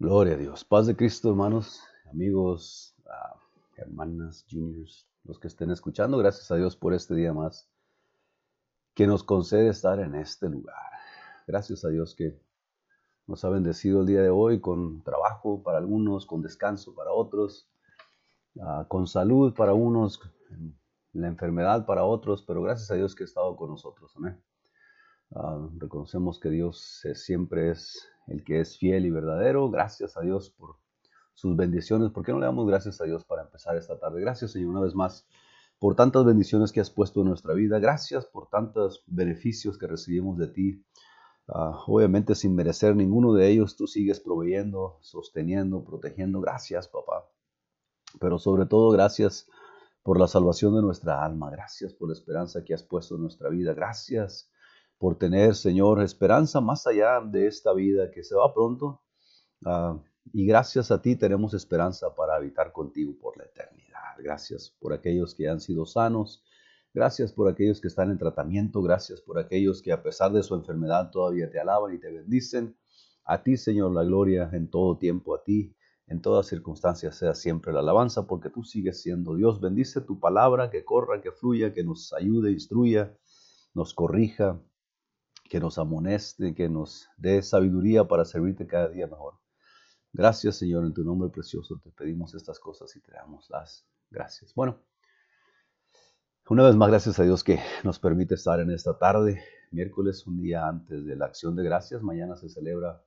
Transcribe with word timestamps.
Gloria 0.00 0.34
a 0.34 0.36
Dios. 0.36 0.64
Paz 0.64 0.86
de 0.86 0.96
Cristo, 0.96 1.30
hermanos, 1.30 1.80
amigos, 2.10 2.96
ah, 3.06 3.36
hermanas, 3.76 4.44
juniors, 4.50 5.06
los 5.22 5.38
que 5.38 5.46
estén 5.46 5.70
escuchando. 5.70 6.18
Gracias 6.18 6.50
a 6.50 6.56
Dios 6.56 6.74
por 6.74 6.94
este 6.94 7.14
día 7.14 7.32
más 7.32 7.68
que 8.94 9.06
nos 9.06 9.22
concede 9.22 9.68
estar 9.68 10.00
en 10.00 10.16
este 10.16 10.48
lugar. 10.48 10.76
Gracias 11.46 11.84
a 11.84 11.88
Dios 11.88 12.16
que 12.16 12.36
nos 13.28 13.44
ha 13.44 13.50
bendecido 13.50 14.00
el 14.00 14.06
día 14.06 14.20
de 14.20 14.30
hoy 14.30 14.60
con 14.60 15.02
trabajo 15.02 15.62
para 15.62 15.78
algunos, 15.78 16.26
con 16.26 16.42
descanso 16.42 16.92
para 16.94 17.12
otros, 17.12 17.68
ah, 18.60 18.86
con 18.88 19.06
salud 19.06 19.54
para 19.54 19.74
unos, 19.74 20.20
la 21.12 21.28
enfermedad 21.28 21.86
para 21.86 22.04
otros, 22.04 22.42
pero 22.42 22.62
gracias 22.62 22.90
a 22.90 22.94
Dios 22.94 23.14
que 23.14 23.22
ha 23.22 23.26
estado 23.26 23.54
con 23.56 23.70
nosotros. 23.70 24.12
Amén. 24.16 24.42
Ah, 25.34 25.68
reconocemos 25.78 26.38
que 26.38 26.48
Dios 26.48 27.02
siempre 27.14 27.70
es 27.72 28.08
el 28.28 28.44
que 28.44 28.60
es 28.60 28.78
fiel 28.78 29.04
y 29.04 29.10
verdadero. 29.10 29.68
Gracias 29.68 30.16
a 30.16 30.20
Dios 30.20 30.50
por 30.50 30.76
sus 31.34 31.56
bendiciones. 31.56 32.12
¿Por 32.12 32.24
qué 32.24 32.32
no 32.32 32.38
le 32.38 32.46
damos 32.46 32.66
gracias 32.68 33.00
a 33.00 33.04
Dios 33.04 33.24
para 33.24 33.42
empezar 33.42 33.76
esta 33.76 33.98
tarde? 33.98 34.20
Gracias, 34.20 34.52
Señor, 34.52 34.70
una 34.70 34.80
vez 34.80 34.94
más 34.94 35.26
por 35.80 35.96
tantas 35.96 36.24
bendiciones 36.24 36.70
que 36.70 36.80
has 36.80 36.90
puesto 36.90 37.20
en 37.20 37.28
nuestra 37.28 37.52
vida. 37.52 37.80
Gracias 37.80 38.26
por 38.26 38.48
tantos 38.48 39.02
beneficios 39.08 39.76
que 39.76 39.88
recibimos 39.88 40.38
de 40.38 40.46
ti. 40.46 40.84
Ah, 41.48 41.82
obviamente 41.88 42.36
sin 42.36 42.54
merecer 42.54 42.94
ninguno 42.94 43.34
de 43.34 43.48
ellos, 43.48 43.76
tú 43.76 43.88
sigues 43.88 44.20
proveyendo, 44.20 44.98
sosteniendo, 45.02 45.84
protegiendo. 45.84 46.40
Gracias, 46.40 46.86
papá. 46.86 47.28
Pero 48.20 48.38
sobre 48.38 48.66
todo, 48.66 48.90
gracias 48.90 49.48
por 50.04 50.20
la 50.20 50.28
salvación 50.28 50.76
de 50.76 50.82
nuestra 50.82 51.24
alma. 51.24 51.50
Gracias 51.50 51.92
por 51.92 52.08
la 52.08 52.14
esperanza 52.14 52.62
que 52.64 52.72
has 52.72 52.84
puesto 52.84 53.16
en 53.16 53.22
nuestra 53.22 53.48
vida. 53.48 53.74
Gracias 53.74 54.48
por 55.04 55.18
tener, 55.18 55.54
Señor, 55.54 56.00
esperanza 56.00 56.62
más 56.62 56.86
allá 56.86 57.20
de 57.20 57.46
esta 57.46 57.74
vida 57.74 58.10
que 58.10 58.24
se 58.24 58.34
va 58.34 58.54
pronto. 58.54 59.02
Ah, 59.62 60.02
y 60.32 60.46
gracias 60.46 60.90
a 60.90 61.02
ti 61.02 61.14
tenemos 61.14 61.52
esperanza 61.52 62.14
para 62.14 62.36
habitar 62.36 62.72
contigo 62.72 63.14
por 63.20 63.36
la 63.36 63.44
eternidad. 63.44 64.16
Gracias 64.16 64.74
por 64.80 64.94
aquellos 64.94 65.34
que 65.34 65.46
han 65.46 65.60
sido 65.60 65.84
sanos. 65.84 66.42
Gracias 66.94 67.34
por 67.34 67.50
aquellos 67.50 67.82
que 67.82 67.88
están 67.88 68.12
en 68.12 68.16
tratamiento. 68.16 68.80
Gracias 68.80 69.20
por 69.20 69.38
aquellos 69.38 69.82
que 69.82 69.92
a 69.92 70.02
pesar 70.02 70.32
de 70.32 70.42
su 70.42 70.54
enfermedad 70.54 71.10
todavía 71.10 71.50
te 71.50 71.60
alaban 71.60 71.94
y 71.94 71.98
te 71.98 72.10
bendicen. 72.10 72.74
A 73.26 73.42
ti, 73.42 73.58
Señor, 73.58 73.92
la 73.92 74.04
gloria 74.04 74.48
en 74.54 74.70
todo 74.70 74.96
tiempo. 74.96 75.34
A 75.34 75.44
ti, 75.44 75.76
en 76.06 76.22
todas 76.22 76.46
circunstancias, 76.46 77.14
sea 77.14 77.34
siempre 77.34 77.74
la 77.74 77.80
alabanza, 77.80 78.26
porque 78.26 78.48
tú 78.48 78.64
sigues 78.64 79.02
siendo 79.02 79.34
Dios. 79.34 79.60
Bendice 79.60 80.00
tu 80.00 80.18
palabra, 80.18 80.70
que 80.70 80.82
corra, 80.82 81.20
que 81.20 81.30
fluya, 81.30 81.74
que 81.74 81.84
nos 81.84 82.14
ayude, 82.14 82.52
instruya, 82.52 83.14
nos 83.74 83.92
corrija, 83.92 84.62
que 85.48 85.60
nos 85.60 85.78
amoneste, 85.78 86.54
que 86.54 86.68
nos 86.68 87.08
dé 87.16 87.42
sabiduría 87.42 88.04
para 88.04 88.24
servirte 88.24 88.66
cada 88.66 88.88
día 88.88 89.06
mejor. 89.06 89.34
Gracias, 90.12 90.56
Señor, 90.56 90.84
en 90.84 90.94
tu 90.94 91.04
nombre 91.04 91.28
precioso 91.28 91.80
te 91.82 91.90
pedimos 91.90 92.34
estas 92.34 92.58
cosas 92.58 92.94
y 92.96 93.00
te 93.00 93.12
damos 93.12 93.48
las 93.50 93.86
gracias. 94.10 94.54
Bueno, 94.54 94.80
una 96.48 96.64
vez 96.64 96.76
más, 96.76 96.88
gracias 96.88 97.18
a 97.18 97.24
Dios 97.24 97.42
que 97.42 97.58
nos 97.84 97.98
permite 97.98 98.34
estar 98.34 98.60
en 98.60 98.70
esta 98.70 98.98
tarde, 98.98 99.42
miércoles, 99.70 100.26
un 100.26 100.40
día 100.40 100.68
antes 100.68 101.04
de 101.04 101.16
la 101.16 101.26
acción 101.26 101.56
de 101.56 101.64
gracias. 101.64 102.02
Mañana 102.02 102.36
se 102.36 102.48
celebra 102.48 103.02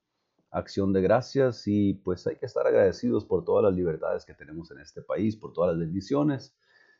acción 0.51 0.93
de 0.93 1.01
gracias 1.01 1.63
y 1.67 1.93
pues 1.93 2.25
hay 2.27 2.35
que 2.37 2.45
estar 2.45 2.65
agradecidos 2.67 3.25
por 3.25 3.45
todas 3.45 3.63
las 3.63 3.73
libertades 3.73 4.25
que 4.25 4.33
tenemos 4.33 4.71
en 4.71 4.79
este 4.79 5.01
país, 5.01 5.35
por 5.35 5.53
todas 5.53 5.71
las 5.71 5.79
bendiciones 5.79 6.55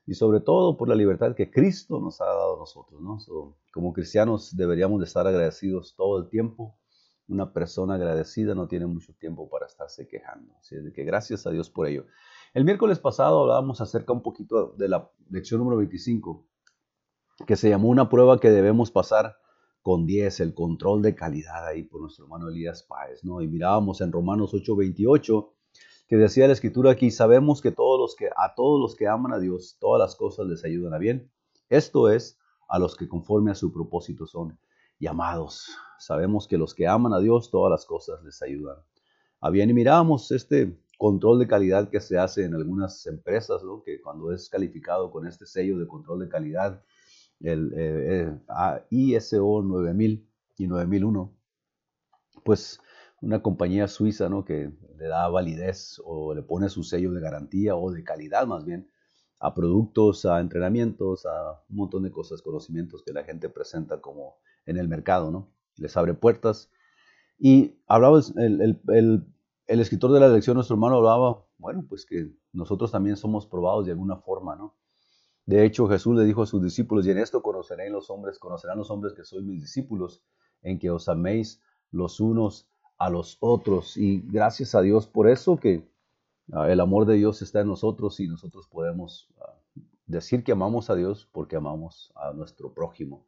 y 0.08 0.14
sobre 0.14 0.40
todo 0.40 0.78
por 0.78 0.88
la 0.88 0.96
libertad 0.96 1.36
que 1.36 1.52
Cristo 1.52 2.00
nos 2.00 2.22
ha 2.22 2.26
dado 2.26 2.56
a 2.56 2.60
nosotros. 2.60 3.02
¿no? 3.02 3.20
como 3.74 3.94
cristianos 3.94 4.56
deberíamos 4.56 5.00
de 5.00 5.06
estar 5.06 5.28
agradecidos 5.28 5.96
todo 5.96 6.18
el 6.20 6.30
tiempo. 6.30 6.80
Una 7.28 7.52
persona 7.52 7.96
agradecida 7.96 8.56
no 8.56 8.70
tiene 8.70 8.88
mucho 8.88 9.14
tiempo 9.20 9.50
para 9.50 9.66
estarse 9.66 10.08
quejando. 10.08 10.56
Así 10.62 10.78
que 10.96 11.04
gracias 11.04 11.46
a 11.46 11.52
Dios 11.52 11.70
por 11.70 11.88
ello. 11.88 12.06
El 12.54 12.64
miércoles 12.64 13.00
pasado 13.00 13.42
hablábamos 13.42 13.82
acerca 13.82 14.14
un 14.14 14.24
poquito 14.24 14.72
de 14.78 14.88
la 14.88 15.12
lección 15.30 15.60
número 15.60 15.78
25, 15.78 16.48
que 17.46 17.58
se 17.58 17.70
llamó 17.70 17.90
una 17.90 18.10
prueba 18.10 18.40
que 18.40 18.50
debemos 18.50 18.92
pasar 18.92 19.36
con 19.82 20.06
10, 20.06 20.40
el 20.40 20.54
control 20.54 21.02
de 21.02 21.16
calidad 21.16 21.67
ahí 21.67 21.84
por 21.84 22.00
nuestro 22.00 22.26
hermano 22.26 22.48
Elías 22.48 22.84
Páez, 22.84 23.26
¿no? 23.26 23.42
Y 23.42 23.48
mirábamos 23.50 24.00
en 24.00 24.14
Romanos 24.14 24.54
8:28 24.54 25.52
que 26.08 26.16
decía 26.16 26.48
la 26.48 26.54
escritura 26.54 26.92
aquí, 26.92 27.12
sabemos 27.12 27.62
que 27.62 27.70
a 27.70 27.73
todos 28.56 28.80
los 28.80 28.95
que 28.95 29.08
aman 29.08 29.34
a 29.34 29.40
Dios, 29.40 29.78
todas 29.80 30.00
las 30.00 30.16
cosas 30.16 30.48
les 30.48 30.64
ayudan 30.64 30.94
a 30.94 30.98
bien. 30.98 31.30
Esto 31.70 32.10
es 32.10 32.40
a 32.70 32.80
los 32.80 32.95
que 32.95 33.08
conforme 33.08 33.52
a 33.52 33.56
su 33.56 33.73
propósito 33.73 34.26
son 34.26 34.58
llamados. 35.00 35.70
Sabemos 36.00 36.48
que 36.48 36.58
los 36.58 36.73
que 36.73 36.88
aman 36.88 37.14
a 37.14 37.20
Dios, 37.20 37.52
todas 37.52 37.72
las 37.72 37.86
cosas 37.86 38.23
les 38.23 38.42
ayudan 38.42 38.78
a 39.42 39.50
bien. 39.50 39.70
Y 39.70 39.73
mirábamos 39.73 40.32
este 40.32 40.80
control 40.98 41.40
de 41.40 41.48
calidad 41.48 41.90
que 41.90 42.00
se 42.00 42.17
hace 42.17 42.46
en 42.46 42.56
algunas 42.56 43.06
empresas, 43.06 43.62
que 43.86 44.02
cuando 44.02 44.32
es 44.32 44.50
calificado 44.50 45.12
con 45.12 45.28
este 45.28 45.46
sello 45.46 45.78
de 45.78 45.88
control 45.88 46.20
de 46.22 46.30
calidad, 46.30 46.82
el 47.42 47.73
eh, 47.76 48.32
eh, 48.32 48.86
ISO 48.90 49.62
9000 49.62 50.28
y 50.58 50.67
9001, 50.67 51.34
pues 52.44 52.80
una 53.22 53.42
compañía 53.42 53.88
suiza 53.88 54.30
¿no? 54.30 54.45
que 54.45 54.72
le 54.98 55.08
da 55.08 55.28
validez 55.30 56.02
o 56.05 56.33
le 56.33 56.44
pone 56.44 56.70
su 56.70 56.83
sello 56.83 57.11
de 57.11 57.22
garantía 57.22 57.76
o 57.76 57.92
de 57.92 58.04
calidad 58.04 58.45
más 58.48 58.66
bien 58.66 58.89
a 59.39 59.54
productos, 59.54 60.26
a 60.26 60.39
entrenamientos, 60.39 61.26
a 61.26 61.61
un 61.70 61.76
montón 61.76 62.04
de 62.04 62.11
cosas, 62.11 62.42
conocimientos 62.42 63.04
que 63.04 63.14
la 63.14 63.23
gente 63.23 63.50
presenta 63.50 64.02
como 64.02 64.38
en 64.66 64.78
el 64.78 64.88
mercado, 64.88 65.32
¿no? 65.32 65.52
Les 65.76 65.95
abre 65.95 66.16
puertas. 66.16 66.72
Y 67.38 67.80
hablaba 67.86 68.20
el, 68.38 68.80
el, 68.88 69.28
el, 69.67 69.80
escritor 69.80 70.11
de 70.11 70.20
la 70.20 70.30
lección, 70.30 70.55
nuestro 70.55 70.76
hermano, 70.76 70.98
hablaba, 70.98 71.45
bueno, 71.60 71.86
pues 71.88 72.05
que 72.05 72.32
nosotros 72.52 72.92
también 72.92 73.16
somos 73.16 73.45
probados 73.45 73.86
de 73.86 73.92
alguna 73.92 74.17
forma, 74.17 74.55
¿no? 74.55 74.76
De 75.45 75.64
hecho, 75.64 75.88
Jesús 75.88 76.17
le 76.17 76.26
dijo 76.26 76.42
a 76.42 76.48
sus 76.48 76.61
discípulos, 76.64 77.05
y 77.05 77.11
en 77.11 77.20
esto 77.20 77.42
conocerán 77.42 77.92
los 77.92 78.10
hombres, 78.10 78.39
conocerán 78.39 78.80
los 78.80 78.89
hombres 78.89 79.14
que 79.14 79.23
sois 79.23 79.45
mis 79.45 79.61
discípulos, 79.61 80.23
en 80.61 80.80
que 80.80 80.89
os 80.89 81.08
améis 81.08 81.61
los 81.92 82.20
unos 82.20 82.67
a 82.98 83.10
los 83.10 83.38
otros. 83.40 83.98
Y 83.98 84.22
gracias 84.22 84.76
a 84.76 84.82
Dios 84.82 85.08
por 85.08 85.30
eso 85.30 85.58
que 85.58 85.90
ah, 86.54 86.70
el 86.70 86.80
amor 86.80 87.06
de 87.06 87.16
Dios 87.16 87.42
está 87.42 87.62
en 87.62 87.68
nosotros 87.68 88.20
y 88.20 88.28
nosotros 88.28 88.68
podemos 88.68 89.30
ah, 89.40 89.56
decir 90.06 90.44
que 90.44 90.52
amamos 90.52 90.90
a 90.90 90.96
Dios 90.96 91.30
porque 91.32 91.56
amamos 91.56 92.12
a 92.16 92.34
nuestro 92.34 92.74
prójimo. 92.74 93.26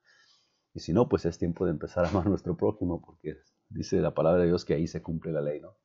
Y 0.73 0.79
si 0.79 0.93
no, 0.93 1.09
pues 1.09 1.25
es 1.25 1.37
tiempo 1.37 1.65
de 1.65 1.71
empezar 1.71 2.05
a 2.05 2.09
amar 2.09 2.27
a 2.27 2.29
nuestro 2.29 2.55
prójimo 2.55 3.01
porque 3.01 3.37
dice 3.69 3.99
la 4.01 4.13
palabra 4.13 4.41
de 4.41 4.47
Dios 4.47 4.65
que 4.65 4.73
ahí 4.73 4.87
se 4.87 5.01
cumple 5.01 5.31
la 5.31 5.41
ley, 5.41 5.59
¿no? 5.59 5.75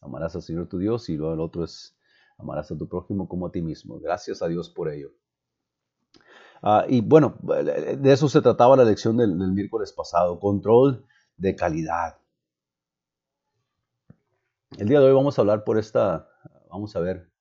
Amarás 0.00 0.36
al 0.36 0.42
Señor 0.42 0.68
tu 0.68 0.78
Dios 0.78 1.08
y 1.08 1.16
luego 1.16 1.34
el 1.34 1.40
otro 1.40 1.64
es 1.64 1.96
amarás 2.38 2.70
a 2.70 2.78
tu 2.78 2.88
prójimo 2.88 3.28
como 3.28 3.46
a 3.46 3.52
ti 3.52 3.62
mismo. 3.62 3.98
Gracias 3.98 4.42
a 4.42 4.48
Dios 4.48 4.70
por 4.70 4.90
ello. 4.92 5.10
Ah, 6.62 6.86
y 6.88 7.00
bueno, 7.00 7.36
de 7.42 8.12
eso 8.12 8.28
se 8.28 8.40
trataba 8.40 8.76
la 8.76 8.84
lección 8.84 9.16
del 9.16 9.36
miércoles 9.36 9.92
pasado, 9.92 10.40
control 10.40 11.04
de 11.36 11.54
calidad. 11.54 12.17
El 14.76 14.86
día 14.86 15.00
de 15.00 15.06
hoy 15.06 15.14
vamos 15.14 15.38
a 15.38 15.42
hablar 15.42 15.64
por 15.64 15.78
esta, 15.78 16.28
vamos 16.68 16.94
a 16.94 17.00
ver 17.00 17.32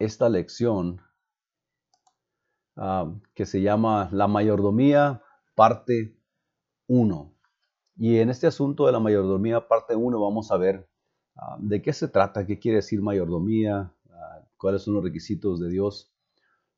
esta 0.00 0.28
lección 0.28 1.00
ah, 2.74 3.14
que 3.34 3.46
se 3.46 3.62
llama 3.62 4.10
La 4.12 4.26
mayordomía, 4.26 5.22
parte 5.54 6.18
1. 6.88 7.32
Y 7.98 8.18
en 8.18 8.30
este 8.30 8.48
asunto 8.48 8.84
de 8.84 8.92
la 8.92 8.98
mayordomía, 8.98 9.68
parte 9.68 9.94
1, 9.94 10.20
vamos 10.20 10.50
a 10.50 10.56
ver 10.56 10.90
ah, 11.36 11.56
de 11.60 11.80
qué 11.80 11.92
se 11.92 12.08
trata, 12.08 12.46
qué 12.46 12.58
quiere 12.58 12.78
decir 12.78 13.00
mayordomía, 13.00 13.94
ah, 14.10 14.42
cuáles 14.58 14.82
son 14.82 14.94
los 14.94 15.04
requisitos 15.04 15.60
de 15.60 15.70
Dios 15.70 16.12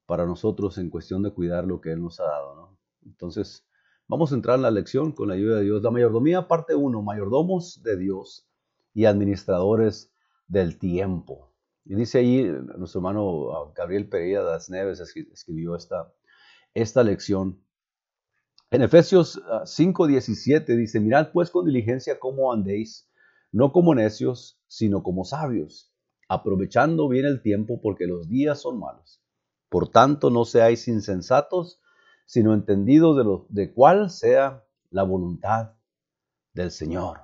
para 0.04 0.27
nosotros 0.27 0.77
en 0.77 0.91
cuestión 0.91 1.22
de 1.22 1.32
cuidar 1.32 1.65
lo 1.65 1.81
que 1.81 1.93
Él 1.93 2.03
nos 2.03 2.21
ha 2.21 2.25
dado. 2.25 2.77
Entonces, 3.06 3.66
vamos 4.06 4.32
a 4.32 4.34
entrar 4.34 4.56
en 4.56 4.62
la 4.62 4.71
lección 4.71 5.12
con 5.12 5.28
la 5.28 5.34
ayuda 5.34 5.56
de 5.56 5.65
Dios. 5.65 5.82
La 5.82 5.91
mayordomía, 5.91 6.47
parte 6.47 6.75
1, 6.75 7.03
mayordomos 7.03 7.82
de 7.82 7.97
Dios 7.97 8.47
y 8.98 9.04
administradores 9.04 10.12
del 10.48 10.76
tiempo. 10.76 11.54
Y 11.84 11.95
dice 11.95 12.18
ahí 12.18 12.42
nuestro 12.77 12.98
hermano 12.98 13.53
ah, 13.53 13.72
Gabriel 13.72 14.09
Pereira 14.09 14.42
das 14.42 14.71
Neves 14.71 14.98
escribió 14.98 15.77
esta, 15.77 16.12
esta 16.74 17.04
lección. 17.04 17.62
En 18.72 18.83
Efesios 18.83 19.41
5:17 19.41 20.65
ah, 20.68 20.77
dice, 20.77 20.98
mirad 20.98 21.30
pues 21.33 21.48
con 21.50 21.65
diligencia 21.65 22.18
cómo 22.18 22.53
andéis, 22.53 23.09
no 23.53 23.71
como 23.71 23.95
necios, 23.95 24.60
sino 24.66 25.04
como 25.04 25.24
sabios, 25.24 25.94
aprovechando 26.28 27.09
bien 27.09 27.24
el 27.24 27.41
tiempo 27.41 27.80
porque 27.80 28.09
los 28.09 28.28
días 28.28 28.60
son 28.60 28.80
malos. 28.80 29.22
Por 29.68 29.92
tanto, 29.92 30.28
no 30.28 30.44
seáis 30.44 30.89
insensatos, 30.89 31.80
sino 32.27 32.53
entendidos 32.53 33.16
de, 33.16 33.22
lo, 33.22 33.47
de 33.48 33.72
cuál 33.72 34.10
sea 34.10 34.65
la 34.91 35.04
voluntad 35.04 35.74
del 36.53 36.72
Señor. 36.72 37.21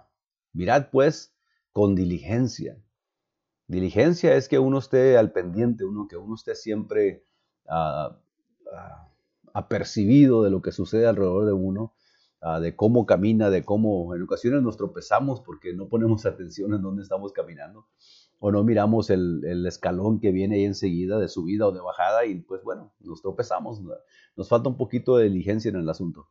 Mirad 0.52 0.90
pues 0.92 1.33
con 1.74 1.96
diligencia. 1.96 2.78
Diligencia 3.66 4.36
es 4.36 4.48
que 4.48 4.58
uno 4.58 4.78
esté 4.78 5.18
al 5.18 5.32
pendiente, 5.32 5.84
uno 5.84 6.06
que 6.08 6.16
uno 6.16 6.36
esté 6.36 6.54
siempre 6.54 7.26
uh, 7.66 8.14
apercibido 9.52 10.44
de 10.44 10.50
lo 10.50 10.62
que 10.62 10.70
sucede 10.70 11.06
alrededor 11.06 11.46
de 11.46 11.52
uno, 11.52 11.92
ah, 12.40 12.60
de 12.60 12.76
cómo 12.76 13.06
camina, 13.06 13.50
de 13.50 13.64
cómo 13.64 14.14
en 14.14 14.22
ocasiones 14.22 14.62
nos 14.62 14.76
tropezamos 14.76 15.40
porque 15.40 15.74
no 15.74 15.88
ponemos 15.88 16.24
atención 16.26 16.74
en 16.74 16.82
dónde 16.82 17.02
estamos 17.02 17.32
caminando 17.32 17.86
o 18.38 18.52
no 18.52 18.62
miramos 18.62 19.10
el, 19.10 19.64
escalón 19.66 20.20
que 20.20 20.30
viene 20.30 20.56
ahí 20.56 20.64
enseguida 20.64 21.18
de 21.18 21.28
subida 21.28 21.66
o 21.66 21.72
de 21.72 21.80
bajada 21.80 22.24
y 22.24 22.36
pues 22.36 22.62
bueno, 22.62 22.92
nos 23.00 23.20
tropezamos, 23.20 23.80
nos 24.36 24.48
falta 24.48 24.68
un 24.68 24.76
poquito 24.76 25.16
de 25.16 25.24
diligencia 25.24 25.70
en 25.70 25.76
el 25.76 25.88
asunto. 25.88 26.28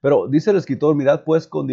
Pero 0.00 0.28
dice 0.28 0.52
el 0.52 0.56
escritor, 0.56 0.94
mirad 0.94 1.24
pues 1.24 1.46
con, 1.46 1.68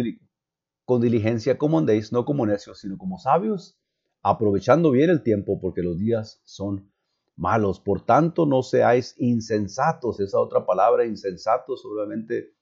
con 0.84 1.00
diligencia 1.00 1.58
como 1.58 1.78
andéis, 1.78 2.12
no 2.12 2.24
como 2.24 2.46
necios, 2.46 2.80
sino 2.80 2.98
como 2.98 3.18
sabios, 3.18 3.78
aprovechando 4.22 4.90
bien 4.90 5.10
el 5.10 5.22
tiempo 5.22 5.60
porque 5.60 5.82
los 5.82 5.98
días 5.98 6.40
son 6.44 6.90
malos. 7.36 7.80
Por 7.80 8.04
tanto, 8.04 8.46
no 8.46 8.62
seáis 8.62 9.14
insensatos. 9.18 10.20
Esa 10.20 10.38
otra 10.38 10.66
palabra, 10.66 11.06
insensatos, 11.06 11.84
obviamente 11.84 12.54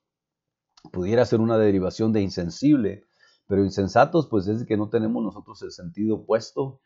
pudiera 0.92 1.24
ser 1.24 1.40
una 1.40 1.58
derivación 1.58 2.12
de 2.12 2.20
insensible, 2.20 3.04
pero 3.46 3.64
insensatos 3.64 4.26
pues 4.26 4.48
es 4.48 4.64
que 4.64 4.76
no 4.76 4.88
tenemos 4.88 5.22
nosotros 5.22 5.62
el 5.62 5.70
sentido 5.70 6.24
puesto 6.26 6.80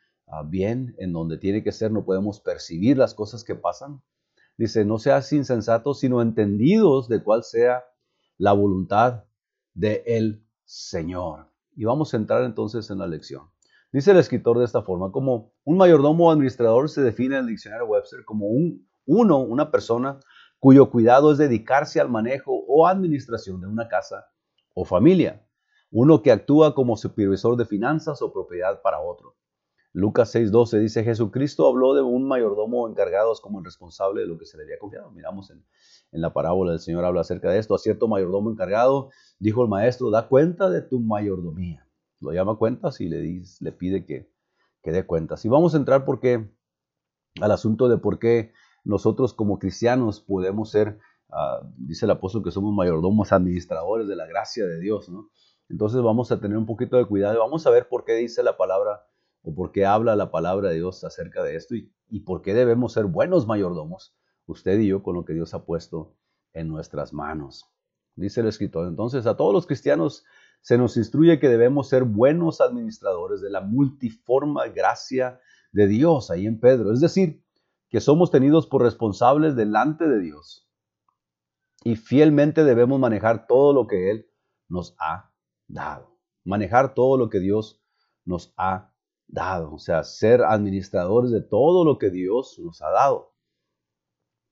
bien 0.46 0.94
en 0.98 1.12
donde 1.12 1.38
tiene 1.38 1.62
que 1.62 1.72
ser, 1.72 1.92
no 1.92 2.04
podemos 2.04 2.40
percibir 2.40 2.98
las 2.98 3.14
cosas 3.14 3.44
que 3.44 3.54
pasan. 3.54 4.02
Dice, 4.58 4.84
no 4.84 4.98
seas 4.98 5.32
insensatos, 5.32 6.00
sino 6.00 6.22
entendidos 6.22 7.08
de 7.08 7.22
cuál 7.22 7.44
sea 7.44 7.84
la 8.38 8.52
voluntad 8.52 9.24
del 9.74 10.02
el 10.06 10.45
Señor. 10.66 11.46
Y 11.76 11.84
vamos 11.84 12.12
a 12.12 12.16
entrar 12.16 12.42
entonces 12.42 12.90
en 12.90 12.98
la 12.98 13.06
lección. 13.06 13.48
Dice 13.92 14.10
el 14.10 14.18
escritor 14.18 14.58
de 14.58 14.64
esta 14.64 14.82
forma, 14.82 15.12
como 15.12 15.52
un 15.64 15.78
mayordomo 15.78 16.26
o 16.26 16.30
administrador 16.32 16.90
se 16.90 17.02
define 17.02 17.36
en 17.36 17.42
el 17.42 17.46
diccionario 17.46 17.86
Webster 17.86 18.24
como 18.24 18.46
un, 18.46 18.86
uno, 19.06 19.38
una 19.38 19.70
persona 19.70 20.18
cuyo 20.58 20.90
cuidado 20.90 21.30
es 21.30 21.38
dedicarse 21.38 22.00
al 22.00 22.10
manejo 22.10 22.64
o 22.66 22.86
administración 22.86 23.60
de 23.60 23.68
una 23.68 23.86
casa 23.86 24.26
o 24.74 24.84
familia. 24.84 25.46
Uno 25.92 26.20
que 26.20 26.32
actúa 26.32 26.74
como 26.74 26.96
supervisor 26.96 27.56
de 27.56 27.64
finanzas 27.64 28.20
o 28.20 28.32
propiedad 28.32 28.82
para 28.82 29.00
otro. 29.00 29.36
Lucas 29.96 30.34
6:12 30.34 30.78
dice, 30.78 31.04
Jesucristo 31.04 31.66
habló 31.66 31.94
de 31.94 32.02
un 32.02 32.28
mayordomo 32.28 32.86
encargado 32.86 33.32
como 33.40 33.60
el 33.60 33.64
responsable 33.64 34.20
de 34.20 34.26
lo 34.26 34.36
que 34.36 34.44
se 34.44 34.58
le 34.58 34.64
había 34.64 34.78
confiado. 34.78 35.10
Miramos 35.10 35.50
en, 35.50 35.64
la 36.10 36.34
parábola 36.34 36.72
del 36.72 36.80
Señor 36.80 37.06
habla 37.06 37.22
acerca 37.22 37.50
de 37.50 37.58
esto. 37.58 37.74
A 37.74 37.78
cierto 37.78 38.06
mayordomo 38.06 38.50
encargado, 38.50 39.08
dijo 39.38 39.62
el 39.62 39.70
maestro, 39.70 40.10
da 40.10 40.28
cuenta 40.28 40.68
de 40.68 40.82
tu 40.82 41.00
mayordomía. 41.00 41.88
Lo 42.20 42.30
llama 42.34 42.58
cuentas 42.58 43.00
y 43.00 43.08
le, 43.08 43.42
le 43.60 43.72
pide 43.72 44.04
que, 44.04 44.30
que 44.82 44.92
dé 44.92 45.06
cuentas. 45.06 45.46
Y 45.46 45.48
vamos 45.48 45.72
a 45.72 45.78
entrar 45.78 46.04
porque, 46.04 46.46
al 47.40 47.50
asunto 47.50 47.88
de 47.88 47.96
por 47.96 48.18
qué 48.18 48.52
nosotros 48.84 49.32
como 49.32 49.58
cristianos 49.58 50.20
podemos 50.20 50.70
ser, 50.72 50.98
ah, 51.30 51.62
dice 51.78 52.04
el 52.04 52.10
apóstol, 52.10 52.44
que 52.44 52.50
somos 52.50 52.74
mayordomos 52.74 53.32
administradores 53.32 54.06
de 54.06 54.16
la 54.16 54.26
gracia 54.26 54.66
de 54.66 54.78
Dios. 54.78 55.08
¿no? 55.08 55.30
Entonces 55.70 56.02
vamos 56.02 56.30
a 56.32 56.38
tener 56.38 56.58
un 56.58 56.66
poquito 56.66 56.98
de 56.98 57.06
cuidado 57.06 57.34
y 57.36 57.38
vamos 57.38 57.66
a 57.66 57.70
ver 57.70 57.88
por 57.88 58.04
qué 58.04 58.12
dice 58.12 58.42
la 58.42 58.58
palabra 58.58 59.06
o 59.46 59.54
por 59.54 59.70
qué 59.70 59.86
habla 59.86 60.16
la 60.16 60.32
palabra 60.32 60.70
de 60.70 60.74
Dios 60.74 61.04
acerca 61.04 61.44
de 61.44 61.54
esto 61.54 61.76
y, 61.76 62.20
por 62.20 62.42
qué 62.42 62.52
debemos 62.52 62.92
ser 62.92 63.04
buenos 63.04 63.46
mayordomos, 63.46 64.12
usted 64.44 64.76
y 64.80 64.88
yo, 64.88 65.04
con 65.04 65.14
lo 65.14 65.24
que 65.24 65.34
Dios 65.34 65.54
ha 65.54 65.64
puesto 65.64 66.16
en 66.52 66.66
nuestras 66.66 67.12
manos. 67.12 67.70
Dice 68.16 68.40
el 68.40 68.48
escritor, 68.48 68.88
entonces 68.88 69.24
a 69.24 69.36
todos 69.36 69.54
los 69.54 69.68
cristianos 69.68 70.24
se 70.62 70.76
nos 70.76 70.96
instruye 70.96 71.38
que 71.38 71.48
debemos 71.48 71.88
ser 71.88 72.02
buenos 72.02 72.60
administradores 72.60 73.40
de 73.40 73.50
la 73.50 73.60
multiforme 73.60 74.68
gracia 74.74 75.38
de 75.70 75.86
Dios, 75.86 76.32
ahí 76.32 76.46
en 76.46 76.58
Pedro. 76.58 76.92
Es 76.92 77.00
decir, 77.00 77.44
que 77.88 78.00
somos 78.00 78.32
tenidos 78.32 78.66
por 78.66 78.82
responsables 78.82 79.54
delante 79.54 80.08
de 80.08 80.18
Dios 80.18 80.68
y 81.84 81.94
fielmente 81.94 82.64
debemos 82.64 82.98
manejar 82.98 83.46
todo 83.46 83.72
lo 83.72 83.86
que 83.86 84.10
Él 84.10 84.26
nos 84.68 84.96
ha 84.98 85.30
dado. 85.68 86.18
Manejar 86.42 86.94
todo 86.94 87.16
lo 87.16 87.30
que 87.30 87.38
Dios 87.38 87.80
nos 88.24 88.52
ha 88.56 88.95
dado, 89.28 89.74
o 89.74 89.78
sea, 89.78 90.04
ser 90.04 90.42
administradores 90.42 91.30
de 91.30 91.40
todo 91.42 91.84
lo 91.84 91.98
que 91.98 92.10
Dios 92.10 92.58
nos 92.58 92.82
ha 92.82 92.90
dado. 92.90 93.32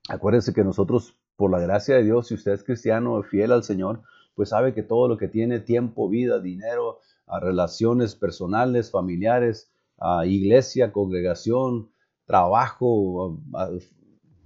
Acuérdense 0.09 0.53
que 0.53 0.65
nosotros, 0.65 1.17
por 1.37 1.50
la 1.50 1.61
gracia 1.61 1.97
de 1.97 2.05
Dios, 2.05 2.29
si 2.29 2.35
usted 2.35 2.53
es 2.53 2.65
cristiano, 2.65 3.23
fiel 3.23 3.53
al 3.53 3.65
Señor, 3.65 4.03
pues 4.35 4.50
sabe 4.50 4.75
que 4.75 4.82
todo 4.82 5.09
lo 5.09 5.17
que 5.17 5.29
tiene 5.29 5.61
tiempo, 5.61 6.09
vida, 6.09 6.41
dinero, 6.41 6.99
relaciones 7.41 8.15
personales, 8.15 8.91
familiares, 8.91 9.73
iglesia, 10.26 10.93
congregación, 10.93 11.91
trabajo, 12.27 13.41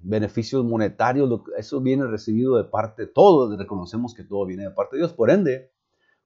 beneficios 0.02 0.64
monetarios, 0.64 1.40
eso 1.56 1.80
viene 1.80 2.06
recibido 2.06 2.56
de 2.56 2.64
parte 2.64 3.06
de 3.06 3.08
todos, 3.08 3.58
reconocemos 3.58 4.14
que 4.14 4.24
todo 4.24 4.46
viene 4.46 4.64
de 4.64 4.70
parte 4.70 4.96
de 4.96 5.00
Dios. 5.00 5.12
Por 5.12 5.30
ende, 5.30 5.72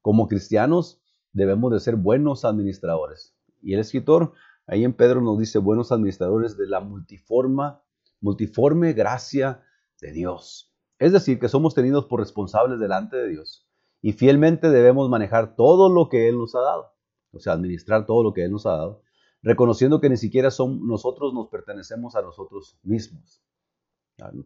como 0.02 0.28
cristianos 0.28 1.00
debemos 1.32 1.72
de 1.72 1.81
ser 1.81 1.96
buenos 1.96 2.44
administradores. 2.44 3.34
Y 3.62 3.75
el 3.75 3.81
escritor 3.81 4.32
ahí 4.67 4.85
en 4.85 4.93
Pedro 4.93 5.20
nos 5.20 5.38
dice 5.38 5.59
buenos 5.59 5.93
administradores 5.93 6.56
de 6.56 6.67
la 6.67 6.81
multiforma, 6.81 7.82
multiforme 8.20 8.93
gracia 8.93 9.62
de 10.00 10.12
Dios. 10.12 10.75
Es 10.99 11.12
decir, 11.12 11.38
que 11.38 11.49
somos 11.49 11.75
tenidos 11.75 12.06
por 12.06 12.20
responsables 12.20 12.79
delante 12.79 13.17
de 13.17 13.29
Dios 13.29 13.67
y 14.03 14.12
fielmente 14.12 14.69
debemos 14.69 15.09
manejar 15.09 15.55
todo 15.55 15.88
lo 15.88 16.09
que 16.09 16.29
Él 16.29 16.37
nos 16.37 16.55
ha 16.56 16.61
dado, 16.61 16.93
o 17.31 17.38
sea, 17.38 17.55
administrar 17.55 18.05
todo 18.05 18.23
lo 18.23 18.32
que 18.32 18.44
Él 18.44 18.50
nos 18.50 18.67
ha 18.67 18.73
dado, 18.73 19.03
reconociendo 19.43 20.00
que 20.00 20.11
ni 20.11 20.17
siquiera 20.17 20.50
son, 20.50 20.87
nosotros 20.87 21.32
nos 21.32 21.49
pertenecemos 21.49 22.17
a 22.17 22.23
nosotros 22.23 22.79
mismos, 22.82 23.43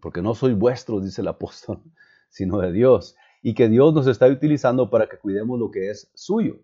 porque 0.00 0.22
no 0.22 0.34
soy 0.34 0.52
vuestro, 0.52 1.00
dice 1.00 1.22
el 1.22 1.28
apóstol, 1.28 1.82
sino 2.28 2.58
de 2.58 2.70
Dios, 2.70 3.16
y 3.42 3.54
que 3.54 3.68
Dios 3.68 3.94
nos 3.94 4.06
está 4.06 4.26
utilizando 4.26 4.90
para 4.90 5.08
que 5.08 5.18
cuidemos 5.18 5.58
lo 5.58 5.70
que 5.70 5.90
es 5.90 6.10
suyo. 6.14 6.60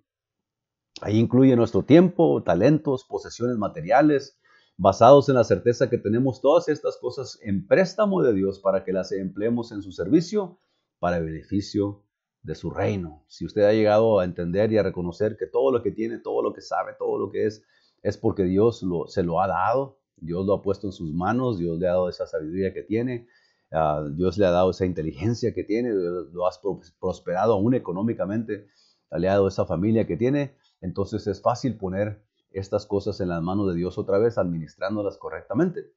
Ahí 1.01 1.19
incluye 1.19 1.57
nuestro 1.57 1.83
tiempo, 1.83 2.43
talentos, 2.43 3.05
posesiones 3.05 3.57
materiales, 3.57 4.39
basados 4.77 5.29
en 5.29 5.37
la 5.37 5.45
certeza 5.45 5.91
que 5.91 5.99
tenemos 5.99 6.41
todas 6.41 6.69
estas 6.69 6.97
cosas 6.99 7.39
en 7.43 7.67
préstamo 7.67 8.23
de 8.23 8.35
Dios 8.35 8.61
para 8.61 8.85
que 8.85 8.93
las 8.93 9.13
empleemos 9.13 9.73
en 9.73 9.83
su 9.83 9.93
servicio 9.93 10.59
para 10.99 11.19
el 11.19 11.25
beneficio 11.25 12.05
de 12.43 12.55
su 12.55 12.71
reino. 12.71 13.25
Si 13.29 13.45
usted 13.45 13.63
ha 13.63 13.73
llegado 13.73 14.19
a 14.19 14.25
entender 14.25 14.73
y 14.73 14.79
a 14.79 14.83
reconocer 14.83 15.37
que 15.37 15.47
todo 15.47 15.73
lo 15.73 15.83
que 15.83 15.93
tiene, 15.93 16.19
todo 16.19 16.43
lo 16.43 16.53
que 16.53 16.61
sabe, 16.61 16.93
todo 16.99 17.19
lo 17.19 17.31
que 17.31 17.47
es, 17.47 17.63
es 18.03 18.17
porque 18.17 18.45
Dios 18.45 18.85
se 19.07 19.23
lo 19.23 19.41
ha 19.41 19.47
dado, 19.47 19.99
Dios 20.17 20.47
lo 20.47 20.55
ha 20.55 20.63
puesto 20.63 20.87
en 20.89 20.93
sus 20.93 21.13
manos, 21.13 21.59
Dios 21.59 21.79
le 21.79 21.89
ha 21.89 21.93
dado 21.93 22.09
esa 22.09 22.27
sabiduría 22.27 22.73
que 22.73 22.83
tiene, 22.83 23.29
ah, 23.73 24.05
Dios 24.13 24.39
le 24.39 24.47
ha 24.47 24.51
dado 24.51 24.71
esa 24.71 24.87
inteligencia 24.87 25.55
que 25.55 25.65
tiene, 25.65 25.91
lo 25.91 26.47
has 26.47 26.61
prosperado 27.01 27.55
aún 27.55 27.75
económicamente, 27.75 28.67
le 29.11 29.29
ha 29.29 29.33
dado 29.33 29.49
esa 29.49 29.67
familia 29.67 30.07
que 30.07 30.17
tiene, 30.17 30.57
entonces 30.83 31.27
es 31.27 31.41
fácil 31.41 31.79
poner 31.79 32.23
estas 32.51 32.85
cosas 32.85 33.21
en 33.21 33.29
las 33.29 33.43
manos 33.43 33.69
de 33.69 33.75
Dios 33.75 33.97
otra 33.97 34.19
vez, 34.19 34.37
administrándolas 34.37 35.17
correctamente. 35.17 35.93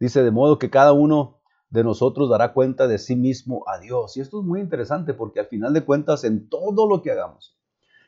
Dice, 0.00 0.24
de 0.24 0.30
modo 0.30 0.58
que 0.58 0.70
cada 0.70 0.92
uno 0.92 1.38
de 1.70 1.84
nosotros 1.84 2.28
dará 2.28 2.52
cuenta 2.52 2.88
de 2.88 2.98
sí 2.98 3.16
mismo 3.16 3.64
a 3.68 3.78
Dios. 3.78 4.16
Y 4.16 4.20
esto 4.20 4.40
es 4.40 4.46
muy 4.46 4.60
interesante 4.60 5.14
porque 5.14 5.40
al 5.40 5.46
final 5.46 5.72
de 5.72 5.84
cuentas 5.84 6.24
en 6.24 6.48
todo 6.48 6.88
lo 6.88 7.02
que 7.02 7.12
hagamos, 7.12 7.56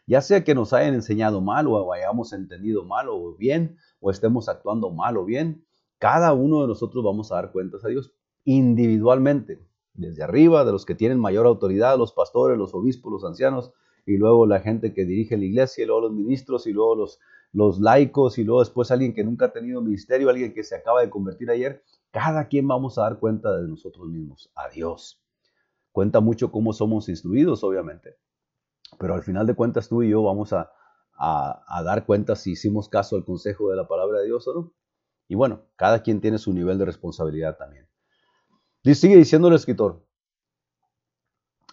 ya 0.07 0.21
sea 0.23 0.43
que 0.43 0.55
nos 0.55 0.73
hayan 0.73 0.95
enseñado 0.95 1.41
mal 1.41 1.67
o 1.67 1.93
hayamos 1.93 2.33
entendido 2.33 2.85
mal 2.85 3.09
o 3.09 3.35
bien, 3.37 3.77
o 4.01 4.11
estemos 4.11 4.49
actuando 4.49 4.91
mal 4.91 5.17
o 5.17 5.25
bien, 5.25 5.65
cada 5.99 6.33
uno 6.33 6.63
de 6.63 6.69
nosotros 6.69 7.05
vamos 7.05 7.31
a 7.31 7.37
dar 7.37 7.53
cuentas 7.53 7.85
a 7.85 7.89
Dios 7.89 8.13
individualmente, 8.45 9.61
desde 9.93 10.23
arriba, 10.23 10.65
de 10.65 10.73
los 10.73 10.87
que 10.87 10.95
tienen 10.95 11.19
mayor 11.19 11.45
autoridad, 11.47 11.99
los 11.99 12.13
pastores, 12.13 12.57
los 12.57 12.73
obispos, 12.73 13.13
los 13.13 13.25
ancianos, 13.25 13.73
y 14.09 14.17
luego 14.17 14.47
la 14.47 14.61
gente 14.61 14.95
que 14.95 15.05
dirige 15.05 15.37
la 15.37 15.45
iglesia, 15.45 15.85
y 15.85 15.87
luego 15.87 16.01
los 16.01 16.13
ministros, 16.13 16.67
y 16.67 16.73
luego 16.73 16.97
los, 16.97 17.21
los 17.53 17.79
laicos, 17.79 18.39
y 18.39 18.45
luego 18.45 18.61
después 18.61 18.91
alguien 18.91 19.13
que 19.13 19.23
nunca 19.23 19.45
ha 19.47 19.53
tenido 19.53 19.83
ministerio, 19.83 20.31
alguien 20.31 20.55
que 20.55 20.65
se 20.65 20.77
acaba 20.77 21.03
de 21.03 21.11
convertir 21.11 21.51
ayer. 21.51 21.85
Cada 22.11 22.49
quien 22.49 22.67
vamos 22.67 22.97
a 22.97 23.03
dar 23.03 23.19
cuenta 23.19 23.55
de 23.55 23.69
nosotros 23.69 24.09
mismos, 24.09 24.51
a 24.55 24.71
Dios. 24.71 25.23
Cuenta 25.93 26.21
mucho 26.21 26.51
cómo 26.51 26.73
somos 26.73 27.11
instruidos, 27.11 27.63
obviamente. 27.63 28.17
Pero 28.99 29.13
al 29.13 29.23
final 29.23 29.47
de 29.47 29.55
cuentas 29.55 29.91
tú 29.91 30.03
y 30.03 30.09
yo 30.09 30.23
vamos 30.23 30.55
a, 30.55 30.73
a, 31.19 31.83
dar 31.85 32.07
cuenta 32.07 32.35
si 32.35 32.53
hicimos 32.53 32.89
caso 32.89 33.15
al 33.15 33.27
consejo 33.27 33.69
de 33.69 33.77
la 33.77 33.87
palabra 33.87 34.21
de 34.21 34.25
Dios 34.25 34.49
o 34.49 34.55
no. 34.55 34.73
Y 35.29 35.35
bueno, 35.35 35.67
cada 35.77 36.03
quien 36.03 36.23
tiene 36.23 36.39
su 36.39 36.55
nivel 36.55 36.79
de 36.79 36.87
responsabilidad 36.87 37.59
también. 37.59 37.87
Sigue 38.85 39.17
diciendo 39.17 39.49
el 39.49 39.55
escritor, 39.55 40.03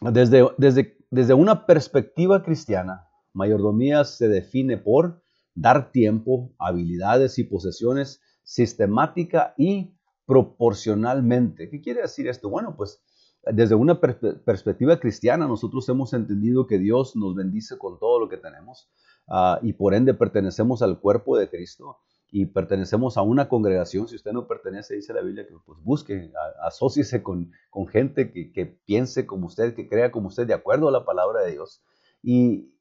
desde, 0.02 0.50
desde 0.58 0.95
desde 1.10 1.34
una 1.34 1.66
perspectiva 1.66 2.44
cristiana, 2.44 3.08
mayordomía 3.34 4.04
se 4.04 4.28
define 4.28 4.78
por 4.78 5.22
dar 5.54 5.92
tiempo, 5.92 6.54
habilidades 6.60 7.40
y 7.40 7.44
posesiones 7.44 8.22
sistemática 8.44 9.54
y 9.58 9.98
proporcionalmente. 10.26 11.70
¿Qué 11.70 11.82
quiere 11.82 12.02
decir 12.02 12.28
esto? 12.28 12.50
Bueno, 12.50 12.76
pues 12.76 13.02
desde 13.44 13.76
una 13.76 14.00
perspectiva 14.00 15.00
cristiana 15.00 15.48
nosotros 15.48 15.88
hemos 15.90 16.14
entendido 16.14 16.66
que 16.66 16.80
Dios 16.80 17.16
nos 17.16 17.36
bendice 17.36 17.78
con 17.78 18.00
todo 18.00 18.20
lo 18.20 18.30
que 18.30 18.38
tenemos 18.38 18.90
ah, 19.28 19.60
y 19.62 19.74
por 19.74 19.94
ende 19.94 20.14
pertenecemos 20.14 20.82
al 20.82 21.00
cuerpo 21.00 21.38
de 21.38 21.50
Cristo 21.50 21.98
y 22.38 22.48
pertenecemos 22.48 23.16
a 23.16 23.22
una 23.22 23.48
congregación, 23.48 24.10
si 24.10 24.18
usted 24.18 24.34
no 24.34 24.46
pertenece, 24.46 24.94
dice 24.94 25.14
la 25.14 25.22
Biblia, 25.22 25.48
que 25.48 25.56
pues 25.66 25.80
busque, 25.82 26.34
asóciese 26.64 27.24
con, 27.24 27.54
con 27.70 27.88
gente 27.88 28.30
que, 28.30 28.52
que, 28.52 28.66
piense 28.66 29.26
como 29.26 29.48
usted, 29.48 29.74
que 29.74 29.88
crea 29.88 30.12
como 30.12 30.28
usted, 30.28 30.46
de 30.46 30.54
acuerdo 30.54 30.90
a 30.90 30.92
la 30.92 31.06
palabra 31.06 31.44
de 31.44 31.54
Dios. 31.54 31.82
Y, 32.22 32.74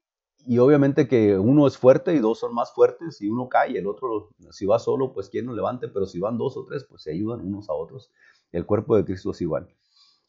y 0.45 0.57
obviamente 0.57 1.07
que 1.07 1.37
uno 1.37 1.67
es 1.67 1.77
fuerte 1.77 2.13
y 2.13 2.19
dos 2.19 2.39
son 2.39 2.53
más 2.53 2.73
fuertes 2.73 3.21
y 3.21 3.29
uno 3.29 3.47
cae, 3.47 3.77
el 3.77 3.87
otro, 3.87 4.31
si 4.51 4.65
va 4.65 4.77
solo, 4.77 5.13
pues 5.13 5.29
quien 5.29 5.45
lo 5.45 5.55
levante, 5.55 5.87
pero 5.87 6.05
si 6.05 6.19
van 6.19 6.37
dos 6.37 6.57
o 6.57 6.65
tres, 6.65 6.83
pues 6.83 7.03
se 7.03 7.13
ayudan 7.13 7.39
unos 7.39 7.69
a 7.69 7.73
otros. 7.75 8.11
El 8.51 8.65
cuerpo 8.65 8.97
de 8.97 9.05
Cristo 9.05 9.31
es 9.31 9.39
igual. 9.39 9.69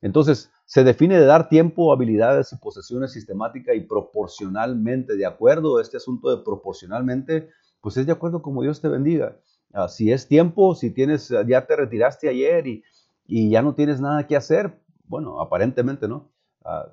Entonces, 0.03 0.53
se 0.67 0.85
define 0.85 1.19
de 1.19 1.27
dar 1.27 1.49
tiempo, 1.49 1.93
habilidades 1.93 2.53
y 2.53 2.59
posesiones 2.59 3.13
sistemática 3.13 3.75
y 3.75 3.81
proporcionalmente. 3.81 5.17
De 5.17 5.27
acuerdo 5.27 5.79
a 5.79 5.83
este 5.83 5.97
asunto 5.97 6.31
de 6.31 6.45
proporcionalmente, 6.45 7.51
pues 7.87 7.99
es 7.99 8.07
de 8.07 8.11
acuerdo 8.11 8.43
como 8.43 8.63
Dios 8.63 8.81
te 8.81 8.89
bendiga. 8.89 9.39
Ah, 9.73 9.87
si 9.87 10.11
es 10.11 10.27
tiempo, 10.27 10.75
si 10.75 10.91
tienes, 10.91 11.33
ya 11.47 11.67
te 11.69 11.77
retiraste 11.77 12.29
ayer 12.29 12.67
y, 12.67 12.83
y, 13.29 13.49
ya 13.49 13.63
no 13.63 13.77
tienes 13.77 14.01
nada 14.01 14.27
que 14.27 14.35
hacer, 14.35 14.83
bueno, 15.05 15.41
aparentemente 15.41 16.09
no. 16.09 16.33
Ah, 16.65 16.93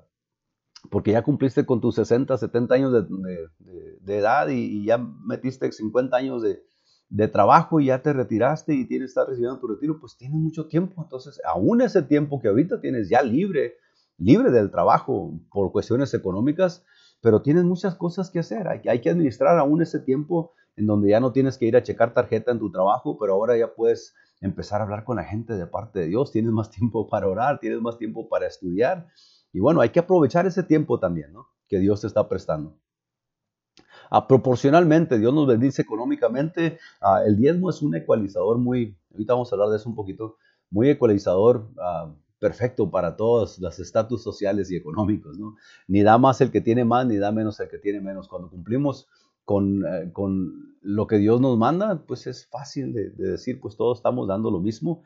porque 0.90 1.10
ya 1.10 1.24
cumpliste 1.24 1.66
con 1.66 1.80
tus 1.80 1.96
60, 1.96 2.38
70 2.38 2.74
años 2.76 2.92
de, 2.92 4.16
edad 4.16 4.46
y, 4.46 4.84
ya 4.84 4.98
metiste 4.98 5.72
50 5.72 6.16
años 6.16 6.42
de, 6.42 7.28
trabajo 7.28 7.80
y 7.80 7.86
ya 7.86 8.00
te 8.00 8.12
retiraste 8.12 8.72
y 8.72 8.86
tienes, 8.86 9.08
estar 9.08 9.26
recibiendo 9.26 9.58
tu 9.58 9.66
retiro, 9.66 9.98
pues 9.98 10.16
tienes 10.16 10.38
mucho 10.38 10.68
tiempo. 10.68 11.02
Entonces, 11.02 11.40
aún 11.44 11.80
ese 11.80 12.02
tiempo 12.02 12.40
que 12.40 12.46
ahorita 12.46 12.80
tienes 12.80 13.08
ya 13.08 13.20
libre, 13.20 13.78
libre 14.16 14.52
del 14.52 14.70
trabajo 14.70 15.40
por 15.50 15.72
cuestiones 15.72 16.14
económicas, 16.14 16.84
pero 17.20 17.42
tienes 17.42 17.64
muchas 17.64 17.96
cosas 17.96 18.30
que 18.30 18.38
hacer. 18.38 18.68
Hay, 18.68 18.82
hay 18.88 19.00
que 19.00 19.10
administrar 19.10 19.58
aún 19.58 19.82
ese 19.82 19.98
tiempo 19.98 20.52
en 20.76 20.86
donde 20.86 21.10
ya 21.10 21.20
no 21.20 21.32
tienes 21.32 21.58
que 21.58 21.66
ir 21.66 21.76
a 21.76 21.82
checar 21.82 22.14
tarjeta 22.14 22.52
en 22.52 22.58
tu 22.58 22.70
trabajo, 22.70 23.18
pero 23.18 23.34
ahora 23.34 23.56
ya 23.56 23.74
puedes 23.74 24.14
empezar 24.40 24.80
a 24.80 24.84
hablar 24.84 25.04
con 25.04 25.16
la 25.16 25.24
gente 25.24 25.54
de 25.54 25.66
parte 25.66 26.00
de 26.00 26.06
Dios, 26.06 26.32
tienes 26.32 26.52
más 26.52 26.70
tiempo 26.72 27.08
para 27.08 27.28
orar, 27.28 27.60
tienes 27.60 27.80
más 27.80 27.98
tiempo 27.98 28.28
para 28.28 28.46
estudiar 28.46 29.06
y 29.54 29.60
bueno, 29.60 29.80
hay 29.80 29.90
que 29.90 30.00
aprovechar 30.00 30.46
ese 30.46 30.64
tiempo 30.64 30.98
también, 30.98 31.32
¿no? 31.32 31.46
Que 31.68 31.78
Dios 31.78 32.00
te 32.00 32.08
está 32.08 32.28
prestando. 32.28 32.76
Ah, 34.10 34.26
proporcionalmente, 34.26 35.18
Dios 35.18 35.32
nos 35.32 35.46
bendice 35.46 35.82
económicamente. 35.82 36.78
Ah, 37.00 37.22
el 37.24 37.36
diezmo 37.36 37.70
es 37.70 37.80
un 37.80 37.94
ecualizador 37.94 38.58
muy, 38.58 38.98
ahorita 39.12 39.32
vamos 39.32 39.52
a 39.52 39.54
hablar 39.54 39.70
de 39.70 39.76
eso 39.76 39.88
un 39.88 39.94
poquito, 39.94 40.36
muy 40.70 40.90
ecualizador, 40.90 41.70
ah, 41.80 42.12
perfecto 42.40 42.90
para 42.90 43.16
todos 43.16 43.58
los 43.60 43.78
estatus 43.78 44.22
sociales 44.24 44.72
y 44.72 44.76
económicos, 44.76 45.38
¿no? 45.38 45.54
Ni 45.86 46.02
da 46.02 46.18
más 46.18 46.40
el 46.40 46.50
que 46.50 46.60
tiene 46.60 46.84
más, 46.84 47.06
ni 47.06 47.16
da 47.16 47.30
menos 47.30 47.58
el 47.60 47.68
que 47.68 47.78
tiene 47.78 48.00
menos. 48.00 48.28
Cuando 48.28 48.50
cumplimos 48.50 49.08
con, 49.44 49.84
eh, 49.86 50.10
con 50.12 50.76
lo 50.82 51.06
que 51.06 51.18
Dios 51.18 51.40
nos 51.40 51.58
manda, 51.58 52.04
pues 52.06 52.26
es 52.26 52.46
fácil 52.46 52.92
de, 52.92 53.10
de 53.10 53.32
decir, 53.32 53.60
pues 53.60 53.76
todos 53.76 53.98
estamos 53.98 54.28
dando 54.28 54.50
lo 54.50 54.60
mismo, 54.60 55.02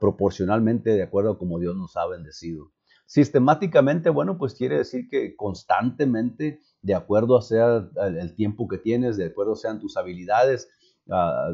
proporcionalmente 0.00 0.90
de 0.90 1.02
acuerdo 1.02 1.32
a 1.32 1.38
como 1.38 1.58
Dios 1.58 1.74
nos 1.76 1.96
ha 1.96 2.06
bendecido. 2.06 2.70
Sistemáticamente, 3.06 4.10
bueno, 4.10 4.38
pues 4.38 4.54
quiere 4.54 4.78
decir 4.78 5.08
que 5.10 5.36
constantemente, 5.36 6.60
de 6.80 6.94
acuerdo 6.94 7.36
a 7.36 7.42
sea 7.42 7.88
el 7.96 8.34
tiempo 8.34 8.68
que 8.68 8.78
tienes, 8.78 9.16
de 9.16 9.26
acuerdo 9.26 9.54
sean 9.54 9.80
tus 9.80 9.96
habilidades, 9.96 10.70
ah, 11.10 11.50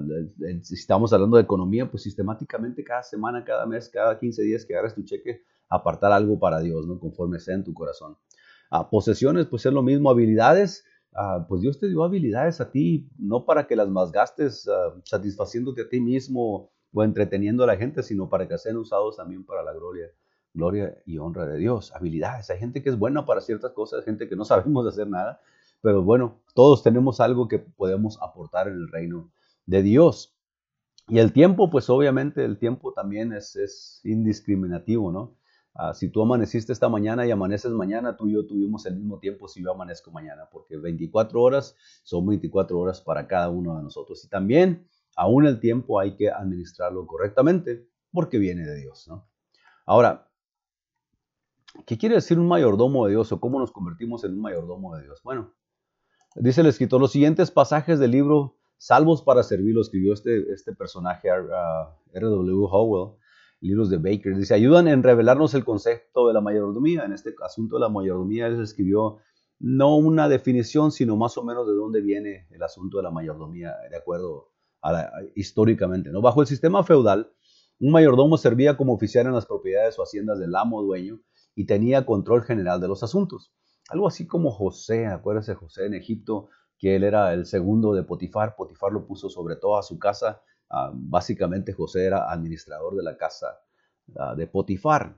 si 0.62 0.74
estamos 0.74 1.12
hablando 1.12 1.36
de 1.36 1.42
economía, 1.42 1.90
pues 1.90 2.02
sistemáticamente 2.02 2.84
cada 2.84 3.02
semana, 3.02 3.44
cada 3.44 3.66
mes, 3.66 3.88
cada 3.88 4.18
15 4.18 4.42
días 4.42 4.64
que 4.64 4.74
agarres 4.74 4.94
tu 4.94 5.02
cheque, 5.02 5.42
apartar 5.68 6.12
algo 6.12 6.38
para 6.38 6.60
Dios, 6.60 6.86
¿no? 6.86 7.00
Conforme 7.00 7.40
sea 7.40 7.54
en 7.54 7.64
tu 7.64 7.74
corazón. 7.74 8.16
Ah, 8.70 8.88
posesiones, 8.90 9.46
pues 9.46 9.64
es 9.66 9.72
lo 9.72 9.82
mismo, 9.82 10.10
habilidades, 10.10 10.84
ah, 11.18 11.46
pues 11.48 11.62
Dios 11.62 11.78
te 11.78 11.88
dio 11.88 12.04
habilidades 12.04 12.60
a 12.60 12.70
ti, 12.70 13.10
no 13.18 13.44
para 13.44 13.66
que 13.66 13.76
las 13.76 13.88
más 13.88 14.12
gastes 14.12 14.68
satisfaciéndote 15.04 15.82
a 15.82 15.88
ti 15.88 16.00
mismo 16.00 16.70
o 16.92 17.04
entreteniendo 17.04 17.64
a 17.64 17.66
la 17.66 17.76
gente, 17.76 18.02
sino 18.02 18.28
para 18.28 18.48
que 18.48 18.56
sean 18.58 18.76
usados 18.76 19.16
también 19.16 19.44
para 19.44 19.62
la 19.62 19.72
gloria 19.72 20.08
gloria 20.54 20.96
y 21.06 21.18
honra 21.18 21.46
de 21.46 21.58
Dios, 21.58 21.92
habilidades. 21.94 22.50
Hay 22.50 22.58
gente 22.58 22.82
que 22.82 22.90
es 22.90 22.98
buena 22.98 23.24
para 23.24 23.40
ciertas 23.40 23.72
cosas, 23.72 24.04
gente 24.04 24.28
que 24.28 24.36
no 24.36 24.44
sabemos 24.52 24.86
hacer 24.86 25.08
nada, 25.08 25.40
pero 25.80 26.02
bueno, 26.02 26.40
todos 26.54 26.82
tenemos 26.82 27.20
algo 27.20 27.48
que 27.48 27.58
podemos 27.58 28.20
aportar 28.20 28.68
en 28.68 28.74
el 28.74 28.88
reino 28.88 29.30
de 29.66 29.82
Dios. 29.82 30.34
Y 31.08 31.20
el 31.20 31.32
tiempo, 31.32 31.70
pues 31.70 31.88
obviamente 31.88 32.44
el 32.44 32.58
tiempo 32.58 32.92
también 32.92 33.32
es, 33.32 33.56
es 33.56 34.00
indiscriminativo, 34.04 35.10
¿no? 35.10 35.37
Ah, 35.80 35.94
si 35.94 36.08
tú 36.08 36.20
amaneciste 36.20 36.72
esta 36.72 36.88
mañana 36.88 37.24
y 37.24 37.30
amaneces 37.30 37.70
mañana, 37.70 38.16
tú 38.16 38.28
y 38.28 38.32
yo 38.34 38.44
tuvimos 38.44 38.84
el 38.86 38.96
mismo 38.96 39.20
tiempo 39.20 39.46
si 39.46 39.62
yo 39.62 39.70
amanezco 39.70 40.10
mañana, 40.10 40.48
porque 40.50 40.76
24 40.76 41.40
horas 41.40 41.76
son 42.02 42.26
24 42.26 42.76
horas 42.76 43.00
para 43.00 43.28
cada 43.28 43.48
uno 43.48 43.76
de 43.76 43.84
nosotros. 43.84 44.24
Y 44.24 44.28
también, 44.28 44.88
aún 45.14 45.46
el 45.46 45.60
tiempo 45.60 46.00
hay 46.00 46.16
que 46.16 46.30
administrarlo 46.30 47.06
correctamente, 47.06 47.88
porque 48.10 48.38
viene 48.38 48.66
de 48.66 48.74
Dios, 48.74 49.06
¿no? 49.06 49.28
Ahora, 49.86 50.28
¿Qué 51.86 51.96
quiere 51.96 52.16
decir 52.16 52.38
un 52.38 52.48
mayordomo 52.48 53.06
de 53.06 53.12
Dios 53.12 53.30
o 53.30 53.40
cómo 53.40 53.58
nos 53.60 53.70
convertimos 53.70 54.24
en 54.24 54.32
un 54.32 54.40
mayordomo 54.40 54.96
de 54.96 55.04
Dios? 55.04 55.22
Bueno, 55.22 55.54
dice 56.34 56.62
el 56.62 56.66
escritor, 56.66 57.00
los 57.00 57.12
siguientes 57.12 57.50
pasajes 57.50 57.98
del 57.98 58.10
libro 58.10 58.56
Salvos 58.78 59.22
para 59.22 59.42
Servir, 59.42 59.74
lo 59.74 59.82
escribió 59.82 60.14
este, 60.14 60.52
este 60.52 60.74
personaje, 60.74 61.28
R.W. 61.28 62.66
Howell, 62.70 63.17
libros 63.60 63.90
de 63.90 63.98
Baker, 63.98 64.36
dice, 64.36 64.54
ayudan 64.54 64.88
en 64.88 65.02
revelarnos 65.02 65.54
el 65.54 65.64
concepto 65.64 66.28
de 66.28 66.34
la 66.34 66.40
mayordomía. 66.40 67.04
En 67.04 67.12
este 67.12 67.34
asunto 67.44 67.76
de 67.76 67.80
la 67.80 67.88
mayordomía, 67.88 68.46
él 68.46 68.60
escribió 68.60 69.18
no 69.58 69.96
una 69.96 70.28
definición, 70.28 70.92
sino 70.92 71.16
más 71.16 71.36
o 71.36 71.44
menos 71.44 71.66
de 71.66 71.74
dónde 71.74 72.00
viene 72.00 72.46
el 72.50 72.62
asunto 72.62 72.98
de 72.98 73.02
la 73.02 73.10
mayordomía, 73.10 73.74
de 73.90 73.96
acuerdo 73.96 74.52
a 74.80 74.92
la, 74.92 75.12
históricamente. 75.34 76.10
¿no? 76.10 76.20
Bajo 76.20 76.40
el 76.40 76.46
sistema 76.46 76.84
feudal, 76.84 77.32
un 77.80 77.92
mayordomo 77.92 78.36
servía 78.38 78.76
como 78.76 78.94
oficial 78.94 79.26
en 79.26 79.32
las 79.32 79.46
propiedades 79.46 79.98
o 79.98 80.02
haciendas 80.02 80.38
del 80.38 80.54
amo 80.54 80.82
dueño 80.82 81.20
y 81.54 81.66
tenía 81.66 82.06
control 82.06 82.42
general 82.42 82.80
de 82.80 82.88
los 82.88 83.02
asuntos. 83.02 83.52
Algo 83.88 84.06
así 84.06 84.26
como 84.26 84.50
José, 84.50 85.06
acuérdense 85.06 85.54
José 85.54 85.86
en 85.86 85.94
Egipto, 85.94 86.48
que 86.78 86.94
él 86.94 87.02
era 87.02 87.32
el 87.32 87.46
segundo 87.46 87.94
de 87.94 88.04
Potifar, 88.04 88.54
Potifar 88.54 88.92
lo 88.92 89.06
puso 89.06 89.28
sobre 89.28 89.56
toda 89.56 89.82
su 89.82 89.98
casa, 89.98 90.42
ah, 90.70 90.90
básicamente 90.94 91.72
José 91.72 92.06
era 92.06 92.30
administrador 92.30 92.96
de 92.96 93.02
la 93.02 93.16
casa 93.16 93.60
ah, 94.16 94.34
de 94.34 94.46
Potifar. 94.46 95.16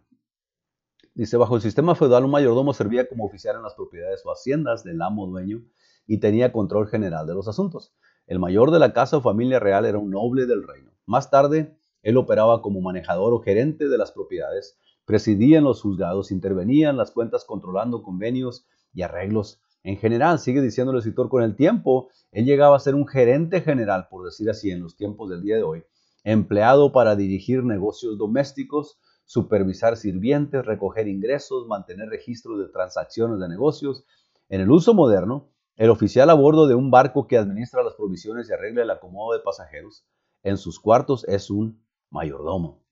Dice, 1.15 1.37
bajo 1.37 1.57
el 1.57 1.63
sistema 1.63 1.95
feudal 1.95 2.25
un 2.25 2.31
mayordomo 2.31 2.73
servía 2.73 3.09
como 3.09 3.25
oficial 3.25 3.57
en 3.57 3.63
las 3.63 3.75
propiedades 3.75 4.23
o 4.25 4.31
haciendas 4.31 4.85
del 4.85 5.03
amo 5.03 5.27
dueño 5.27 5.63
y 6.07 6.19
tenía 6.19 6.53
control 6.53 6.89
general 6.89 7.27
de 7.27 7.35
los 7.35 7.49
asuntos. 7.49 7.95
El 8.27 8.39
mayor 8.39 8.71
de 8.71 8.79
la 8.79 8.93
casa 8.93 9.17
o 9.17 9.21
familia 9.21 9.59
real 9.59 9.87
era 9.87 9.99
un 9.99 10.11
noble 10.11 10.47
del 10.47 10.67
reino. 10.67 10.93
Más 11.07 11.31
tarde, 11.31 11.77
él 12.03 12.17
operaba 12.17 12.63
como 12.63 12.81
manejador 12.81 13.33
o 13.33 13.41
gerente 13.41 13.89
de 13.89 13.99
las 13.99 14.13
propiedades 14.13 14.79
presidían 15.11 15.65
los 15.65 15.83
juzgados, 15.83 16.31
intervenían 16.31 16.97
las 16.97 17.11
cuentas 17.11 17.45
controlando 17.45 18.01
convenios 18.05 18.65
y 18.95 19.03
arreglos. 19.03 19.61
En 19.83 19.97
general, 19.97 20.39
sigue 20.39 20.61
diciendo 20.61 20.93
el 20.93 20.99
escritor, 20.99 21.29
con 21.29 21.43
el 21.43 21.57
tiempo, 21.57 22.11
él 22.33 22.45
llegaba 22.45 22.77
a 22.77 22.81
ser 22.81 22.95
un 22.95 23.07
gerente 23.07 23.63
general, 23.63 24.09
por 24.11 24.25
decir 24.25 24.51
así, 24.51 24.71
en 24.71 24.83
los 24.83 24.97
tiempos 24.97 25.31
del 25.31 25.43
día 25.43 25.57
de 25.57 25.63
hoy, 25.63 25.85
empleado 26.23 26.93
para 26.93 27.17
dirigir 27.17 27.65
negocios 27.65 28.19
domésticos, 28.19 28.99
supervisar 29.25 29.97
sirvientes, 29.97 30.67
recoger 30.67 31.09
ingresos, 31.09 31.67
mantener 31.67 32.09
registros 32.09 32.59
de 32.59 32.69
transacciones 32.69 33.41
de 33.41 33.49
negocios. 33.49 34.05
En 34.49 34.61
el 34.61 34.71
uso 34.71 34.93
moderno, 34.93 35.49
el 35.77 35.89
oficial 35.89 36.29
a 36.29 36.35
bordo 36.35 36.67
de 36.67 36.75
un 36.75 36.91
barco 36.91 37.27
que 37.27 37.39
administra 37.39 37.83
las 37.83 37.95
provisiones 37.95 38.51
y 38.51 38.53
arregla 38.53 38.83
el 38.83 38.91
acomodo 38.91 39.33
de 39.33 39.43
pasajeros 39.43 40.05
en 40.43 40.59
sus 40.59 40.79
cuartos 40.79 41.25
es 41.29 41.51
un 41.51 41.83
mayordomo. 42.11 42.83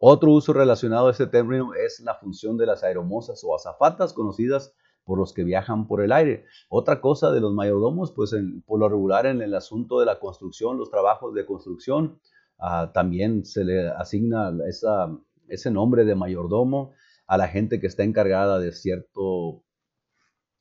Otro 0.00 0.30
uso 0.30 0.52
relacionado 0.52 1.08
a 1.08 1.10
este 1.10 1.26
término 1.26 1.74
es 1.74 2.00
la 2.00 2.14
función 2.14 2.56
de 2.56 2.66
las 2.66 2.84
aeromosas 2.84 3.42
o 3.44 3.54
azafatas 3.54 4.12
conocidas 4.12 4.72
por 5.08 5.18
los 5.18 5.32
que 5.32 5.42
viajan 5.42 5.86
por 5.86 6.02
el 6.02 6.12
aire. 6.12 6.44
Otra 6.68 7.00
cosa 7.00 7.32
de 7.32 7.40
los 7.40 7.54
mayordomos, 7.54 8.12
pues 8.12 8.36
por 8.66 8.78
lo 8.78 8.90
regular 8.90 9.24
en 9.24 9.40
el 9.40 9.54
asunto 9.54 10.00
de 10.00 10.04
la 10.04 10.20
construcción, 10.20 10.76
los 10.76 10.90
trabajos 10.90 11.32
de 11.32 11.46
construcción, 11.46 12.20
ah, 12.58 12.90
también 12.92 13.46
se 13.46 13.64
le 13.64 13.88
asigna 13.88 14.52
ese 15.48 15.70
nombre 15.70 16.04
de 16.04 16.14
mayordomo 16.14 16.92
a 17.26 17.38
la 17.38 17.48
gente 17.48 17.80
que 17.80 17.86
está 17.86 18.04
encargada 18.04 18.58
de 18.58 18.70
cierto 18.72 19.64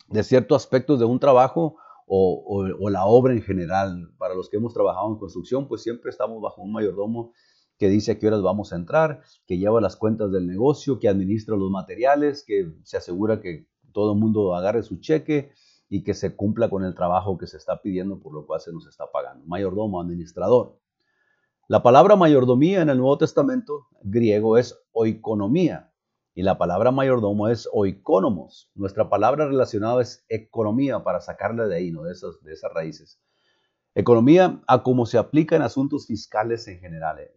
de 0.08 0.24
ciertos 0.24 0.63
aspectos 0.63 0.98
de 0.98 1.06
un 1.06 1.20
trabajo 1.20 1.75
o, 2.08 2.77
o, 2.80 2.89
la 2.89 3.06
obra 3.06 3.34
en 3.34 3.42
general. 3.42 4.13
Para 4.18 4.34
los 4.34 4.50
que 4.50 4.56
hemos 4.56 4.74
trabajado 4.74 5.10
en 5.10 5.20
construcción, 5.20 5.68
pues 5.68 5.84
siempre 5.84 6.10
estamos 6.10 6.42
bajo 6.42 6.62
un 6.62 6.72
mayordomo 6.72 7.34
que 7.77 7.89
dice 7.89 8.13
a 8.13 8.20
qué 8.20 8.27
horas 8.27 8.42
vamos 8.42 8.72
a 8.72 8.77
entrar, 8.77 9.24
que 9.46 9.58
lleva 9.58 9.82
las 9.82 9.98
cuentas 9.98 10.32
del 10.32 10.48
negocio, 10.48 11.00
que 11.00 11.10
administra 11.10 11.58
los 11.58 11.70
materiales, 11.70 12.46
que 12.48 12.72
se 12.84 12.96
asegura 12.96 13.42
que 13.42 13.68
todo 13.91 14.13
el 14.13 14.20
mundo 14.20 14.56
agarre 14.56 14.84
su 14.84 15.00
cheque 15.00 15.51
y 15.89 16.03
que 16.03 16.13
se 16.13 16.36
cumpla 16.36 16.70
con 16.70 16.84
el 16.84 16.94
trabajo 16.94 17.38
que 17.38 17.48
se 17.48 17.58
está 17.58 17.82
pidiendo, 17.82 18.20
por 18.20 18.34
lo 18.34 18.46
cual 18.46 18.60
se 18.60 18.72
nos 18.74 18.88
está 18.88 19.12
pagando. 19.12 19.46
Mayordomo, 19.46 20.01
administrador. 20.01 20.79
La 21.67 21.84
palabra 21.84 22.15
mayordomía 22.15 22.82
en 22.82 22.89
el 22.89 22.98
Nuevo 22.98 23.17
Testamento 23.17 23.88
griego 24.01 24.58
es 24.58 24.79
oikonomía 24.94 25.91
y 26.34 26.44
la 26.44 26.58
palabra 26.58 26.91
mayordomo 26.91 27.48
es 27.48 27.67
oikonomos. 27.74 28.72
Nuestra 28.75 29.10
palabra 29.10 29.48
relacionada 29.48 30.01
es 30.01 30.25
economía 30.29 31.03
para 31.03 31.20
sacarle 31.20 31.67
de 31.67 31.75
ahí, 31.75 31.91
¿no? 31.91 32.03
de, 32.03 32.12
esas, 32.12 32.41
de 32.44 32.53
esas 32.53 32.72
raíces. 32.74 33.20
Economía 33.96 34.62
a 34.67 34.84
cómo 34.84 35.06
se 35.06 35.17
aplica 35.17 35.56
en 35.56 35.63
asuntos 35.63 36.06
fiscales 36.06 36.67
en 36.67 36.79
general, 36.79 37.20
eh, 37.20 37.32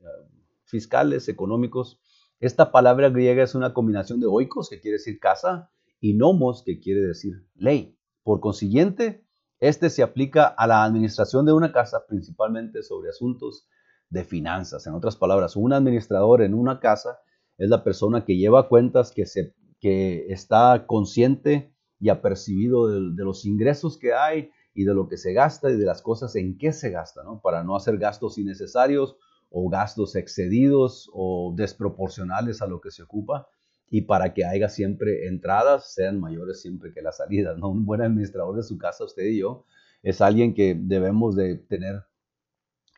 fiscales, 0.64 1.28
económicos. 1.28 1.98
Esta 2.38 2.70
palabra 2.70 3.08
griega 3.08 3.42
es 3.42 3.54
una 3.54 3.72
combinación 3.72 4.20
de 4.20 4.26
oikos, 4.26 4.68
que 4.68 4.80
quiere 4.80 4.98
decir 4.98 5.18
casa, 5.18 5.70
y 6.00 6.14
nomos, 6.14 6.62
que 6.64 6.80
quiere 6.80 7.02
decir 7.02 7.46
ley. 7.54 7.96
Por 8.22 8.40
consiguiente, 8.40 9.24
este 9.60 9.90
se 9.90 10.02
aplica 10.02 10.46
a 10.46 10.66
la 10.66 10.84
administración 10.84 11.44
de 11.44 11.52
una 11.52 11.72
casa, 11.72 12.06
principalmente 12.08 12.82
sobre 12.82 13.10
asuntos 13.10 13.68
de 14.08 14.24
finanzas. 14.24 14.86
En 14.86 14.94
otras 14.94 15.16
palabras, 15.16 15.56
un 15.56 15.72
administrador 15.72 16.42
en 16.42 16.54
una 16.54 16.80
casa 16.80 17.18
es 17.58 17.68
la 17.68 17.84
persona 17.84 18.24
que 18.24 18.36
lleva 18.36 18.68
cuentas, 18.68 19.12
que, 19.12 19.26
se, 19.26 19.54
que 19.78 20.26
está 20.32 20.86
consciente 20.86 21.74
y 22.00 22.08
apercibido 22.08 22.88
de, 22.88 23.22
los 23.22 23.44
ingresos 23.44 23.98
que 23.98 24.14
hay 24.14 24.50
y 24.72 24.84
de 24.84 24.94
lo 24.94 25.08
que 25.08 25.18
se 25.18 25.34
gasta 25.34 25.70
y 25.70 25.76
de 25.76 25.84
las 25.84 26.00
cosas 26.00 26.34
en 26.36 26.56
qué 26.56 26.72
se 26.72 26.90
gasta, 26.90 27.22
¿no? 27.22 27.40
Para 27.42 27.62
no 27.62 27.76
hacer 27.76 27.98
gastos 27.98 28.38
innecesarios 28.38 29.16
o 29.50 29.68
gastos 29.68 30.16
excedidos 30.16 31.10
o 31.12 31.52
desproporcionales 31.54 32.62
a 32.62 32.66
lo 32.66 32.80
que 32.80 32.90
se 32.90 33.02
ocupa 33.02 33.48
y 33.90 34.02
para 34.02 34.32
que 34.32 34.44
haya 34.44 34.68
siempre 34.68 35.26
entradas 35.26 35.92
sean 35.92 36.20
mayores 36.20 36.62
siempre 36.62 36.92
que 36.94 37.02
las 37.02 37.16
salidas. 37.16 37.58
¿no? 37.58 37.70
Un 37.70 37.84
buen 37.84 38.00
administrador 38.00 38.56
de 38.56 38.62
su 38.62 38.78
casa, 38.78 39.04
usted 39.04 39.24
y 39.24 39.40
yo, 39.40 39.66
es 40.02 40.20
alguien 40.20 40.54
que 40.54 40.76
debemos 40.78 41.34
de 41.34 41.56
tener 41.56 42.04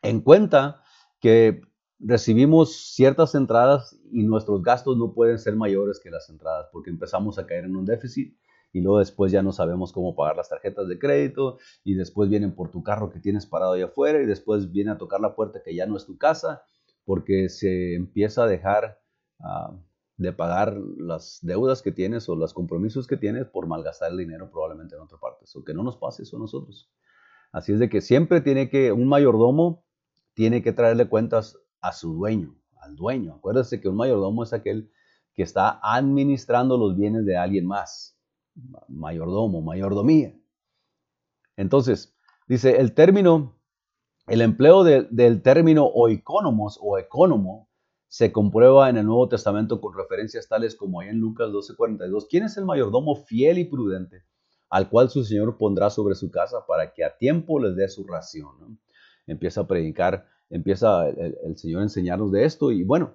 en 0.02 0.20
cuenta 0.20 0.82
que 1.18 1.62
recibimos 1.98 2.94
ciertas 2.94 3.34
entradas 3.34 3.98
y 4.10 4.24
nuestros 4.24 4.62
gastos 4.62 4.98
no 4.98 5.14
pueden 5.14 5.38
ser 5.38 5.56
mayores 5.56 5.98
que 5.98 6.10
las 6.10 6.28
entradas 6.28 6.68
porque 6.72 6.90
empezamos 6.90 7.38
a 7.38 7.46
caer 7.46 7.64
en 7.64 7.76
un 7.76 7.86
déficit 7.86 8.36
y 8.72 8.80
luego 8.80 8.98
después 8.98 9.32
ya 9.32 9.42
no 9.42 9.52
sabemos 9.52 9.92
cómo 9.92 10.14
pagar 10.14 10.36
las 10.36 10.48
tarjetas 10.48 10.88
de 10.88 10.98
crédito 10.98 11.58
y 11.84 11.94
después 11.94 12.28
vienen 12.28 12.54
por 12.54 12.70
tu 12.70 12.82
carro 12.82 13.10
que 13.10 13.20
tienes 13.20 13.46
parado 13.46 13.72
allá 13.72 13.86
afuera 13.86 14.20
y 14.20 14.26
después 14.26 14.72
viene 14.72 14.90
a 14.90 14.98
tocar 14.98 15.20
la 15.20 15.34
puerta 15.34 15.62
que 15.64 15.74
ya 15.74 15.86
no 15.86 15.96
es 15.96 16.04
tu 16.04 16.18
casa 16.18 16.64
porque 17.04 17.48
se 17.48 17.94
empieza 17.94 18.44
a 18.44 18.46
dejar 18.46 19.00
uh, 19.38 19.76
de 20.16 20.32
pagar 20.32 20.76
las 20.96 21.38
deudas 21.42 21.82
que 21.82 21.92
tienes 21.92 22.28
o 22.28 22.36
los 22.36 22.54
compromisos 22.54 23.06
que 23.06 23.16
tienes 23.16 23.46
por 23.46 23.66
malgastar 23.66 24.10
el 24.10 24.18
dinero 24.18 24.50
probablemente 24.50 24.94
en 24.94 25.02
otra 25.02 25.18
parte. 25.18 25.44
O 25.54 25.64
que 25.64 25.74
no 25.74 25.82
nos 25.82 25.96
pase 25.96 26.22
eso 26.22 26.36
a 26.36 26.40
nosotros. 26.40 26.90
Así 27.52 27.72
es 27.72 27.78
de 27.78 27.88
que 27.88 28.00
siempre 28.00 28.40
tiene 28.40 28.68
que, 28.70 28.92
un 28.92 29.08
mayordomo 29.08 29.84
tiene 30.34 30.62
que 30.62 30.72
traerle 30.72 31.08
cuentas 31.08 31.58
a 31.80 31.92
su 31.92 32.14
dueño, 32.14 32.56
al 32.76 32.96
dueño. 32.96 33.34
Acuérdese 33.34 33.80
que 33.80 33.88
un 33.88 33.96
mayordomo 33.96 34.42
es 34.42 34.52
aquel 34.52 34.90
que 35.34 35.42
está 35.42 35.80
administrando 35.82 36.78
los 36.78 36.96
bienes 36.96 37.26
de 37.26 37.36
alguien 37.36 37.66
más. 37.66 38.18
Mayordomo, 38.88 39.60
mayordomía. 39.62 40.34
Entonces, 41.56 42.16
dice, 42.48 42.80
el 42.80 42.94
término, 42.94 43.58
el 44.26 44.40
empleo 44.40 44.84
del 44.84 45.42
término 45.42 45.86
oikonomos 45.86 46.78
o 46.80 46.98
economo 46.98 47.68
se 48.12 48.30
comprueba 48.30 48.90
en 48.90 48.98
el 48.98 49.06
Nuevo 49.06 49.26
Testamento 49.26 49.80
con 49.80 49.96
referencias 49.96 50.46
tales 50.46 50.76
como 50.76 51.00
ahí 51.00 51.08
en 51.08 51.18
Lucas 51.18 51.48
12:42. 51.48 52.26
¿Quién 52.28 52.44
es 52.44 52.58
el 52.58 52.66
mayordomo 52.66 53.16
fiel 53.16 53.56
y 53.56 53.64
prudente 53.64 54.26
al 54.68 54.90
cual 54.90 55.08
su 55.08 55.24
Señor 55.24 55.56
pondrá 55.56 55.88
sobre 55.88 56.14
su 56.14 56.30
casa 56.30 56.66
para 56.68 56.92
que 56.92 57.06
a 57.06 57.16
tiempo 57.16 57.58
les 57.58 57.74
dé 57.74 57.88
su 57.88 58.04
ración? 58.04 58.78
Empieza 59.26 59.62
a 59.62 59.66
predicar, 59.66 60.26
empieza 60.50 61.08
el, 61.08 61.56
Señor 61.56 61.80
a 61.80 61.84
enseñarnos 61.84 62.30
de 62.32 62.44
esto 62.44 62.70
y 62.70 62.84
bueno, 62.84 63.14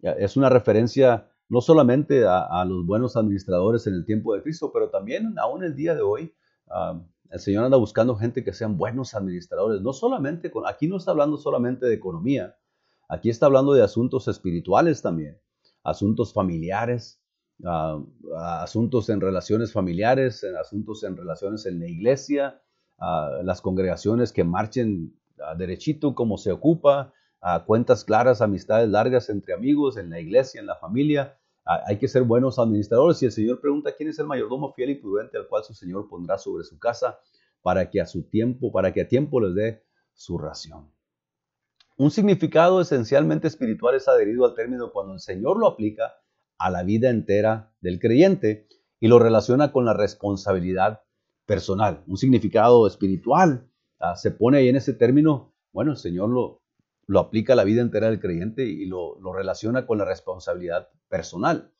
es 0.00 0.34
una 0.38 0.48
referencia 0.48 1.30
no 1.50 1.60
solamente 1.60 2.24
a, 2.26 2.64
los 2.64 2.86
buenos 2.86 3.18
administradores 3.18 3.86
en 3.86 3.92
el 3.92 4.06
tiempo 4.06 4.34
de 4.34 4.42
Cristo, 4.42 4.70
pero 4.72 4.88
también 4.88 5.38
aún 5.38 5.62
el 5.62 5.76
día 5.76 5.94
de 5.94 6.00
hoy. 6.00 6.32
Ah, 6.70 6.98
el 7.30 7.38
Señor 7.38 7.66
anda 7.66 7.76
buscando 7.76 8.16
gente 8.16 8.42
que 8.42 8.54
sean 8.54 8.78
buenos 8.78 9.14
administradores, 9.14 9.82
no 9.82 9.92
solamente 9.92 10.50
con, 10.50 10.66
aquí 10.66 10.88
no 10.88 10.96
está 10.96 11.10
hablando 11.10 11.36
solamente 11.36 11.84
de 11.84 11.92
economía, 11.92 12.56
Aquí 13.08 13.30
está 13.30 13.46
hablando 13.46 13.72
de 13.72 13.82
asuntos 13.82 14.28
espirituales 14.28 15.00
también, 15.00 15.40
asuntos 15.82 16.34
familiares, 16.34 17.22
ah, 17.64 18.02
asuntos 18.60 19.08
en 19.08 19.22
relaciones 19.22 19.72
familiares, 19.72 20.44
asuntos 20.60 21.02
en 21.04 21.16
relaciones 21.16 21.64
en 21.64 21.80
la 21.80 21.88
iglesia, 21.88 22.60
uh, 22.98 23.42
las 23.42 23.62
congregaciones 23.62 24.32
que 24.32 24.44
marchen 24.44 25.18
derechito 25.56 26.14
como 26.14 26.36
se 26.36 26.52
ocupa, 26.52 27.14
cuentas 27.66 28.04
claras, 28.04 28.42
amistades 28.42 28.88
largas 28.88 29.30
entre 29.30 29.54
amigos, 29.54 29.96
en 29.96 30.10
la 30.10 30.20
iglesia, 30.20 30.60
en 30.60 30.66
la 30.66 30.76
familia. 30.76 31.38
hay 31.64 31.98
que 31.98 32.08
ser 32.08 32.24
buenos 32.24 32.58
administradores. 32.58 33.22
Y 33.22 33.26
el 33.26 33.32
Señor 33.32 33.60
pregunta 33.60 33.94
quién 33.96 34.08
es 34.08 34.18
el 34.18 34.26
mayordomo 34.26 34.72
fiel 34.72 34.90
y 34.90 34.94
prudente 34.96 35.38
al 35.38 35.46
cual 35.46 35.62
su 35.62 35.74
Señor 35.74 36.08
pondrá 36.08 36.38
sobre 36.38 36.64
su 36.64 36.78
casa 36.78 37.20
para 37.62 37.88
que 37.88 38.00
a 38.00 38.06
su 38.06 38.24
tiempo, 38.24 38.72
para 38.72 38.92
que 38.92 39.02
a 39.02 39.08
tiempo 39.08 39.40
les 39.40 39.54
dé 39.54 39.84
su 40.12 40.38
ración. 40.38 40.90
Un 42.00 42.12
significado 42.12 42.80
esencialmente 42.80 43.48
espiritual 43.48 43.96
es 43.96 44.06
adherido 44.06 44.46
al 44.46 44.54
término 44.54 44.92
cuando 44.92 45.14
el 45.14 45.18
Señor 45.18 45.58
lo 45.58 45.66
aplica 45.66 46.14
a 46.56 46.70
la 46.70 46.84
vida 46.84 47.10
entera 47.10 47.74
del 47.80 47.98
creyente 47.98 48.68
y 49.00 49.08
lo 49.08 49.18
relaciona 49.18 49.72
con 49.72 49.84
la 49.84 49.94
responsabilidad 49.94 51.02
personal. 51.44 52.04
Un 52.06 52.16
significado 52.16 52.86
espiritual 52.86 53.68
ah, 53.98 54.14
se 54.14 54.30
pone 54.30 54.58
ahí 54.58 54.68
en 54.68 54.76
ese 54.76 54.92
término. 54.92 55.56
Bueno, 55.72 55.90
el 55.90 55.96
Señor 55.96 56.28
lo, 56.28 56.62
lo 57.08 57.18
aplica 57.18 57.54
a 57.54 57.56
la 57.56 57.64
vida 57.64 57.82
entera 57.82 58.10
del 58.10 58.20
creyente 58.20 58.64
y 58.64 58.86
lo, 58.86 59.18
lo 59.18 59.32
relaciona 59.32 59.84
con 59.84 59.98
la 59.98 60.04
responsabilidad 60.04 60.90
personal. 61.08 61.72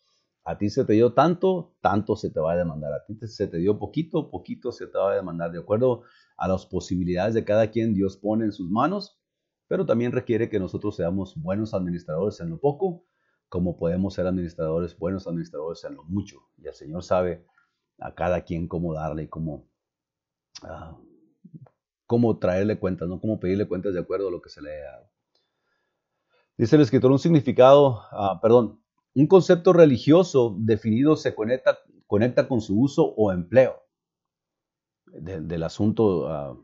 A 0.42 0.58
ti 0.58 0.68
se 0.68 0.84
te 0.84 0.94
dio 0.94 1.12
tanto, 1.12 1.76
tanto 1.80 2.16
se 2.16 2.30
te 2.30 2.40
va 2.40 2.54
a 2.54 2.56
demandar. 2.56 2.92
A 2.92 3.04
ti 3.04 3.16
se 3.28 3.46
te 3.46 3.58
dio 3.58 3.78
poquito, 3.78 4.32
poquito 4.32 4.72
se 4.72 4.88
te 4.88 4.98
va 4.98 5.12
a 5.12 5.14
demandar. 5.14 5.52
De 5.52 5.60
acuerdo 5.60 6.02
a 6.36 6.48
las 6.48 6.66
posibilidades 6.66 7.34
de 7.34 7.44
cada 7.44 7.70
quien, 7.70 7.94
Dios 7.94 8.16
pone 8.16 8.46
en 8.46 8.52
sus 8.52 8.68
manos 8.68 9.17
pero 9.68 9.84
también 9.84 10.12
requiere 10.12 10.48
que 10.48 10.58
nosotros 10.58 10.96
seamos 10.96 11.36
buenos 11.36 11.74
administradores 11.74 12.40
en 12.40 12.48
lo 12.48 12.58
poco, 12.58 13.04
como 13.50 13.76
podemos 13.76 14.14
ser 14.14 14.26
administradores, 14.26 14.98
buenos 14.98 15.26
administradores 15.26 15.84
en 15.84 15.94
lo 15.94 16.04
mucho. 16.04 16.48
Y 16.56 16.66
el 16.66 16.74
Señor 16.74 17.04
sabe 17.04 17.46
a 17.98 18.14
cada 18.14 18.40
quien 18.42 18.66
cómo 18.66 18.94
darle 18.94 19.24
y 19.24 19.28
cómo, 19.28 19.68
ah, 20.62 20.98
cómo 22.06 22.38
traerle 22.38 22.78
cuentas, 22.78 23.08
¿no? 23.08 23.20
cómo 23.20 23.38
pedirle 23.38 23.68
cuentas 23.68 23.92
de 23.92 24.00
acuerdo 24.00 24.28
a 24.28 24.30
lo 24.30 24.40
que 24.40 24.48
se 24.48 24.62
le 24.62 24.82
ha 24.82 24.92
dado. 24.92 25.10
Dice 26.56 26.76
el 26.76 26.82
escritor, 26.82 27.12
un 27.12 27.18
significado, 27.18 28.02
ah, 28.10 28.40
perdón, 28.40 28.82
un 29.14 29.26
concepto 29.26 29.74
religioso 29.74 30.56
definido 30.58 31.14
se 31.16 31.34
conecta, 31.34 31.78
conecta 32.06 32.48
con 32.48 32.62
su 32.62 32.80
uso 32.80 33.04
o 33.04 33.32
empleo 33.32 33.82
del 35.06 35.62
asunto 35.62 36.28
ah, 36.28 36.56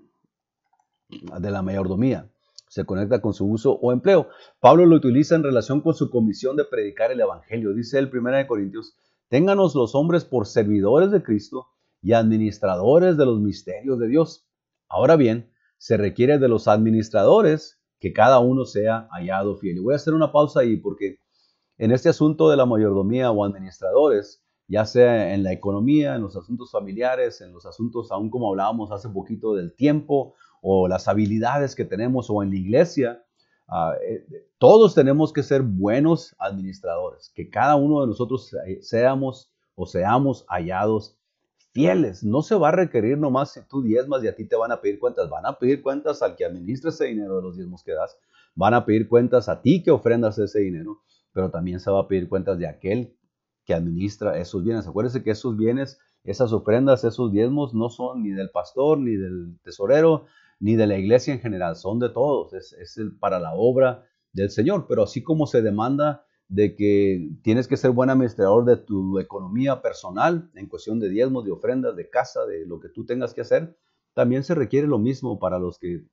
de 1.09 1.51
la 1.51 1.63
mayordomía 1.63 2.31
se 2.75 2.85
conecta 2.85 3.21
con 3.21 3.33
su 3.33 3.47
uso 3.47 3.79
o 3.81 3.93
empleo. 3.93 4.27
Pablo 4.59 4.85
lo 4.85 4.97
utiliza 4.97 5.37
en 5.37 5.45
relación 5.45 5.81
con 5.81 5.95
su 5.95 6.11
comisión 6.11 6.57
de 6.57 6.65
predicar 6.65 7.13
el 7.13 7.21
Evangelio. 7.21 7.73
Dice 7.73 8.01
el 8.01 8.11
1 8.13 8.33
de 8.33 8.49
Corintios, 8.49 8.97
ténganos 9.29 9.77
los 9.77 9.95
hombres 9.95 10.25
por 10.25 10.49
servidores 10.49 11.13
de 11.13 11.23
Cristo 11.23 11.69
y 12.03 12.15
administradores 12.15 13.17
de 13.17 13.27
los 13.27 13.41
misterios 13.41 14.01
de 14.01 14.09
Dios. 14.09 14.49
Ahora 14.89 15.15
bien, 15.15 15.53
se 15.79 15.97
requiere 15.97 16.41
de 16.41 16.49
los 16.49 16.67
administradores 16.67 17.81
que 18.01 18.13
cada 18.13 18.41
uno 18.41 18.65
sea 18.65 19.07
hallado 19.13 19.57
fiel. 19.57 19.77
Y 19.77 19.81
voy 19.81 19.93
a 19.93 19.97
hacer 19.97 20.13
una 20.13 20.33
pausa 20.33 20.59
ahí 20.59 20.77
porque 20.77 21.19
en 21.79 21.93
este 21.93 22.09
asunto 22.09 22.51
de 22.51 22.57
la 22.57 22.67
mayordomía 22.67 23.31
o 23.31 23.45
administradores, 23.45 24.43
ya 24.67 24.85
sea 24.85 25.33
en 25.33 25.45
la 25.45 25.53
economía, 25.53 26.17
en 26.17 26.23
los 26.23 26.37
asuntos 26.37 26.73
familiares, 26.73 27.41
en 27.41 27.53
los 27.53 27.67
asuntos, 27.67 28.11
aún 28.11 28.31
como 28.31 28.51
hablábamos 28.51 28.91
hace 28.91 29.11
poquito 29.11 29.55
del 29.55 29.77
tiempo 29.77 30.35
o 30.67 30.89
las 30.89 31.09
habilidades 31.09 31.75
que 31.75 31.85
tenemos 31.85 32.31
o 32.31 32.43
en 32.43 32.49
la 32.49 32.57
iglesia, 32.57 33.23
ah, 33.69 33.93
eh, 34.03 34.25
todos 34.57 34.95
tenemos 34.95 35.31
que 35.31 35.43
ser 35.43 35.61
buenos 35.61 36.35
administradores, 36.39 37.31
que 37.35 37.51
cada 37.51 37.77
uno 37.77 38.01
de 38.01 38.07
nosotros 38.07 38.51
seamos 38.81 39.53
o 39.75 39.85
seamos 39.85 40.47
hallados 40.49 41.19
fieles. 41.73 42.25
No 42.25 42.41
se 42.41 42.55
va 42.55 42.69
a 42.69 42.73
requerir 42.73 43.19
nomás 43.19 43.53
si 43.53 43.61
tú 43.69 43.83
diezmas 43.83 44.25
y 44.25 44.29
a 44.29 44.35
ti 44.35 44.47
te 44.47 44.57
van 44.57 44.73
a 44.73 44.81
pedir 44.81 44.99
cuentas. 44.99 45.29
Van 45.29 45.45
a 45.45 45.59
pedir 45.59 45.83
cuentas 45.83 46.23
al 46.23 46.35
que 46.35 46.47
administra 46.47 46.89
ese 46.89 47.07
dinero 47.07 47.37
de 47.37 47.43
los 47.43 47.57
diezmos 47.57 47.85
que 47.85 47.93
das. 47.93 48.17
Van 48.55 48.73
a 48.73 48.87
pedir 48.87 49.07
cuentas 49.07 49.51
a 49.51 49.61
ti 49.61 49.83
que 49.83 49.91
ofrendas 49.91 50.39
ese 50.39 50.61
dinero, 50.61 51.03
pero 51.35 51.51
también 51.51 51.79
se 51.79 51.91
va 51.91 52.01
a 52.01 52.09
pedir 52.09 52.31
cuentas 52.31 52.59
de 52.59 52.69
aquel 52.69 53.15
que 53.67 53.75
administra 53.75 54.39
esos 54.39 54.65
bienes. 54.65 54.89
Acuérdense 54.89 55.23
que 55.23 55.33
esos 55.33 55.59
bienes, 55.59 55.99
esas 56.23 56.55
ofrendas, 56.55 57.05
esos 57.05 57.31
diezmos 57.33 57.75
no 57.75 57.91
son 57.91 58.23
ni 58.23 58.31
del 58.31 58.51
pastor, 58.51 58.99
ni 58.99 59.17
del 59.17 59.59
tesorero, 59.63 60.25
ni 60.61 60.77
de 60.77 60.87
la 60.87 60.99
iglesia 60.99 61.35
en 61.35 61.41
general, 61.41 61.77
son 61.77 61.99
de 61.99 62.09
todos, 62.09 62.53
es, 62.53 62.99
para 63.21 63.39
la 63.39 63.55
obra 63.55 64.07
del 64.33 64.51
Señor, 64.51 64.87
pero 64.89 65.03
así 65.03 65.23
como 65.23 65.47
se 65.47 65.63
demanda 65.63 66.25
de 66.49 66.77
que 66.77 67.31
tienes 67.43 67.69
que 67.69 67.77
ser 67.77 67.91
buen 67.91 68.11
administrador 68.11 68.65
de 68.65 68.77
tu 68.77 69.19
economía 69.19 69.81
personal 69.81 70.51
en 70.55 70.69
cuestión 70.69 71.01
de 71.01 71.09
diezmos, 71.09 71.45
de 71.45 71.53
ofrendas, 71.53 71.97
de 71.97 72.09
casa, 72.11 72.45
de 72.47 72.67
lo 72.67 72.81
que 72.81 72.89
tú 72.89 73.05
tengas 73.07 73.33
que 73.35 73.41
hacer, 73.41 73.77
también 74.13 74.45
se 74.45 74.55
requiere 74.55 74.87
lo 74.87 74.99
mismo 74.99 75.39
para 75.39 75.59
los 75.59 75.79
que 75.79 76.05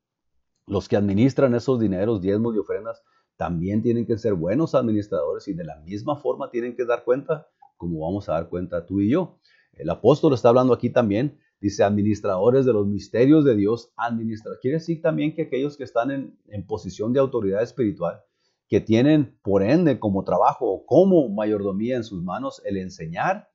los 0.68 0.88
que 0.88 0.96
administran 0.96 1.54
esos 1.56 1.80
dineros, 1.80 2.22
diezmos 2.22 2.56
y 2.56 2.60
ofrendas, 2.60 3.04
también 3.36 3.82
tienen 3.82 4.06
que 4.06 4.18
ser 4.18 4.36
buenos 4.36 4.76
administradores 4.76 5.48
y 5.48 5.54
de 5.54 5.64
la 5.64 5.78
misma 5.82 6.16
forma 6.16 6.50
tienen 6.50 6.76
que 6.76 6.86
dar 6.86 7.04
cuenta 7.04 7.48
como 7.78 8.02
vamos 8.02 8.30
a 8.30 8.34
dar 8.34 8.48
cuenta 8.48 8.86
tú 8.86 9.02
y 9.02 9.10
yo. 9.10 9.40
El 9.74 9.90
apóstol 9.90 10.34
está 10.34 10.50
hablando 10.50 10.74
aquí 10.74 10.92
también 10.92 11.40
Dice 11.62 11.84
administradores 11.84 12.66
de 12.66 12.74
los 12.74 12.88
misterios 12.88 13.46
de 13.46 13.56
Dios, 13.56 13.94
administra. 13.96 14.52
Quiere 14.60 14.78
decir 14.78 15.02
también 15.02 15.34
que 15.34 15.44
aquellos 15.44 15.78
que 15.78 15.84
están 15.84 16.12
en, 16.12 16.40
en 16.48 16.66
posición 16.66 17.14
de 17.14 17.20
autoridad 17.20 17.62
espiritual, 17.62 18.22
que 18.68 18.82
tienen 18.82 19.38
por 19.44 19.64
ende 19.64 20.00
como 20.00 20.24
trabajo 20.24 20.70
o 20.70 20.86
como 20.86 21.30
mayordomía 21.30 21.98
en 21.98 22.04
sus 22.04 22.24
manos 22.24 22.62
el 22.66 22.78
enseñar, 22.78 23.50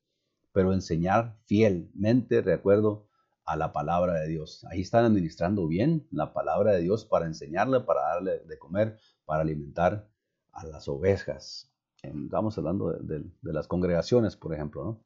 pero 0.52 0.72
enseñar 0.72 1.36
fielmente 1.46 2.42
de 2.42 2.52
acuerdo 2.52 3.06
a 3.46 3.56
la 3.56 3.72
palabra 3.72 4.14
de 4.14 4.28
Dios. 4.28 4.66
Ahí 4.70 4.82
están 4.82 5.04
administrando 5.04 5.66
bien 5.68 6.06
la 6.10 6.32
palabra 6.32 6.72
de 6.72 6.82
Dios 6.82 7.04
para 7.04 7.26
enseñarle, 7.26 7.80
para 7.80 8.02
darle 8.02 8.40
de 8.40 8.58
comer, 8.58 8.98
para 9.24 9.42
alimentar 9.42 10.08
a 10.52 10.66
las 10.66 10.88
ovejas. 10.88 11.72
Estamos 12.02 12.58
hablando 12.58 12.92
de, 12.92 13.24
las 13.42 13.68
congregaciones, 13.68 14.36
por 14.36 14.52
ejemplo. 14.52 14.84
¿no? 14.84 15.05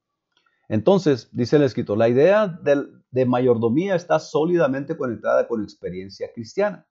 Entonces, 0.70 1.28
dice 1.32 1.56
el 1.56 1.64
escritor, 1.64 1.98
la 1.98 2.08
idea 2.08 2.46
de, 2.46 3.26
mayordomía 3.26 3.96
está 3.96 4.20
sólidamente 4.20 4.96
conectada 4.96 5.48
con 5.48 5.64
experiencia 5.64 6.30
cristiana. 6.32 6.86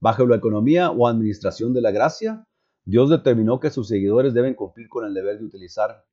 Bajo 0.00 0.26
la 0.26 0.36
economía 0.36 0.90
o 0.90 1.06
administración 1.06 1.74
de 1.74 1.82
la 1.82 1.90
gracia, 1.90 2.48
Dios 2.86 3.10
determinó 3.10 3.60
que 3.60 3.68
sus 3.68 3.88
seguidores 3.88 4.32
deben 4.32 4.54
cumplir 4.54 4.88
con 4.88 5.04
el 5.04 5.12
deber 5.12 5.38
de 5.38 5.44
utilizar 5.44 6.06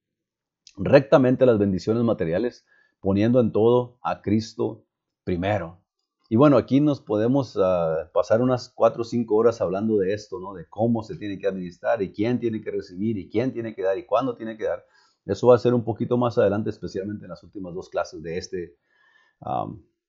rectamente 0.76 1.46
las 1.46 1.58
bendiciones 1.58 2.04
materiales 2.04 2.66
poniendo 3.00 3.40
en 3.40 3.54
todo 3.54 3.98
a 4.02 4.22
Cristo 4.22 4.84
primero. 5.24 5.80
Y 6.28 6.36
bueno, 6.36 6.58
aquí 6.58 6.82
nos 6.82 7.00
podemos 7.00 7.58
ah, 7.58 8.10
pasar 8.14 8.42
unas 8.42 8.68
cuatro 8.68 9.04
o 9.04 9.06
cinco 9.06 9.38
horas 9.38 9.62
hablando 9.62 9.96
de 10.00 10.14
esto, 10.14 10.38
¿no? 10.42 10.54
De 10.54 10.68
cómo 10.68 11.02
se 11.04 11.16
tiene 11.16 11.40
que 11.40 11.48
administrar 11.48 12.02
y 12.02 12.12
quién 12.12 12.42
tiene 12.42 12.62
que 12.62 12.72
recibir 12.72 13.18
y 13.18 13.30
quién 13.30 13.54
tiene 13.54 13.74
que 13.74 13.84
dar 13.84 13.98
y 13.98 14.06
cuándo 14.06 14.36
tiene 14.36 14.58
que 14.58 14.66
dar. 14.66 14.86
Eso 15.30 15.48
va 15.48 15.56
a 15.56 15.60
ser 15.60 15.76
un 15.76 15.84
poquito 15.84 16.18
más 16.18 16.40
adelante, 16.40 16.72
especialmente 16.72 17.26
en 17.26 17.30
las 17.30 17.44
últimas 17.44 17.76
dos 17.76 17.88
clases 17.90 18.24
de 18.24 18.38
este, 18.38 18.78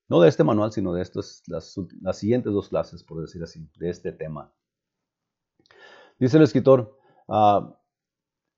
no 0.07 0.19
de 0.19 0.27
este 0.27 0.43
manual, 0.43 0.71
sino 0.71 0.93
de 0.93 1.03
estas, 1.03 1.43
las, 1.45 1.77
siguientes 2.17 2.51
dos 2.51 2.69
clases, 2.69 3.03
por 3.03 3.21
decir 3.21 3.43
así, 3.43 3.69
de 3.77 3.89
este 3.89 4.11
tema. 4.11 4.51
Dice 6.17 6.37
el 6.37 6.43
escritor, 6.43 6.97
ah, 7.27 7.77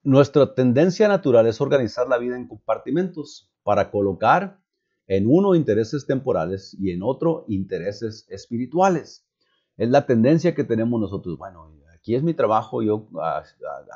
nuestra 0.04 0.56
tendencia 0.56 1.10
natural 1.10 1.48
es 1.48 1.60
organizar 1.60 2.08
la 2.08 2.18
vida 2.18 2.38
en 2.38 2.48
compartimentos 2.48 3.52
para 3.64 3.92
colocar 3.92 4.62
en 5.08 5.28
uno 5.28 5.56
intereses 5.56 6.06
temporales 6.06 6.74
y 6.80 6.92
en 6.92 7.04
otro 7.04 7.44
intereses 7.50 8.26
espirituales. 8.30 9.28
Es 9.76 9.90
la 9.90 10.06
tendencia 10.06 10.56
que 10.56 10.64
tenemos 10.64 11.02
nosotros. 11.02 11.38
Bueno, 11.38 11.74
aquí 11.94 12.16
es 12.16 12.24
mi 12.24 12.34
trabajo, 12.34 12.82
yo 12.82 13.10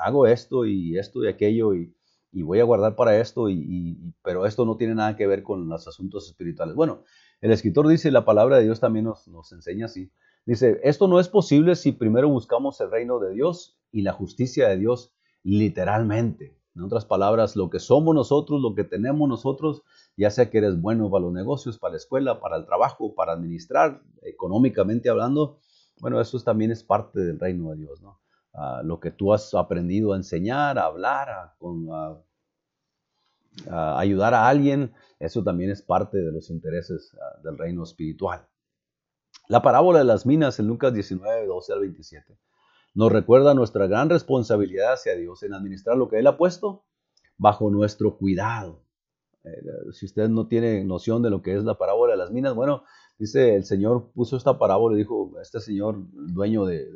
hago 0.02 0.28
esto 0.28 0.66
y 0.66 0.98
esto 0.98 1.24
y 1.24 1.28
aquello 1.28 1.74
y, 1.74 1.97
voy 2.32 2.60
a 2.60 2.64
guardar 2.64 2.96
para 2.96 3.20
esto, 3.20 3.50
y, 3.50 4.14
pero 4.24 4.46
esto 4.46 4.66
no 4.66 4.78
tiene 4.78 4.96
nada 4.96 5.16
que 5.16 5.28
ver 5.28 5.44
con 5.44 5.68
los 5.68 5.88
asuntos 5.88 6.28
espirituales. 6.28 6.76
Bueno, 6.76 7.04
el 7.42 7.52
escritor 7.52 7.88
dice, 7.88 8.12
la 8.12 8.26
palabra 8.26 8.58
de 8.58 8.64
Dios 8.64 8.80
también 8.80 9.06
nos, 9.06 9.28
nos 9.28 9.52
enseña 9.52 9.86
así. 9.86 10.12
Dice, 10.46 10.80
esto 10.84 11.08
no 11.08 11.20
es 11.20 11.28
posible 11.28 11.76
si 11.76 11.92
primero 11.92 12.30
buscamos 12.30 12.80
el 12.82 12.92
reino 12.92 13.20
de 13.20 13.34
Dios 13.34 13.78
y 13.92 14.02
la 14.02 14.14
justicia 14.14 14.68
de 14.70 14.78
Dios 14.78 15.14
literalmente. 15.44 16.58
En 16.76 16.84
otras 16.84 17.06
palabras, 17.06 17.56
lo 17.56 17.70
que 17.72 17.80
somos 17.80 18.14
nosotros, 18.14 18.62
lo 18.62 18.76
que 18.76 18.84
tenemos 18.84 19.28
nosotros, 19.28 19.82
ya 20.16 20.30
sea 20.30 20.50
que 20.52 20.60
eres 20.60 20.80
bueno 20.80 21.10
para 21.10 21.24
los 21.24 21.34
negocios, 21.34 21.80
para 21.80 21.94
la 21.94 21.98
escuela, 21.98 22.40
para 22.40 22.56
el 22.58 22.66
trabajo, 22.66 23.16
para 23.16 23.34
administrar, 23.34 24.04
económicamente 24.22 25.10
hablando, 25.10 25.58
bueno, 26.00 26.22
eso 26.22 26.40
también 26.42 26.70
es 26.70 26.84
parte 26.84 27.20
del 27.20 27.40
reino 27.40 27.72
de 27.72 27.78
Dios, 27.78 28.02
¿no? 28.02 28.20
Lo 28.84 29.00
que 29.00 29.12
tú 29.12 29.34
has 29.34 29.54
aprendido 29.54 30.14
a 30.14 30.18
enseñar, 30.18 30.80
a 30.80 30.86
hablar, 30.86 31.30
a, 31.30 31.54
ayudar 34.00 34.34
a 34.34 34.48
alguien, 34.48 34.94
eso 35.20 35.44
también 35.44 35.70
es 35.72 35.82
parte 35.82 36.18
de 36.18 36.32
los 36.32 36.50
intereses 36.50 37.16
ah, 37.22 37.40
del 37.44 37.58
reino 37.58 37.84
espiritual. 37.84 38.48
La 39.48 39.62
parábola 39.62 40.00
de 40.00 40.06
las 40.06 40.26
minas 40.26 40.60
en 40.60 40.68
Lucas 40.68 40.94
19, 40.94 41.46
12 41.46 41.74
al 41.74 41.80
27 41.80 42.38
nos 42.98 43.12
recuerda 43.12 43.54
nuestra 43.54 43.86
gran 43.86 44.10
responsabilidad 44.10 44.94
hacia 44.94 45.16
Dios 45.16 45.44
en 45.44 45.54
administrar 45.54 45.96
lo 45.96 46.10
que 46.10 46.18
Él 46.18 46.26
ha 46.26 46.36
puesto 46.36 46.84
bajo 47.38 47.70
nuestro 47.70 48.18
cuidado. 48.18 48.82
Eh, 49.44 49.52
si 49.92 50.08
usted 50.08 50.30
no 50.30 50.48
tiene 50.48 50.84
noción 50.84 51.22
de 51.22 51.30
lo 51.30 51.44
que 51.44 51.56
es 51.56 51.64
la 51.64 51.78
parábola 51.78 52.14
de 52.14 52.18
las 52.18 52.32
minas, 52.32 52.56
bueno, 52.56 52.86
dice 53.20 53.54
el 53.54 53.66
Señor 53.66 54.10
puso 54.16 54.36
esta 54.36 54.58
parábola 54.58 54.96
y 54.96 54.98
dijo, 54.98 55.32
este 55.40 55.60
Señor, 55.60 56.08
dueño 56.12 56.66
de, 56.66 56.90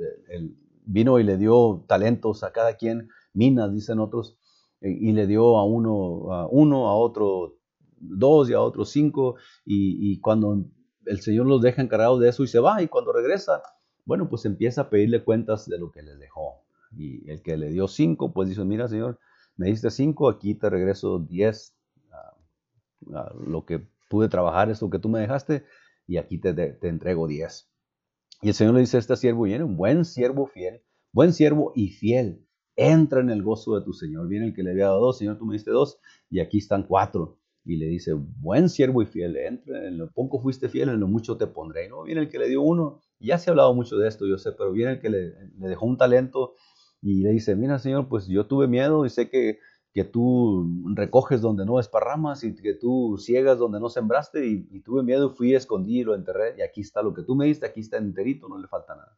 vino 0.92 1.20
y 1.20 1.24
le 1.24 1.38
dio 1.38 1.84
talentos 1.88 2.44
a 2.44 2.52
cada 2.52 2.76
quien, 2.76 3.10
minas, 3.34 3.74
dicen 3.74 4.00
otros, 4.00 4.38
y, 4.82 5.12
le 5.12 5.28
dio 5.28 5.58
a 5.58 5.66
uno, 5.66 6.34
a 6.34 6.48
uno, 6.48 6.88
a 6.88 6.96
otro 6.96 7.58
dos 7.98 8.50
y 8.50 8.54
a 8.54 8.62
otro 8.62 8.84
cinco, 8.84 9.36
y, 9.64 10.12
y 10.12 10.20
cuando 10.20 10.66
el 11.06 11.22
Señor 11.22 11.46
los 11.46 11.62
deja 11.62 11.82
encargados 11.82 12.20
de 12.20 12.30
eso 12.30 12.44
y 12.44 12.48
se 12.48 12.60
va, 12.60 12.82
y 12.82 12.88
cuando 12.88 13.14
regresa, 13.14 13.62
bueno, 14.06 14.28
pues 14.28 14.46
empieza 14.46 14.82
a 14.82 14.90
pedirle 14.90 15.24
cuentas 15.24 15.68
de 15.68 15.78
lo 15.78 15.92
que 15.92 16.02
les 16.02 16.20
dejó. 16.20 16.64
Y 16.98 17.30
el 17.30 17.42
que 17.42 17.58
le 17.58 17.70
dio 17.70 17.88
cinco, 17.88 18.34
pues 18.34 18.50
dice, 18.50 18.66
mira 18.66 18.88
Señor, 18.88 19.20
me 19.56 19.68
diste 19.68 19.92
cinco, 19.92 20.30
aquí 20.30 20.56
te 20.56 20.70
regreso 20.70 21.20
diez, 21.20 21.76
lo 23.46 23.66
que 23.66 23.88
pude 24.10 24.30
trabajar 24.30 24.70
es 24.70 24.82
lo 24.82 24.90
que 24.90 25.00
tú 25.00 25.10
me 25.10 25.20
dejaste, 25.20 25.64
y 26.08 26.18
aquí 26.18 26.40
te, 26.40 26.54
te 26.54 26.88
entrego 26.88 27.28
diez. 27.28 27.71
Y 28.42 28.50
el 28.50 28.54
Señor 28.56 28.74
le 28.74 28.80
dice 28.80 28.98
a 28.98 29.00
este 29.00 29.16
siervo, 29.16 29.44
viene 29.44 29.64
un 29.64 29.78
buen 29.78 30.04
siervo 30.04 30.48
fiel, 30.48 30.82
buen 31.14 31.32
siervo 31.32 31.74
y 31.76 31.90
fiel, 31.90 32.48
entra 32.76 33.22
en 33.22 33.30
el 33.30 33.44
gozo 33.44 33.76
de 33.76 33.86
tu 33.86 33.94
Señor. 33.94 34.28
Viene 34.28 34.48
el 34.48 34.54
que 34.54 34.64
le 34.64 34.72
había 34.72 34.86
dado 34.86 35.00
dos, 35.00 35.20
Señor, 35.20 35.38
tú 35.38 35.46
me 35.46 35.54
diste 35.54 35.70
dos, 35.70 36.00
y 36.30 36.40
aquí 36.40 36.58
están 36.58 36.84
cuatro 36.84 37.38
y 37.64 37.78
le 37.78 37.86
dice, 37.86 38.14
buen 38.14 38.70
siervo 38.70 39.04
y 39.04 39.06
fiel, 39.06 39.38
entra, 39.38 39.88
en 39.88 40.00
lo 40.00 40.10
poco 40.12 40.40
fuiste 40.40 40.70
fiel, 40.70 40.90
en 40.90 41.00
lo 41.00 41.08
mucho 41.08 41.38
te 41.38 41.46
pondré. 41.46 41.88
no 41.90 42.04
viene 42.04 42.22
el 42.22 42.30
que 42.30 42.40
le 42.40 42.50
dio 42.50 42.62
uno, 42.62 43.02
ya 43.20 43.38
se 43.38 43.50
ha 43.50 43.52
hablado 43.52 43.74
mucho 43.76 43.98
de 43.98 44.08
esto, 44.08 44.26
yo 44.26 44.38
sé, 44.40 44.52
pero 44.54 44.72
viene 44.72 44.94
el 44.94 45.00
que 45.00 45.10
le, 45.10 45.34
dejó 45.58 45.86
un 45.86 45.98
talento 45.98 46.56
y 47.02 47.22
le 47.22 47.30
dice, 47.30 47.56
mira 47.56 47.78
Señor, 47.78 48.08
pues 48.10 48.28
yo 48.28 48.48
tuve 48.48 48.68
miedo 48.68 49.06
y 49.06 49.10
sé 49.12 49.30
que, 49.30 49.60
que 49.94 50.06
tú 50.06 50.70
recoges 50.96 51.42
donde 51.42 51.66
no 51.66 51.80
esparramas 51.80 52.44
y 52.44 52.56
que 52.56 52.74
tú 52.74 53.18
ciegas 53.20 53.60
donde 53.60 53.80
no 53.80 53.90
sembraste 53.90 54.48
y, 54.48 54.80
tuve 54.82 55.04
miedo, 55.04 55.32
fui, 55.32 55.54
escondí 55.54 56.00
y 56.00 56.04
lo 56.04 56.16
enterré 56.16 56.56
y 56.58 56.62
aquí 56.62 56.82
está 56.82 57.02
lo 57.02 57.14
que 57.14 57.24
tú 57.24 57.36
me 57.36 57.46
diste, 57.46 57.66
aquí 57.66 57.82
está 57.82 57.98
enterito, 57.98 58.48
no 58.48 58.58
le 58.58 58.68
falta 58.68 58.96
nada. 58.96 59.18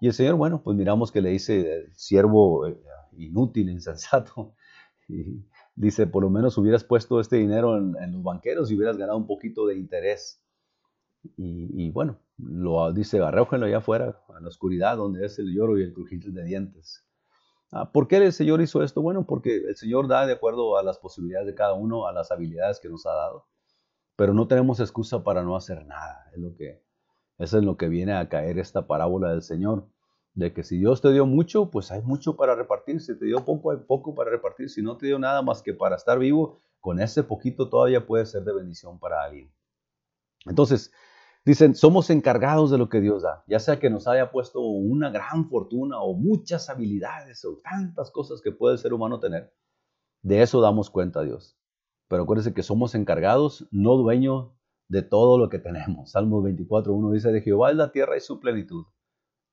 Y 0.00 0.08
el 0.08 0.12
Señor, 0.12 0.36
bueno, 0.36 0.62
pues 0.62 0.76
miramos 0.76 1.12
que 1.12 1.20
le 1.20 1.30
dice, 1.30 1.90
siervo 1.94 2.66
eh, 2.66 2.78
inútil, 3.18 3.70
insensato, 3.70 4.54
y, 5.08 5.44
dice, 5.74 6.06
por 6.06 6.22
lo 6.22 6.30
menos 6.30 6.56
hubieras 6.58 6.84
puesto 6.84 7.20
este 7.20 7.36
dinero 7.36 7.76
en, 7.76 8.12
los 8.12 8.22
banqueros 8.22 8.70
y 8.70 8.76
hubieras 8.76 8.96
ganado 8.96 9.18
un 9.18 9.26
poquito 9.26 9.66
de 9.66 9.76
interés. 9.76 10.42
Y, 11.36 11.90
bueno, 11.90 12.20
lo 12.38 12.92
dice, 12.92 13.18
arrójenlo 13.20 13.66
allá 13.66 13.78
afuera, 13.78 14.20
a 14.28 14.40
la 14.40 14.48
oscuridad, 14.48 14.96
donde 14.96 15.26
es 15.26 15.38
el 15.40 15.52
lloro 15.52 15.76
y 15.76 15.82
el 15.82 15.92
crujir 15.92 16.22
de 16.32 16.44
dientes. 16.44 17.05
Ah, 17.72 17.90
¿Por 17.92 18.08
qué 18.08 18.16
el 18.16 18.32
Señor 18.32 18.60
hizo 18.60 18.82
esto? 18.82 19.02
Bueno, 19.02 19.26
porque 19.26 19.56
el 19.56 19.76
Señor 19.76 20.08
da 20.08 20.26
de 20.26 20.34
acuerdo 20.34 20.76
a 20.78 20.82
las 20.82 20.98
posibilidades 20.98 21.46
de 21.46 21.54
cada 21.54 21.74
uno, 21.74 22.06
a 22.06 22.12
las 22.12 22.30
habilidades 22.30 22.80
que 22.80 22.88
nos 22.88 23.06
ha 23.06 23.14
dado. 23.14 23.46
Pero 24.16 24.34
no 24.34 24.46
tenemos 24.46 24.80
excusa 24.80 25.22
para 25.22 25.42
no 25.42 25.56
hacer 25.56 25.84
nada. 25.86 26.30
Es 26.32 26.38
lo 26.38 26.54
que, 26.54 26.82
eso 27.38 27.58
es 27.58 27.64
lo 27.64 27.76
que 27.76 27.88
viene 27.88 28.14
a 28.14 28.28
caer 28.28 28.58
esta 28.58 28.86
parábola 28.86 29.30
del 29.30 29.42
Señor 29.42 29.88
de 30.36 30.52
que 30.52 30.62
si 30.62 30.78
Dios 30.78 31.00
te 31.00 31.10
dio 31.12 31.24
mucho, 31.24 31.70
pues 31.70 31.90
hay 31.90 32.02
mucho 32.02 32.36
para 32.36 32.54
repartir. 32.54 33.00
Si 33.00 33.18
te 33.18 33.24
dio 33.24 33.44
poco, 33.44 33.70
hay 33.70 33.78
poco 33.78 34.14
para 34.14 34.30
repartir. 34.30 34.68
Si 34.68 34.82
no 34.82 34.96
te 34.98 35.06
dio 35.06 35.18
nada 35.18 35.40
más 35.40 35.62
que 35.62 35.72
para 35.72 35.96
estar 35.96 36.18
vivo, 36.18 36.60
con 36.78 37.00
ese 37.00 37.24
poquito 37.24 37.70
todavía 37.70 38.06
puede 38.06 38.26
ser 38.26 38.44
de 38.44 38.52
bendición 38.52 38.98
para 38.98 39.24
alguien. 39.24 39.50
Entonces, 40.44 40.92
dicen, 41.46 41.74
somos 41.74 42.10
encargados 42.10 42.70
de 42.70 42.76
lo 42.76 42.90
que 42.90 43.00
Dios 43.00 43.22
da, 43.22 43.44
ya 43.46 43.58
sea 43.58 43.78
que 43.78 43.88
nos 43.88 44.06
haya 44.06 44.30
puesto 44.30 44.60
una 44.60 45.08
gran 45.08 45.48
fortuna 45.48 46.00
o 46.00 46.12
muchas 46.12 46.68
habilidades 46.68 47.42
o 47.46 47.58
tantas 47.62 48.10
cosas 48.10 48.42
que 48.42 48.52
puede 48.52 48.74
el 48.74 48.78
ser 48.78 48.92
humano 48.92 49.18
tener. 49.18 49.54
De 50.20 50.42
eso 50.42 50.60
damos 50.60 50.90
cuenta 50.90 51.20
a 51.20 51.22
Dios. 51.22 51.56
Pero 52.08 52.24
acuérdense 52.24 52.52
que 52.52 52.62
somos 52.62 52.94
encargados, 52.94 53.66
no 53.70 53.96
dueños 53.96 54.50
de 54.88 55.00
todo 55.02 55.38
lo 55.38 55.48
que 55.48 55.58
tenemos. 55.58 56.10
Salmos 56.10 56.44
24.1 56.44 57.12
dice, 57.12 57.32
de 57.32 57.40
Jehová 57.40 57.70
es 57.70 57.76
la 57.76 57.90
tierra 57.90 58.16
y 58.16 58.20
su 58.20 58.38
plenitud 58.38 58.84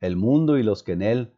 el 0.04 0.18
mundo 0.18 0.58
y 0.58 0.64
los 0.64 0.84
que 0.84 0.92
en 0.92 1.02
él 1.02 1.34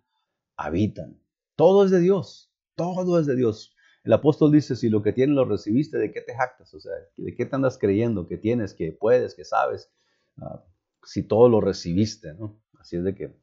habitan. 0.57 1.21
Todo 1.55 1.85
es 1.85 1.91
de 1.91 1.99
Dios, 1.99 2.51
todo 2.73 3.19
es 3.19 3.27
de 3.27 3.35
Dios. 3.35 3.75
El 4.03 4.11
apóstol 4.11 4.51
dice, 4.51 4.75
si 4.75 4.89
lo 4.89 5.03
que 5.03 5.13
tienes 5.13 5.35
lo 5.35 5.45
recibiste, 5.45 5.99
¿de 5.99 6.11
qué 6.11 6.21
te 6.21 6.33
jactas? 6.33 6.73
O 6.73 6.79
sea, 6.79 6.93
¿de 7.15 7.35
qué 7.35 7.45
te 7.45 7.55
andas 7.55 7.77
creyendo 7.77 8.27
que 8.27 8.37
tienes, 8.37 8.73
que 8.73 8.91
puedes, 8.91 9.35
que 9.35 9.45
sabes? 9.45 9.91
Ah, 10.37 10.63
si 11.03 11.23
todo 11.23 11.49
lo 11.49 11.61
recibiste, 11.61 12.33
¿no? 12.33 12.59
Así 12.79 12.97
es 12.97 13.03
de 13.03 13.15
que, 13.15 13.35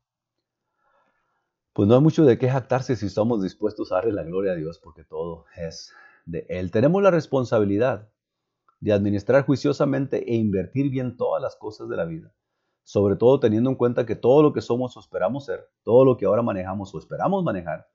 pues 1.73 1.89
no 1.89 1.95
hay 1.95 2.01
mucho 2.01 2.25
de 2.25 2.39
qué 2.39 2.51
jactarse 2.51 2.97
si 2.97 3.07
estamos 3.07 3.43
dispuestos 3.43 3.93
a 3.93 3.97
darle 3.97 4.13
la 4.13 4.25
gloria 4.25 4.53
a 4.53 4.57
Dios, 4.57 4.79
porque 4.79 5.05
todo 5.05 5.47
es 5.57 5.93
de 6.27 6.47
Él. 6.49 6.71
Tenemos 6.71 7.03
la 7.03 7.11
responsabilidad 7.11 8.11
de 8.81 8.93
administrar 8.93 9.47
juiciosamente 9.47 10.31
e 10.31 10.35
invertir 10.35 10.91
bien 10.91 11.17
todas 11.17 11.41
las 11.41 11.57
cosas 11.57 11.89
de 11.89 11.97
la 11.97 12.05
vida 12.05 12.35
sobre 12.85 13.17
todo 13.17 13.41
teniendo 13.41 13.71
en 13.71 13.77
cuenta 13.77 14.07
que 14.07 14.17
todo 14.17 14.43
lo 14.43 14.53
que 14.53 14.61
somos 14.61 14.97
o 14.97 15.01
esperamos 15.01 15.45
ser, 15.45 15.69
todo 15.85 16.05
lo 16.05 16.17
que 16.17 16.27
ahora 16.27 16.43
manejamos 16.43 16.95
o 16.95 16.99
esperamos 16.99 17.45
manejar, 17.45 17.87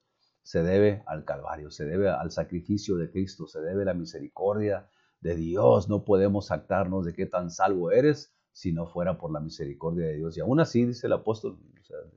se 0.42 0.62
debe 0.62 1.02
al 1.06 1.24
Calvario, 1.24 1.70
se 1.70 1.84
debe 1.84 2.08
al 2.08 2.30
sacrificio 2.30 2.96
de 2.96 3.10
Cristo, 3.10 3.46
se 3.46 3.60
debe 3.60 3.82
a 3.82 3.86
la 3.86 3.94
misericordia 3.94 4.88
de 5.20 5.36
Dios. 5.36 5.88
No 5.90 6.04
podemos 6.04 6.50
actarnos 6.50 7.04
de 7.04 7.12
qué 7.12 7.26
tan 7.26 7.50
salvo 7.50 7.90
eres 7.90 8.34
si 8.58 8.72
no 8.72 8.88
fuera 8.88 9.18
por 9.18 9.30
la 9.30 9.38
misericordia 9.38 10.08
de 10.08 10.16
Dios. 10.16 10.36
Y 10.36 10.40
aún 10.40 10.58
así, 10.58 10.84
dice 10.84 11.06
el 11.06 11.12
apóstol, 11.12 11.60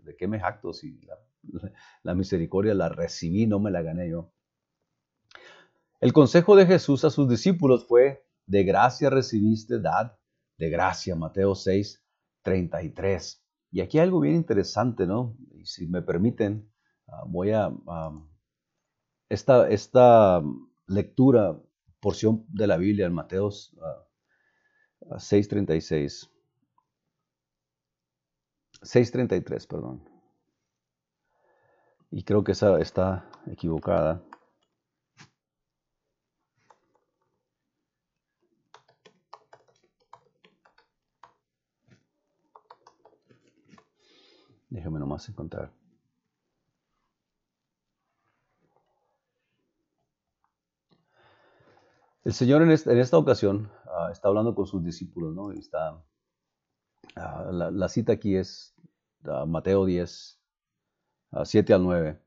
¿de 0.04 0.16
qué 0.16 0.28
me 0.28 0.40
jacto 0.40 0.74
si 0.74 1.00
la 2.04 2.16
misericordia 2.16 2.74
la 2.74 2.90
recibí, 2.90 3.46
no 3.46 3.60
me 3.60 3.70
la 3.70 3.84
gané 3.84 4.10
yo? 4.10 4.34
El 6.00 6.14
consejo 6.14 6.56
de 6.56 6.66
Jesús 6.66 7.06
a 7.06 7.12
sus 7.12 7.30
discípulos 7.30 7.86
fue, 7.86 8.26
de 8.48 8.64
gracia 8.64 9.12
recibiste, 9.12 9.80
dad 9.80 10.18
de 10.58 10.72
gracia, 10.72 11.16
Mateo 11.16 11.54
6, 11.54 12.04
33. 12.42 13.46
Y 13.70 13.82
aquí 13.82 14.00
hay 14.00 14.06
algo 14.06 14.20
bien 14.20 14.34
interesante, 14.34 15.06
¿no? 15.06 15.38
Y 15.52 15.66
si 15.68 15.86
me 15.86 16.02
permiten, 16.02 16.72
ah, 17.06 17.24
voy 17.28 17.52
a... 17.52 17.72
esta, 19.30 19.70
esta 19.70 20.42
lectura, 20.88 21.56
porción 22.00 22.48
de 22.48 22.66
la 22.66 22.78
Biblia 22.78 23.06
en 23.06 23.14
Mateo 23.14 23.52
6.36. 25.10 26.30
6.33, 28.82 29.68
perdón. 29.68 30.04
Y 32.10 32.24
creo 32.24 32.44
que 32.44 32.54
esa 32.54 32.80
está 32.80 33.30
equivocada. 33.48 34.24
Déjame 44.70 45.00
nomás 45.00 45.28
encontrar. 45.30 45.81
El 52.24 52.34
Señor 52.34 52.62
en 52.62 52.72
esta, 52.72 53.18
ocasión 53.18 53.72
ah, 53.86 54.10
está 54.12 54.28
hablando 54.28 54.54
con 54.54 54.68
sus 54.68 54.84
discípulos, 54.84 55.34
¿no? 55.34 55.52
Está, 55.52 56.04
ah, 57.16 57.50
la, 57.52 57.90
cita 57.90 58.14
aquí 58.14 58.36
es 58.36 58.76
ah, 59.26 59.46
Mateo 59.48 59.86
10, 59.86 60.40
7 61.44 61.74
al 61.74 61.84
9. 61.84 62.22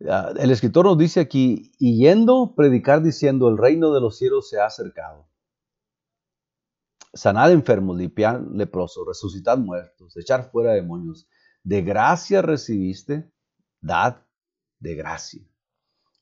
el 0.00 0.50
escritor 0.50 0.86
nos 0.86 0.98
dice 0.98 1.20
aquí, 1.20 1.72
y 1.78 1.98
yendo 1.98 2.54
predicar 2.56 3.02
diciendo, 3.02 3.48
el 3.48 3.58
reino 3.58 3.92
de 3.92 4.00
los 4.00 4.18
cielos 4.18 4.48
se 4.48 4.58
ha 4.58 4.66
acercado 4.66 5.32
sanad 7.12 7.52
enfermos, 7.52 7.96
limpiar 7.96 8.40
leprosos, 8.40 9.06
resucitad 9.06 9.58
muertos, 9.58 10.16
echar 10.16 10.50
fuera 10.50 10.72
demonios. 10.72 11.28
De 11.62 11.82
gracia 11.82 12.42
recibiste, 12.42 13.30
dad 13.80 14.24
de 14.78 14.94
gracia. 14.94 15.42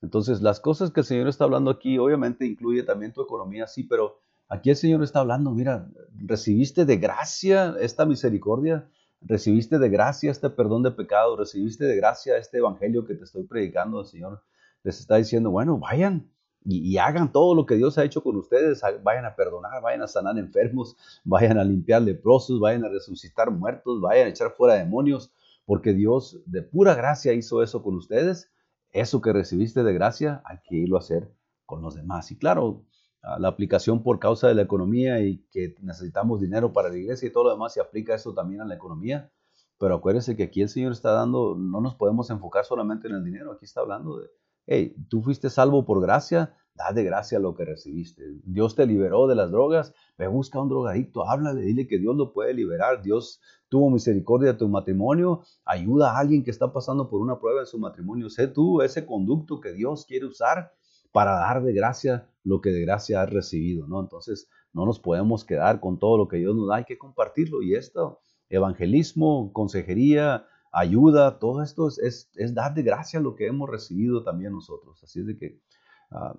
Entonces, 0.03 0.41
las 0.41 0.61
cosas 0.61 0.91
que 0.91 1.01
el 1.01 1.07
Señor 1.07 1.29
está 1.29 1.45
hablando 1.45 1.71
aquí, 1.71 1.99
obviamente 1.99 2.47
incluye 2.47 2.83
también 2.83 3.13
tu 3.13 3.23
economía, 3.23 3.67
sí, 3.67 3.85
pero 3.85 4.19
aquí 4.49 4.71
el 4.71 4.77
Señor 4.77 5.03
está 5.03 5.21
hablando, 5.21 5.51
mira, 5.51 5.89
recibiste 6.15 6.85
de 6.85 6.97
gracia 6.97 7.77
esta 7.81 8.07
misericordia, 8.07 8.89
recibiste 9.21 9.79
de 9.79 9.89
gracia 9.91 10.31
este 10.31 10.49
perdón 10.51 10.83
de 10.83 10.93
pecado, 10.93 11.37
recibiste 11.37 11.85
de 11.85 11.97
gracia 11.97 12.39
este 12.39 12.59
evangelio 12.59 13.05
que 13.05 13.15
te 13.15 13.25
estoy 13.25 13.45
predicando, 13.45 14.01
el 14.01 14.07
Señor 14.07 14.43
les 14.83 14.99
está 15.01 15.17
diciendo, 15.17 15.51
bueno, 15.51 15.79
vayan, 15.79 16.31
y, 16.65 16.99
hagan 16.99 17.33
todo 17.33 17.55
lo 17.55 17.65
que 17.65 17.77
Dios 17.77 17.97
ha 17.97 18.05
hecho 18.05 18.23
con 18.23 18.37
ustedes. 18.37 18.83
Vayan 19.03 19.25
a 19.25 19.35
perdonar, 19.35 19.81
vayan 19.83 20.03
a 20.03 20.09
sanar 20.09 20.39
enfermos, 20.39 20.97
vayan 21.25 21.59
a 21.59 21.65
limpiar 21.65 22.03
leprosos, 22.03 22.61
vayan 22.61 22.85
a 22.85 22.89
resucitar 22.89 23.51
muertos, 23.51 24.01
vayan 24.01 24.27
a 24.27 24.31
echar 24.31 24.53
fuera 24.53 24.75
demonios, 24.75 25.33
porque 25.65 25.95
Dios 25.95 26.41
de 26.47 26.63
pura 26.63 26.95
gracia 26.95 27.33
hizo 27.33 27.63
eso 27.63 27.83
con 27.83 27.95
ustedes. 27.95 28.51
Eso 28.93 29.21
que 29.21 29.33
recibiste 29.33 29.83
de 29.83 29.93
gracia, 29.93 30.43
hay 30.45 30.59
que 30.65 30.77
irlo 30.77 30.97
a 30.97 31.01
hacer 31.01 31.33
con 31.67 31.83
los 31.83 31.95
demás. 31.95 32.31
Y 32.31 32.39
claro, 32.39 32.85
la 33.39 33.49
aplicación 33.49 34.03
por 34.03 34.19
causa 34.19 34.49
de 34.49 34.55
la 34.55 34.63
economía 34.63 35.21
y 35.21 35.47
que 35.51 35.75
necesitamos 35.83 36.41
dinero 36.41 36.73
para 36.73 36.89
la 36.89 36.97
iglesia 36.97 37.29
y 37.29 37.33
todo 37.33 37.45
lo 37.45 37.51
demás 37.51 37.75
se 37.75 37.81
aplica 37.81 38.15
eso 38.15 38.35
también 38.35 38.63
a 38.63 38.65
la 38.65 38.75
economía. 38.75 39.31
Pero 39.79 39.95
acuérdense 39.95 40.37
que 40.37 40.45
aquí 40.45 40.63
el 40.63 40.69
Señor 40.69 40.93
está 40.93 41.13
dando, 41.13 41.57
no 41.57 41.81
nos 41.81 41.95
podemos 41.95 42.29
enfocar 42.31 42.65
solamente 42.65 43.09
en 43.09 43.15
el 43.15 43.25
dinero, 43.25 43.53
aquí 43.53 43.65
está 43.65 43.81
hablando 43.81 44.19
de, 44.19 44.29
hey, 44.67 44.95
tú 45.09 45.23
fuiste 45.23 45.49
salvo 45.49 45.85
por 45.85 46.03
gracia, 46.03 46.55
da 46.75 46.93
de 46.93 47.05
gracia 47.05 47.39
lo 47.39 47.55
que 47.55 47.65
recibiste. 47.65 48.23
Dios 48.45 48.75
te 48.75 48.87
liberó 48.87 49.27
de 49.27 49.35
las 49.35 49.51
drogas, 49.51 49.95
ve 50.17 50.27
busca 50.29 50.59
a 50.59 50.63
un 50.63 50.69
drogadicto, 50.69 51.29
háblale, 51.29 51.63
dile 51.63 51.87
que 51.87 51.99
Dios 51.99 52.17
lo 52.17 52.33
puede 52.33 52.55
liberar. 52.55 53.03
Dios 53.03 53.41
tuvo 53.69 53.91
misericordia 53.91 54.53
de 54.53 54.59
tu 54.59 54.69
matrimonio, 54.69 55.43
ayuda 55.65 56.13
a 56.13 56.19
alguien 56.19 56.43
que 56.43 56.51
está 56.51 56.73
pasando 56.73 57.09
por 57.09 57.21
una 57.21 57.39
prueba 57.39 57.61
en 57.61 57.67
su 57.67 57.79
matrimonio. 57.79 58.31
Sé 58.31 58.49
tú 58.49 58.83
ese 58.83 59.07
conducto 59.07 59.61
que 59.61 59.73
Dios 59.73 60.07
quiere 60.07 60.27
usar 60.27 60.73
para 61.13 61.33
dar 61.33 61.63
de 61.63 61.73
gracia 61.73 62.29
lo 62.45 62.61
que 62.61 62.71
de 62.71 62.83
gracia 62.83 63.23
has 63.23 63.31
recibido, 63.31 63.87
¿no? 63.87 64.01
Entonces, 64.01 64.49
no 64.73 64.87
nos 64.87 65.01
podemos 65.01 65.45
quedar 65.45 65.81
con 65.81 65.99
todo 65.99 66.17
lo 66.17 66.29
que 66.29 66.37
Dios 66.37 66.55
nos 66.55 66.69
da, 66.69 66.77
hay 66.77 66.85
que 66.85 66.99
compartirlo. 66.99 67.63
Y 67.63 67.75
esto, 67.75 68.21
evangelismo, 68.49 69.53
consejería, 69.53 70.47
ayuda, 70.73 71.39
todo 71.39 71.63
esto 71.63 71.89
es, 71.89 72.31
es, 72.35 72.55
dar 72.55 72.75
de 72.75 72.83
gracia 72.83 73.21
lo 73.21 73.35
que 73.35 73.47
hemos 73.47 73.69
recibido 73.69 74.23
también 74.23 74.53
nosotros. 74.53 75.03
Así 75.03 75.21
es 75.21 75.27
de 75.27 75.37
que, 75.37 75.61
ah, 76.11 76.37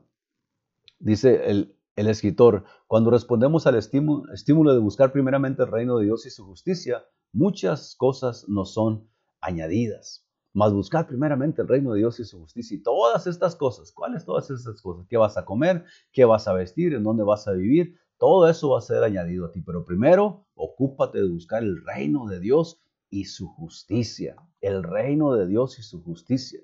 dice 1.02 1.50
el, 1.50 1.76
el, 1.96 2.08
escritor, 2.08 2.64
cuando 2.88 3.12
respondemos 3.12 3.68
al 3.68 3.76
estímulo, 3.76 4.74
de 4.74 4.80
buscar 4.80 5.12
primeramente 5.12 5.64
el 5.64 5.72
reino 5.72 5.98
de 5.98 6.06
Dios 6.06 6.26
y 6.26 6.30
su 6.30 6.46
justicia, 6.46 7.04
muchas 7.34 7.96
cosas 7.96 8.48
nos 8.48 8.74
son 8.74 9.10
añadidas. 9.42 10.26
Mas 10.54 10.74
buscar 10.74 11.08
primeramente 11.08 11.62
el 11.62 11.68
reino 11.68 11.94
de 11.94 12.00
Dios 12.00 12.20
y 12.20 12.26
su 12.26 12.40
justicia 12.40 12.76
y 12.76 12.84
todas 12.84 13.26
estas 13.26 13.56
cosas. 13.56 13.94
¿Cuáles 13.94 14.26
todas 14.26 14.50
estas 14.50 14.82
cosas? 14.82 15.08
¿Qué 15.08 15.16
vas 15.16 15.38
a 15.38 15.46
comer? 15.46 15.86
¿Qué 16.12 16.26
vas 16.26 16.48
a 16.48 16.54
vestir? 16.54 16.94
¿En 16.94 17.04
dónde 17.04 17.24
vas 17.24 17.48
a 17.48 17.54
vivir? 17.54 17.96
Todo 18.18 18.50
eso 18.50 18.70
va 18.72 18.80
a 18.80 18.82
ser 18.82 19.04
añadido 19.04 19.46
a 19.46 19.52
ti. 19.52 19.62
Pero 19.62 19.86
primero, 19.86 20.46
ocúpate 20.56 21.20
de 21.20 21.30
buscar 21.30 21.64
el 21.64 21.84
reino 21.86 22.28
de 22.28 22.42
Dios 22.42 22.82
y 23.10 23.26
su 23.26 23.48
justicia. 23.48 24.36
El 24.60 24.84
reino 24.84 25.34
de 25.34 25.48
Dios 25.48 25.80
y 25.80 25.84
su 25.84 26.04
justicia. 26.04 26.60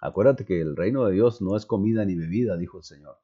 Acuérdate 0.00 0.44
que 0.44 0.60
el 0.60 0.76
reino 0.76 1.04
de 1.04 1.12
Dios 1.12 1.40
no 1.40 1.56
es 1.56 1.64
comida 1.64 2.04
ni 2.04 2.16
bebida, 2.16 2.56
dijo 2.56 2.78
el 2.78 2.84
Señor. 2.84 3.18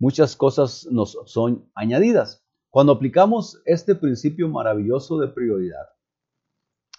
Muchas 0.00 0.34
cosas 0.34 0.88
nos 0.90 1.18
son 1.26 1.70
añadidas. 1.74 2.42
Cuando 2.70 2.92
aplicamos 2.92 3.60
este 3.66 3.94
principio 3.94 4.48
maravilloso 4.48 5.18
de 5.18 5.28
prioridad 5.28 5.90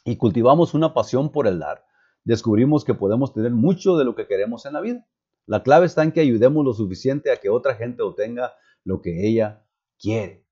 y 0.05 0.17
cultivamos 0.17 0.75
una 0.75 0.93
pasión 0.93 1.31
por 1.31 1.47
el 1.47 1.57
dar, 1.57 1.83
descubrimos 2.25 2.85
que 2.85 2.93
podemos 2.93 3.33
tener 3.33 3.53
mucho 3.53 3.97
de 3.97 4.05
lo 4.05 4.13
que 4.13 4.27
queremos 4.27 4.67
en 4.67 4.73
la 4.73 4.81
vida. 4.81 5.07
La 5.47 5.63
clave 5.63 5.87
está 5.87 6.03
en 6.03 6.11
que 6.11 6.21
ayudemos 6.21 6.63
lo 6.63 6.73
suficiente 6.73 7.31
a 7.31 7.37
que 7.37 7.49
otra 7.49 7.73
gente 7.73 8.03
obtenga 8.03 8.53
lo 8.83 9.01
que 9.01 9.27
ella 9.27 9.65
quiere. 9.99 10.45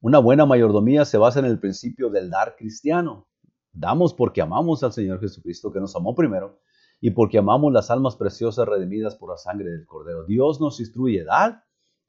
Una 0.00 0.18
buena 0.18 0.44
mayordomía 0.44 1.04
se 1.04 1.18
basa 1.18 1.38
en 1.38 1.44
el 1.44 1.60
principio 1.60 2.10
del 2.10 2.30
dar 2.30 2.56
cristiano. 2.56 3.28
Damos 3.72 4.12
porque 4.12 4.42
amamos 4.42 4.82
al 4.82 4.92
Señor 4.92 5.20
Jesucristo, 5.20 5.72
que 5.72 5.78
nos 5.78 5.94
amó 5.94 6.16
primero, 6.16 6.58
y 7.00 7.12
porque 7.12 7.38
amamos 7.38 7.72
las 7.72 7.92
almas 7.92 8.16
preciosas 8.16 8.66
redimidas 8.66 9.14
por 9.14 9.30
la 9.30 9.36
sangre 9.36 9.70
del 9.70 9.86
Cordero. 9.86 10.24
Dios 10.24 10.60
nos 10.60 10.80
instruye, 10.80 11.22
dar 11.22 11.62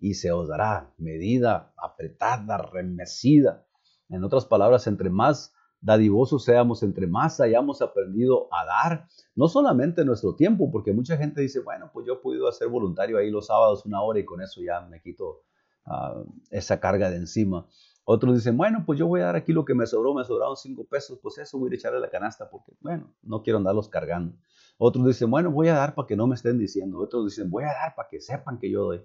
y 0.03 0.15
se 0.15 0.33
os 0.33 0.49
dará, 0.49 0.93
medida, 0.97 1.71
apretada, 1.77 2.57
remecida. 2.57 3.65
En 4.09 4.25
otras 4.25 4.45
palabras, 4.45 4.85
entre 4.85 5.09
más 5.09 5.53
dadivosos 5.79 6.43
seamos, 6.43 6.83
entre 6.83 7.07
más 7.07 7.39
hayamos 7.39 7.81
aprendido 7.81 8.49
a 8.53 8.65
dar, 8.65 9.07
no 9.33 9.47
solamente 9.47 10.03
nuestro 10.03 10.35
tiempo, 10.35 10.69
porque 10.69 10.91
mucha 10.91 11.15
gente 11.15 11.39
dice, 11.39 11.61
bueno, 11.61 11.89
pues 11.93 12.05
yo 12.05 12.15
he 12.15 12.17
podido 12.17 12.49
hacer 12.49 12.67
voluntario 12.67 13.17
ahí 13.17 13.31
los 13.31 13.47
sábados 13.47 13.85
una 13.85 14.01
hora 14.01 14.19
y 14.19 14.25
con 14.25 14.41
eso 14.41 14.61
ya 14.61 14.81
me 14.81 15.01
quito 15.01 15.43
ah, 15.85 16.21
esa 16.51 16.81
carga 16.81 17.09
de 17.09 17.15
encima. 17.15 17.65
Otros 18.03 18.35
dicen, 18.35 18.57
bueno, 18.57 18.83
pues 18.85 18.99
yo 18.99 19.07
voy 19.07 19.21
a 19.21 19.27
dar 19.27 19.37
aquí 19.37 19.53
lo 19.53 19.63
que 19.63 19.73
me 19.73 19.85
sobró, 19.85 20.13
me 20.13 20.25
sobraron 20.25 20.57
cinco 20.57 20.83
pesos, 20.83 21.17
pues 21.21 21.37
eso 21.37 21.57
voy 21.57 21.71
a 21.71 21.75
echarle 21.75 22.01
la 22.01 22.09
canasta 22.09 22.49
porque, 22.49 22.73
bueno, 22.81 23.15
no 23.21 23.41
quiero 23.41 23.57
andarlos 23.57 23.87
cargando. 23.87 24.35
Otros 24.77 25.05
dicen, 25.05 25.31
bueno, 25.31 25.49
voy 25.49 25.69
a 25.69 25.75
dar 25.75 25.95
para 25.95 26.07
que 26.07 26.17
no 26.17 26.27
me 26.27 26.35
estén 26.35 26.59
diciendo. 26.59 26.99
Otros 26.99 27.23
dicen, 27.23 27.49
voy 27.49 27.63
a 27.63 27.67
dar 27.67 27.95
para 27.95 28.09
que 28.09 28.19
sepan 28.19 28.59
que 28.59 28.69
yo 28.69 28.83
doy. 28.83 29.01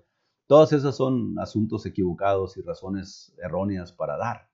Todas 0.48 0.72
esas 0.72 0.96
son 0.96 1.38
asuntos 1.38 1.86
equivocados 1.86 2.56
y 2.56 2.62
razones 2.62 3.32
erróneas 3.40 3.92
para 3.92 4.16
dar. 4.16 4.50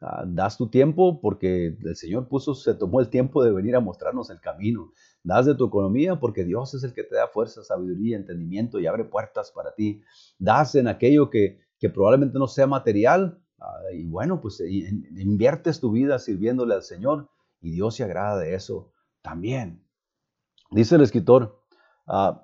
Ah, 0.00 0.24
das 0.26 0.56
tu 0.56 0.70
tiempo 0.70 1.20
porque 1.20 1.76
el 1.78 1.96
Señor 1.96 2.28
puso, 2.28 2.54
se 2.54 2.72
tomó 2.72 3.00
el 3.00 3.10
tiempo 3.10 3.44
de 3.44 3.52
venir 3.52 3.76
a 3.76 3.80
mostrarnos 3.80 4.30
el 4.30 4.40
camino. 4.40 4.92
Das 5.22 5.44
de 5.44 5.54
tu 5.54 5.66
economía 5.66 6.18
porque 6.18 6.44
Dios 6.44 6.72
es 6.72 6.82
el 6.84 6.94
que 6.94 7.04
te 7.04 7.16
da 7.16 7.28
fuerza, 7.28 7.62
sabiduría, 7.62 8.16
entendimiento 8.16 8.80
y 8.80 8.86
abre 8.86 9.04
puertas 9.04 9.52
para 9.54 9.74
ti. 9.74 10.00
Das 10.38 10.74
en 10.74 10.88
aquello 10.88 11.28
que, 11.28 11.58
probablemente 11.92 12.38
no 12.38 12.46
sea 12.46 12.66
material, 12.66 13.44
Ah, 13.64 13.92
y 13.92 14.04
bueno, 14.04 14.40
pues 14.40 14.60
inviertes 14.60 15.80
tu 15.80 15.92
vida 15.92 16.18
sirviéndole 16.18 16.74
al 16.74 16.82
Señor 16.82 17.30
y 17.60 17.70
Dios 17.70 17.96
se 17.96 18.04
agrada 18.04 18.38
de 18.38 18.54
eso 18.54 18.92
también. 19.22 19.82
Dice 20.70 20.96
el 20.96 21.02
escritor, 21.02 21.62
ah, 22.06 22.43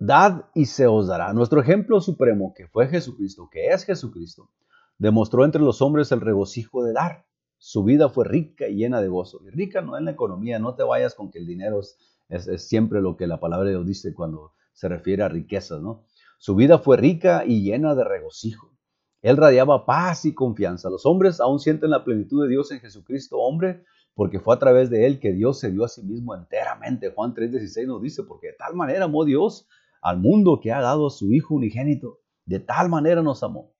dad 0.00 0.46
y 0.54 0.64
se 0.64 0.86
os 0.86 1.06
dará. 1.06 1.32
Nuestro 1.32 1.60
ejemplo 1.60 2.00
supremo, 2.00 2.54
que 2.56 2.66
fue 2.66 2.88
Jesucristo, 2.88 3.48
que 3.52 3.68
es 3.68 3.84
Jesucristo, 3.84 4.50
demostró 4.98 5.44
entre 5.44 5.60
los 5.60 5.82
hombres 5.82 6.10
el 6.10 6.22
regocijo 6.22 6.82
de 6.82 6.94
dar. 6.94 7.26
Su 7.58 7.84
vida 7.84 8.08
fue 8.08 8.26
rica 8.26 8.66
y 8.66 8.76
llena 8.76 9.02
de 9.02 9.08
gozo. 9.08 9.40
Rica 9.44 9.82
no 9.82 9.98
en 9.98 10.06
la 10.06 10.12
economía, 10.12 10.58
no 10.58 10.74
te 10.74 10.82
vayas 10.82 11.14
con 11.14 11.30
que 11.30 11.38
el 11.38 11.46
dinero 11.46 11.80
es, 11.80 11.98
es 12.28 12.66
siempre 12.66 13.02
lo 13.02 13.16
que 13.16 13.26
la 13.26 13.38
palabra 13.38 13.66
de 13.66 13.72
Dios 13.72 13.86
dice 13.86 14.14
cuando 14.14 14.54
se 14.72 14.88
refiere 14.88 15.22
a 15.22 15.28
riquezas, 15.28 15.82
¿no? 15.82 16.04
Su 16.38 16.54
vida 16.54 16.78
fue 16.78 16.96
rica 16.96 17.44
y 17.46 17.62
llena 17.62 17.94
de 17.94 18.02
regocijo. 18.02 18.72
Él 19.20 19.36
radiaba 19.36 19.84
paz 19.84 20.24
y 20.24 20.32
confianza. 20.32 20.88
Los 20.88 21.04
hombres 21.04 21.40
aún 21.40 21.60
sienten 21.60 21.90
la 21.90 22.04
plenitud 22.04 22.42
de 22.42 22.48
Dios 22.48 22.72
en 22.72 22.80
Jesucristo, 22.80 23.36
hombre, 23.36 23.84
porque 24.14 24.40
fue 24.40 24.54
a 24.54 24.58
través 24.58 24.88
de 24.88 25.04
él 25.06 25.20
que 25.20 25.32
Dios 25.34 25.60
se 25.60 25.70
dio 25.70 25.84
a 25.84 25.88
sí 25.88 26.02
mismo 26.02 26.34
enteramente. 26.34 27.12
Juan 27.14 27.34
3:16 27.34 27.86
nos 27.86 28.00
dice, 28.00 28.22
porque 28.22 28.46
de 28.48 28.52
tal 28.54 28.74
manera 28.74 29.04
amó 29.04 29.26
Dios 29.26 29.68
al 30.00 30.18
mundo 30.18 30.60
que 30.60 30.72
ha 30.72 30.80
dado 30.80 31.06
a 31.06 31.10
su 31.10 31.32
Hijo 31.32 31.54
unigénito. 31.54 32.20
De 32.44 32.58
tal 32.58 32.88
manera 32.88 33.22
nos 33.22 33.42
amó. 33.42 33.74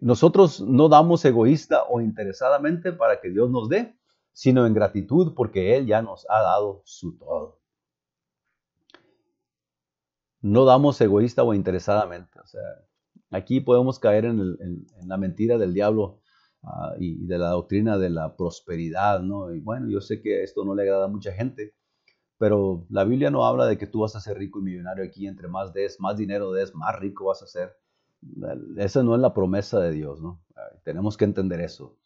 Nosotros 0.00 0.60
no 0.60 0.88
damos 0.88 1.24
egoísta 1.24 1.84
o 1.84 2.00
interesadamente 2.00 2.92
para 2.92 3.20
que 3.20 3.30
Dios 3.30 3.50
nos 3.50 3.68
dé, 3.68 3.98
sino 4.32 4.66
en 4.66 4.74
gratitud 4.74 5.34
porque 5.34 5.76
Él 5.76 5.86
ya 5.86 6.02
nos 6.02 6.26
ha 6.28 6.40
dado 6.42 6.82
su 6.84 7.18
todo. 7.18 7.60
No 10.42 10.64
damos 10.64 11.00
egoísta 11.00 11.42
o 11.42 11.54
interesadamente. 11.54 12.38
O 12.38 12.46
sea, 12.46 12.60
aquí 13.30 13.60
podemos 13.60 13.98
caer 13.98 14.26
en, 14.26 14.86
la 15.06 15.16
mentira 15.16 15.58
del 15.58 15.74
diablo 15.74 16.20
ah, 16.62 16.94
y 16.98 17.26
de 17.26 17.38
la 17.38 17.50
doctrina 17.50 17.98
de 17.98 18.10
la 18.10 18.36
prosperidad, 18.36 19.20
¿no? 19.20 19.52
Y 19.52 19.60
bueno, 19.60 19.88
yo 19.90 20.00
sé 20.00 20.22
que 20.22 20.42
esto 20.42 20.64
no 20.64 20.74
le 20.74 20.82
agrada 20.82 21.06
a 21.06 21.08
mucha 21.08 21.32
gente, 21.32 21.74
pero 22.40 22.86
la 22.88 23.04
Biblia 23.04 23.30
no 23.30 23.44
habla 23.44 23.66
de 23.66 23.76
que 23.76 23.86
tú 23.86 24.00
vas 24.00 24.16
a 24.16 24.20
ser 24.20 24.38
rico 24.38 24.60
y 24.60 24.62
millonario 24.62 25.04
aquí, 25.04 25.26
entre 25.26 25.46
más 25.46 25.74
des, 25.74 26.00
más 26.00 26.16
dinero 26.16 26.52
des, 26.52 26.74
más 26.74 26.98
rico 26.98 27.26
vas 27.26 27.42
a 27.42 27.46
ser. 27.46 27.76
Esa 28.78 29.02
no 29.02 29.14
es 29.14 29.20
la 29.20 29.34
promesa 29.34 29.78
de 29.78 29.92
Dios, 29.92 30.22
¿no? 30.22 30.40
Tenemos 30.82 31.18
que 31.18 31.26
entender 31.26 31.60
eso. 31.60 31.98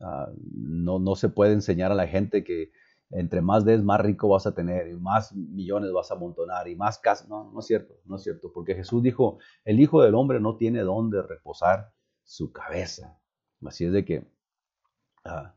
Ah, 0.00 0.30
no, 0.54 0.98
no 0.98 1.14
se 1.16 1.28
puede 1.28 1.52
enseñar 1.52 1.92
a 1.92 1.94
la 1.94 2.06
gente 2.06 2.44
que 2.44 2.72
entre 3.10 3.42
más 3.42 3.66
des, 3.66 3.82
más 3.84 4.00
rico 4.00 4.26
vas 4.26 4.46
a 4.46 4.54
tener, 4.54 4.88
y 4.88 4.96
más 4.96 5.34
millones 5.34 5.92
vas 5.92 6.10
a 6.10 6.14
amontonar, 6.14 6.66
y 6.66 6.76
más 6.76 6.98
casas. 6.98 7.28
No, 7.28 7.52
no 7.52 7.60
es 7.60 7.66
cierto, 7.66 7.92
no 8.06 8.16
es 8.16 8.22
cierto, 8.22 8.50
porque 8.54 8.74
Jesús 8.74 9.02
dijo, 9.02 9.36
el 9.66 9.80
Hijo 9.80 10.00
del 10.00 10.14
Hombre 10.14 10.40
no 10.40 10.56
tiene 10.56 10.80
dónde 10.80 11.20
reposar 11.20 11.92
su 12.22 12.52
cabeza. 12.52 13.18
Así 13.66 13.84
es 13.84 13.92
de 13.92 14.06
que, 14.06 14.26
ah, 15.26 15.54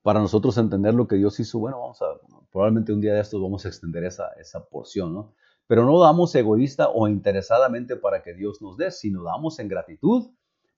para 0.00 0.20
nosotros 0.20 0.56
entender 0.56 0.94
lo 0.94 1.06
que 1.06 1.16
Dios 1.16 1.38
hizo, 1.38 1.58
bueno, 1.58 1.78
vamos 1.78 2.00
a, 2.00 2.06
probablemente 2.52 2.92
un 2.92 3.00
día 3.00 3.14
de 3.14 3.20
estos 3.20 3.40
vamos 3.40 3.64
a 3.64 3.68
extender 3.68 4.04
esa, 4.04 4.28
esa 4.38 4.64
porción, 4.64 5.14
¿no? 5.14 5.32
Pero 5.66 5.84
no 5.86 5.98
damos 5.98 6.34
egoísta 6.34 6.90
o 6.90 7.08
interesadamente 7.08 7.96
para 7.96 8.22
que 8.22 8.34
Dios 8.34 8.60
nos 8.60 8.76
dé, 8.76 8.90
sino 8.90 9.22
damos 9.22 9.58
en 9.58 9.68
gratitud 9.68 10.30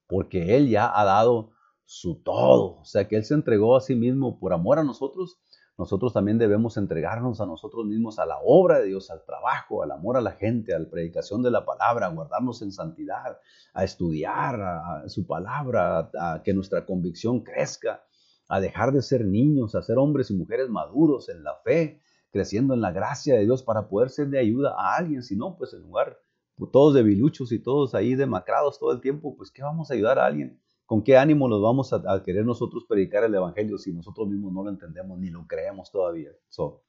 porque 0.06 0.56
Él 0.56 0.68
ya 0.68 0.98
ha 0.98 1.04
dado 1.04 1.50
su 1.84 2.22
todo. 2.22 2.78
O 2.80 2.84
sea, 2.84 3.08
que 3.08 3.16
Él 3.16 3.24
se 3.24 3.34
entregó 3.34 3.76
a 3.76 3.80
sí 3.80 3.94
mismo 3.94 4.38
por 4.38 4.52
amor 4.52 4.78
a 4.78 4.84
nosotros. 4.84 5.38
Nosotros 5.76 6.12
también 6.12 6.38
debemos 6.38 6.76
entregarnos 6.76 7.40
a 7.40 7.46
nosotros 7.46 7.84
mismos, 7.84 8.20
a 8.20 8.26
la 8.26 8.38
obra 8.44 8.78
de 8.78 8.86
Dios, 8.86 9.10
al 9.10 9.24
trabajo, 9.24 9.82
al 9.82 9.90
amor 9.90 10.16
a 10.16 10.20
la 10.20 10.32
gente, 10.32 10.72
a 10.72 10.78
la 10.78 10.88
predicación 10.88 11.42
de 11.42 11.50
la 11.50 11.64
palabra, 11.64 12.06
a 12.06 12.10
guardarnos 12.10 12.62
en 12.62 12.70
santidad, 12.70 13.38
a 13.72 13.82
estudiar 13.82 15.02
su 15.08 15.26
palabra, 15.26 16.10
a 16.16 16.42
que 16.44 16.54
nuestra 16.54 16.86
convicción 16.86 17.40
crezca, 17.40 18.04
a 18.48 18.60
dejar 18.60 18.92
de 18.92 19.02
ser 19.02 19.24
niños, 19.24 19.74
a 19.74 19.82
ser 19.82 19.98
hombres 19.98 20.30
y 20.30 20.34
mujeres 20.34 20.68
maduros 20.68 21.28
en 21.28 21.42
la 21.42 21.56
fe, 21.64 22.00
creciendo 22.30 22.74
en 22.74 22.80
la 22.80 22.92
gracia 22.92 23.34
de 23.34 23.44
Dios 23.44 23.62
para 23.62 23.88
poder 23.88 24.10
ser 24.10 24.28
de 24.28 24.38
ayuda 24.38 24.74
a 24.76 24.96
alguien. 24.96 25.22
Si 25.22 25.36
no, 25.36 25.56
pues 25.56 25.72
en 25.72 25.82
lugar, 25.82 26.18
pues, 26.56 26.70
todos 26.70 26.94
debiluchos 26.94 27.52
y 27.52 27.58
todos 27.58 27.94
ahí 27.94 28.14
demacrados 28.14 28.78
todo 28.78 28.92
el 28.92 29.00
tiempo, 29.00 29.36
pues 29.36 29.50
¿qué 29.50 29.62
vamos 29.62 29.90
a 29.90 29.94
ayudar 29.94 30.18
a 30.18 30.26
alguien? 30.26 30.60
¿Con 30.86 31.02
qué 31.02 31.16
ánimo 31.16 31.48
nos 31.48 31.62
vamos 31.62 31.92
a, 31.92 32.22
querer 32.22 32.44
nosotros 32.44 32.84
predicar 32.86 33.24
el 33.24 33.34
Evangelio 33.34 33.78
si 33.78 33.92
nosotros 33.92 34.28
mismos 34.28 34.52
no 34.52 34.62
lo 34.62 34.70
entendemos 34.70 35.18
ni 35.18 35.30
lo 35.30 35.46
creemos 35.46 35.90
todavía? 35.90 36.30
So, 36.48 36.82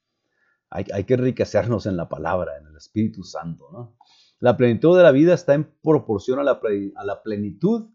hay, 0.68 0.84
hay, 0.92 1.04
que 1.04 1.14
enriquecernos 1.14 1.86
en 1.86 1.96
la 1.96 2.08
palabra, 2.08 2.58
en 2.58 2.66
el 2.66 2.76
Espíritu 2.76 3.22
Santo. 3.22 3.68
¿no? 3.72 3.96
La 4.38 4.56
plenitud 4.56 4.96
de 4.96 5.02
la 5.02 5.12
vida 5.12 5.32
está 5.32 5.54
en 5.54 5.72
proporción 5.82 6.38
a 6.38 6.42
la, 6.42 6.60
a 6.96 7.04
la 7.04 7.22
plenitud 7.22 7.88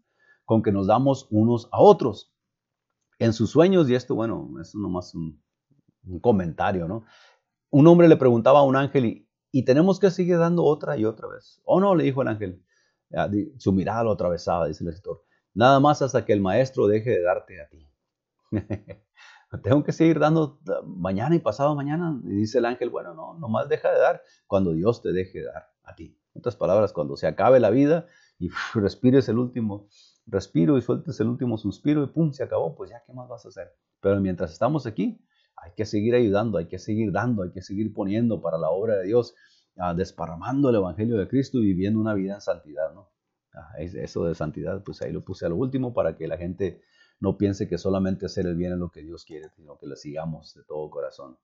con 0.44 0.62
que 0.62 0.72
nos 0.72 0.88
damos 0.88 1.28
unos 1.30 1.68
a 1.70 1.80
otros. 1.80 2.31
En 3.22 3.32
sus 3.32 3.50
sueños, 3.50 3.88
y 3.88 3.94
esto, 3.94 4.14
bueno, 4.14 4.50
es 4.60 4.74
nomás 4.74 5.14
un, 5.14 5.40
un 6.04 6.20
comentario, 6.20 6.88
¿no? 6.88 7.04
un 7.72 7.86
hombre 7.86 8.06
le 8.06 8.16
preguntaba 8.16 8.60
a 8.60 8.62
un 8.62 8.76
ángel 8.76 9.26
y, 9.50 9.64
tenemos 9.64 9.98
que 9.98 10.10
seguir 10.10 10.38
dando 10.38 10.64
otra 10.64 10.96
y 10.96 11.04
otra 11.04 11.28
vez. 11.28 11.60
¿O 11.64 11.80
no? 11.80 11.94
Le 11.94 12.04
dijo 12.04 12.22
el 12.22 12.28
ángel. 12.28 12.64
Su 13.58 13.72
mirada 13.72 14.04
lo 14.04 14.12
atravesaba, 14.12 14.66
dice 14.66 14.84
el 14.84 14.90
escritor. 14.90 15.24
Nada 15.52 15.78
más 15.80 16.00
hasta 16.00 16.24
que 16.24 16.32
el 16.32 16.40
maestro 16.40 16.86
deje 16.86 17.10
de 17.10 17.22
darte 17.22 17.60
a 17.60 17.68
ti. 17.68 17.90
Tengo 19.62 19.84
que 19.84 19.92
seguir 19.92 20.18
dando 20.18 20.58
mañana 20.86 21.34
y 21.34 21.38
pasado 21.38 21.74
mañana. 21.74 22.18
Y 22.24 22.34
dice 22.34 22.58
el 22.58 22.64
ángel, 22.64 22.88
bueno, 22.88 23.12
no, 23.14 23.34
nomás 23.38 23.68
deja 23.68 23.90
de 23.90 23.98
dar 23.98 24.22
cuando 24.46 24.72
Dios 24.72 25.02
te 25.02 25.12
deje 25.12 25.40
de 25.40 25.46
dar 25.46 25.70
a 25.82 25.94
ti. 25.94 26.18
En 26.34 26.40
otras 26.40 26.56
palabras, 26.56 26.94
cuando 26.94 27.16
se 27.16 27.26
acabe 27.26 27.60
la 27.60 27.70
vida 27.70 28.06
y 28.38 28.48
respires 28.74 29.28
el 29.28 29.38
último 29.38 29.88
respiro 30.26 30.78
y 30.78 30.82
sueltes 30.82 31.18
el 31.20 31.28
último 31.28 31.58
suspiro 31.58 32.04
y 32.04 32.06
pum, 32.06 32.32
se 32.32 32.44
acabó, 32.44 32.74
pues 32.74 32.90
ya, 32.90 33.02
¿qué 33.06 33.12
más 33.12 33.28
vas 33.28 33.44
a 33.44 33.48
hacer? 33.48 33.72
Pero 34.00 34.20
mientras 34.20 34.52
estamos 34.52 34.86
aquí, 34.86 35.20
hay 35.56 35.72
que 35.76 35.84
seguir 35.84 36.14
ayudando, 36.14 36.58
hay 36.58 36.66
que 36.66 36.78
seguir 36.78 37.12
dando, 37.12 37.42
hay 37.42 37.50
que 37.50 37.62
seguir 37.62 37.92
poniendo 37.92 38.40
para 38.40 38.58
la 38.58 38.70
obra 38.70 38.96
de 38.96 39.06
Dios, 39.06 39.34
ah, 39.76 39.94
desparramando 39.94 40.70
el 40.70 40.76
Evangelio 40.76 41.16
de 41.16 41.28
Cristo 41.28 41.58
y 41.58 41.66
viviendo 41.66 42.00
una 42.00 42.14
vida 42.14 42.34
en 42.34 42.40
santidad, 42.40 42.92
¿no? 42.94 43.10
Ah, 43.54 43.74
eso 43.78 44.24
de 44.24 44.34
santidad, 44.34 44.82
pues 44.82 45.02
ahí 45.02 45.12
lo 45.12 45.22
puse 45.22 45.46
a 45.46 45.48
lo 45.48 45.56
último 45.56 45.92
para 45.92 46.16
que 46.16 46.26
la 46.26 46.38
gente 46.38 46.82
no 47.20 47.36
piense 47.36 47.68
que 47.68 47.78
solamente 47.78 48.26
hacer 48.26 48.46
el 48.46 48.56
bien 48.56 48.72
es 48.72 48.78
lo 48.78 48.90
que 48.90 49.02
Dios 49.02 49.24
quiere, 49.24 49.48
sino 49.50 49.78
que 49.78 49.86
le 49.86 49.96
sigamos 49.96 50.54
de 50.54 50.64
todo 50.64 50.90
corazón. 50.90 51.38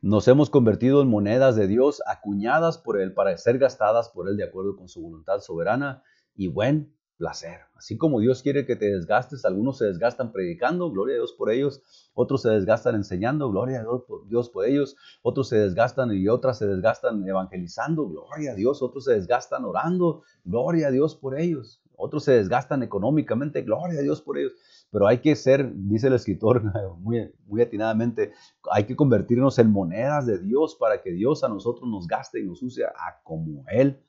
Nos 0.00 0.28
hemos 0.28 0.48
convertido 0.48 1.02
en 1.02 1.08
monedas 1.08 1.56
de 1.56 1.66
Dios 1.66 2.02
acuñadas 2.06 2.78
por 2.78 3.00
Él 3.00 3.12
para 3.12 3.36
ser 3.36 3.58
gastadas 3.58 4.08
por 4.08 4.28
Él 4.28 4.36
de 4.36 4.44
acuerdo 4.44 4.76
con 4.76 4.88
su 4.88 5.02
voluntad 5.02 5.40
soberana 5.40 6.02
y 6.34 6.48
buen 6.48 6.95
placer. 7.16 7.60
Así 7.76 7.96
como 7.96 8.20
Dios 8.20 8.42
quiere 8.42 8.66
que 8.66 8.76
te 8.76 8.86
desgastes, 8.86 9.44
algunos 9.44 9.78
se 9.78 9.86
desgastan 9.86 10.32
predicando, 10.32 10.90
gloria 10.90 11.14
a 11.14 11.18
Dios 11.18 11.32
por 11.32 11.50
ellos, 11.50 11.82
otros 12.14 12.42
se 12.42 12.50
desgastan 12.50 12.94
enseñando, 12.94 13.50
gloria 13.50 13.80
a 13.80 13.84
Dios 14.28 14.50
por 14.50 14.66
ellos, 14.66 14.96
otros 15.22 15.48
se 15.48 15.56
desgastan 15.56 16.12
y 16.12 16.28
otras 16.28 16.58
se 16.58 16.66
desgastan 16.66 17.26
evangelizando, 17.26 18.06
gloria 18.08 18.52
a 18.52 18.54
Dios, 18.54 18.82
otros 18.82 19.04
se 19.04 19.14
desgastan 19.14 19.64
orando, 19.64 20.22
gloria 20.44 20.88
a 20.88 20.90
Dios 20.90 21.16
por 21.16 21.38
ellos, 21.38 21.82
otros 21.96 22.24
se 22.24 22.32
desgastan 22.32 22.82
económicamente, 22.82 23.62
gloria 23.62 24.00
a 24.00 24.02
Dios 24.02 24.22
por 24.22 24.38
ellos. 24.38 24.52
Pero 24.90 25.06
hay 25.06 25.18
que 25.18 25.34
ser, 25.36 25.72
dice 25.74 26.06
el 26.06 26.14
escritor 26.14 26.62
muy, 26.98 27.32
muy 27.46 27.62
atinadamente, 27.62 28.32
hay 28.70 28.84
que 28.84 28.96
convertirnos 28.96 29.58
en 29.58 29.70
monedas 29.70 30.26
de 30.26 30.38
Dios 30.38 30.76
para 30.76 31.02
que 31.02 31.12
Dios 31.12 31.44
a 31.44 31.48
nosotros 31.48 31.88
nos 31.88 32.06
gaste 32.06 32.40
y 32.40 32.44
nos 32.44 32.62
use 32.62 32.84
a 32.84 33.20
como 33.22 33.64
Él 33.68 34.02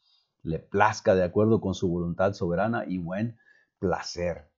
le 0.48 0.60
plazca 0.60 1.14
de 1.14 1.24
acuerdo 1.24 1.60
con 1.60 1.74
su 1.74 1.90
voluntad 1.90 2.34
soberana 2.34 2.86
y 2.88 2.98
buen 2.98 3.38
placer. 3.80 4.50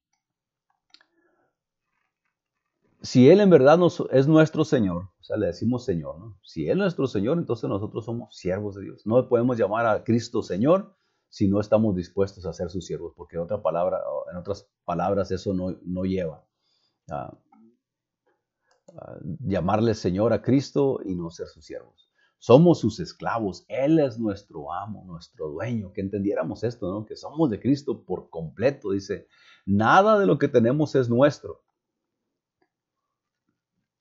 Si 3.01 3.29
Él 3.29 3.39
en 3.39 3.49
verdad 3.49 3.79
es 4.11 4.27
nuestro 4.27 4.65
Señor, 4.65 5.09
o 5.19 5.23
sea, 5.23 5.37
le 5.37 5.47
decimos 5.47 5.85
Señor. 5.85 6.35
Si 6.43 6.65
Él 6.65 6.71
es 6.71 6.77
nuestro 6.77 7.07
Señor, 7.07 7.37
entonces 7.37 7.69
nosotros 7.69 8.05
somos 8.05 8.35
siervos 8.35 8.75
de 8.75 8.83
Dios. 8.83 9.01
No 9.05 9.27
podemos 9.27 9.57
llamar 9.57 9.85
a 9.87 10.03
Cristo 10.03 10.43
Señor 10.43 10.95
si 11.29 11.47
no 11.47 11.59
estamos 11.59 11.95
dispuestos 11.95 12.45
a 12.45 12.53
ser 12.53 12.69
sus 12.69 12.85
siervos, 12.85 13.13
porque 13.15 13.37
otra 13.37 13.61
palabra, 13.61 13.99
en 14.31 14.37
otras 14.37 14.69
palabras 14.85 15.31
eso 15.31 15.53
no, 15.53 15.77
no 15.83 16.03
lleva. 16.03 16.45
a 17.09 17.37
llamarle 19.39 19.93
Señor 19.93 20.33
a 20.33 20.41
Cristo 20.41 20.99
y 21.03 21.15
no 21.15 21.29
ser 21.29 21.47
sus 21.47 21.65
siervos. 21.65 22.08
Somos 22.39 22.79
sus 22.79 23.01
esclavos, 23.01 23.65
Él 23.67 23.99
es 23.99 24.17
nuestro 24.17 24.73
amo, 24.73 25.03
nuestro 25.05 25.49
dueño. 25.49 25.91
Que 25.91 25.99
entendiéramos 25.99 26.63
esto, 26.63 26.89
¿no? 26.89 27.05
Que 27.05 27.17
somos 27.17 27.49
de 27.49 27.59
Cristo 27.59 28.01
por 28.03 28.29
completo. 28.29 28.91
Dice, 28.91 29.27
nada 29.65 30.17
de 30.17 30.25
lo 30.25 30.39
que 30.39 30.47
tenemos 30.47 30.95
es 30.95 31.09
nuestro. 31.09 31.61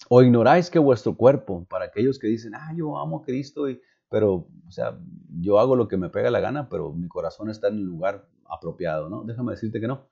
O 0.09 0.22
ignoráis 0.22 0.70
que 0.70 0.79
vuestro 0.79 1.16
cuerpo, 1.16 1.66
para 1.68 1.87
aquellos 1.87 2.18
que 2.18 2.29
dicen, 2.29 2.55
ah, 2.55 2.72
yo 2.77 2.96
amo 2.96 3.18
a 3.18 3.22
Cristo, 3.22 3.68
y, 3.68 3.81
pero, 4.09 4.46
o 4.66 4.70
sea, 4.70 4.96
yo 5.40 5.59
hago 5.59 5.74
lo 5.74 5.88
que 5.88 5.96
me 5.96 6.09
pega 6.09 6.31
la 6.31 6.40
gana, 6.40 6.68
pero 6.68 6.92
mi 6.92 7.09
corazón 7.09 7.51
está 7.51 7.68
en 7.68 7.74
el 7.74 7.85
lugar 7.85 8.29
apropiado, 8.44 9.09
¿no? 9.11 9.24
Déjame 9.24 9.51
decirte 9.51 9.81
que 9.81 9.88
no. 9.88 10.07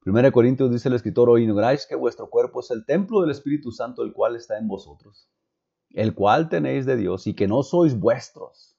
Primera 0.00 0.32
Corintios 0.32 0.70
dice 0.70 0.88
el 0.88 0.94
escritor, 0.94 1.28
o 1.28 1.36
ignoráis 1.36 1.86
que 1.86 1.96
vuestro 1.96 2.30
cuerpo 2.30 2.60
es 2.60 2.70
el 2.70 2.86
templo 2.86 3.20
del 3.20 3.30
Espíritu 3.30 3.70
Santo, 3.72 4.02
el 4.02 4.14
cual 4.14 4.36
está 4.36 4.56
en 4.56 4.68
vosotros 4.68 5.28
el 5.96 6.14
cual 6.14 6.50
tenéis 6.50 6.84
de 6.84 6.96
Dios 6.96 7.26
y 7.26 7.34
que 7.34 7.48
no 7.48 7.62
sois 7.62 7.98
vuestros, 7.98 8.76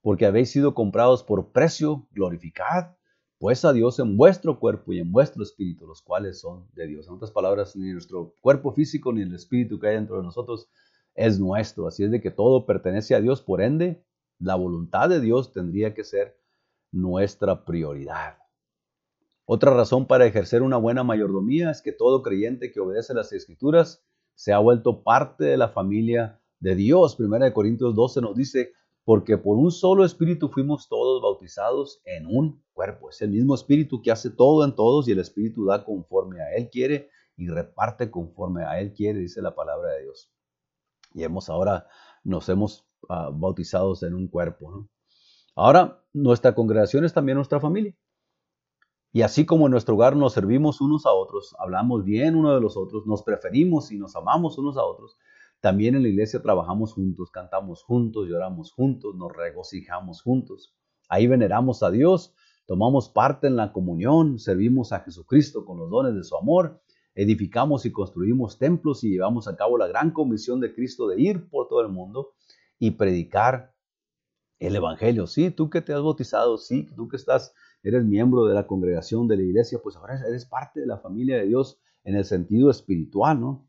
porque 0.00 0.24
habéis 0.24 0.50
sido 0.50 0.74
comprados 0.74 1.22
por 1.22 1.52
precio, 1.52 2.08
glorificad 2.10 2.96
pues 3.38 3.66
a 3.66 3.74
Dios 3.74 3.98
en 3.98 4.16
vuestro 4.16 4.58
cuerpo 4.58 4.94
y 4.94 4.98
en 4.98 5.12
vuestro 5.12 5.42
espíritu, 5.42 5.86
los 5.86 6.00
cuales 6.00 6.40
son 6.40 6.66
de 6.72 6.86
Dios. 6.86 7.06
En 7.06 7.14
otras 7.14 7.30
palabras, 7.30 7.76
ni 7.76 7.92
nuestro 7.92 8.34
cuerpo 8.40 8.72
físico 8.72 9.12
ni 9.12 9.20
el 9.20 9.34
espíritu 9.34 9.78
que 9.78 9.88
hay 9.88 9.96
dentro 9.96 10.16
de 10.16 10.22
nosotros 10.22 10.70
es 11.14 11.38
nuestro. 11.38 11.86
Así 11.86 12.04
es 12.04 12.10
de 12.10 12.22
que 12.22 12.30
todo 12.30 12.64
pertenece 12.64 13.14
a 13.14 13.20
Dios, 13.20 13.42
por 13.42 13.60
ende, 13.60 14.02
la 14.38 14.54
voluntad 14.54 15.10
de 15.10 15.20
Dios 15.20 15.52
tendría 15.52 15.92
que 15.92 16.02
ser 16.02 16.40
nuestra 16.90 17.66
prioridad. 17.66 18.38
Otra 19.44 19.74
razón 19.74 20.06
para 20.06 20.24
ejercer 20.24 20.62
una 20.62 20.78
buena 20.78 21.04
mayordomía 21.04 21.70
es 21.70 21.82
que 21.82 21.92
todo 21.92 22.22
creyente 22.22 22.72
que 22.72 22.80
obedece 22.80 23.12
las 23.12 23.34
escrituras 23.34 24.02
se 24.34 24.54
ha 24.54 24.58
vuelto 24.58 25.02
parte 25.02 25.44
de 25.44 25.58
la 25.58 25.68
familia 25.68 26.40
de 26.60 26.74
Dios. 26.74 27.16
Primera 27.16 27.44
de 27.44 27.52
Corintios 27.52 27.94
12 27.94 28.20
nos 28.20 28.36
dice, 28.36 28.72
porque 29.04 29.38
por 29.38 29.56
un 29.56 29.70
solo 29.70 30.04
espíritu 30.04 30.48
fuimos 30.48 30.88
todos 30.88 31.22
bautizados 31.22 32.00
en 32.04 32.26
un 32.26 32.62
cuerpo. 32.72 33.10
Es 33.10 33.22
el 33.22 33.30
mismo 33.30 33.54
espíritu 33.54 34.02
que 34.02 34.10
hace 34.10 34.30
todo 34.30 34.64
en 34.64 34.74
todos 34.74 35.06
y 35.08 35.12
el 35.12 35.20
espíritu 35.20 35.64
da 35.64 35.84
conforme 35.84 36.40
a 36.40 36.54
él 36.56 36.68
quiere 36.70 37.08
y 37.36 37.48
reparte 37.48 38.10
conforme 38.10 38.64
a 38.64 38.80
él 38.80 38.92
quiere, 38.92 39.20
dice 39.20 39.42
la 39.42 39.54
palabra 39.54 39.92
de 39.92 40.02
Dios. 40.02 40.32
Y 41.14 41.22
hemos 41.22 41.48
ahora, 41.48 41.86
nos 42.24 42.48
hemos 42.48 42.86
uh, 43.08 43.32
bautizados 43.32 44.02
en 44.02 44.14
un 44.14 44.28
cuerpo. 44.28 44.70
¿no? 44.70 44.88
Ahora, 45.54 46.02
nuestra 46.12 46.54
congregación 46.54 47.04
es 47.04 47.12
también 47.12 47.36
nuestra 47.36 47.60
familia. 47.60 47.96
Y 49.12 49.22
así 49.22 49.46
como 49.46 49.66
en 49.66 49.70
nuestro 49.70 49.94
hogar 49.94 50.16
nos 50.16 50.34
servimos 50.34 50.80
unos 50.80 51.06
a 51.06 51.12
otros, 51.12 51.54
hablamos 51.58 52.04
bien 52.04 52.34
uno 52.34 52.54
de 52.54 52.60
los 52.60 52.76
otros, 52.76 53.06
nos 53.06 53.22
preferimos 53.22 53.90
y 53.90 53.96
nos 53.96 54.14
amamos 54.14 54.58
unos 54.58 54.76
a 54.76 54.84
otros, 54.84 55.16
también 55.60 55.94
en 55.94 56.02
la 56.02 56.08
iglesia 56.08 56.42
trabajamos 56.42 56.92
juntos, 56.92 57.30
cantamos 57.30 57.82
juntos, 57.82 58.28
lloramos 58.28 58.72
juntos, 58.72 59.14
nos 59.16 59.32
regocijamos 59.34 60.22
juntos. 60.22 60.74
Ahí 61.08 61.26
veneramos 61.26 61.82
a 61.82 61.90
Dios, 61.90 62.34
tomamos 62.66 63.08
parte 63.08 63.46
en 63.46 63.56
la 63.56 63.72
comunión, 63.72 64.38
servimos 64.38 64.92
a 64.92 65.00
Jesucristo 65.00 65.64
con 65.64 65.78
los 65.78 65.90
dones 65.90 66.14
de 66.14 66.24
su 66.24 66.36
amor, 66.36 66.82
edificamos 67.14 67.86
y 67.86 67.92
construimos 67.92 68.58
templos 68.58 69.02
y 69.02 69.10
llevamos 69.10 69.48
a 69.48 69.56
cabo 69.56 69.78
la 69.78 69.86
gran 69.86 70.10
comisión 70.10 70.60
de 70.60 70.74
Cristo 70.74 71.08
de 71.08 71.20
ir 71.20 71.48
por 71.48 71.68
todo 71.68 71.80
el 71.80 71.88
mundo 71.88 72.34
y 72.78 72.92
predicar 72.92 73.74
el 74.58 74.76
Evangelio. 74.76 75.26
Sí, 75.26 75.50
tú 75.50 75.70
que 75.70 75.80
te 75.80 75.92
has 75.92 76.02
bautizado, 76.02 76.58
sí, 76.58 76.86
tú 76.94 77.08
que 77.08 77.16
estás, 77.16 77.54
eres 77.82 78.04
miembro 78.04 78.44
de 78.44 78.54
la 78.54 78.66
congregación 78.66 79.28
de 79.28 79.36
la 79.36 79.42
iglesia, 79.42 79.78
pues 79.82 79.96
ahora 79.96 80.20
eres 80.28 80.46
parte 80.46 80.80
de 80.80 80.86
la 80.86 80.98
familia 80.98 81.36
de 81.36 81.46
Dios 81.46 81.80
en 82.04 82.16
el 82.16 82.24
sentido 82.24 82.70
espiritual, 82.70 83.40
¿no? 83.40 83.66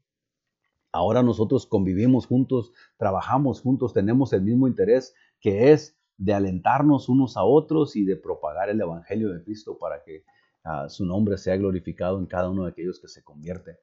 Ahora 0.98 1.22
nosotros 1.22 1.68
convivimos 1.68 2.26
juntos, 2.26 2.72
trabajamos 2.98 3.62
juntos, 3.62 3.94
tenemos 3.94 4.34
el 4.34 4.42
mismo 4.42 4.68
interés 4.68 5.14
que 5.40 5.72
es 5.72 5.96
de 6.18 6.34
alentarnos 6.34 7.08
unos 7.08 7.38
a 7.38 7.44
otros 7.44 7.96
y 7.96 8.04
de 8.04 8.16
propagar 8.16 8.70
el 8.70 8.82
Evangelio 8.82 9.32
de 9.32 9.44
Cristo 9.44 9.78
para 9.78 10.02
que 10.02 10.24
uh, 10.66 10.90
su 10.90 11.06
nombre 11.06 11.38
sea 11.38 11.56
glorificado 11.56 12.18
en 12.18 12.26
cada 12.26 12.50
uno 12.50 12.64
de 12.64 12.72
aquellos 12.72 13.00
que 13.00 13.08
se 13.10 13.24
convierte. 13.24 13.78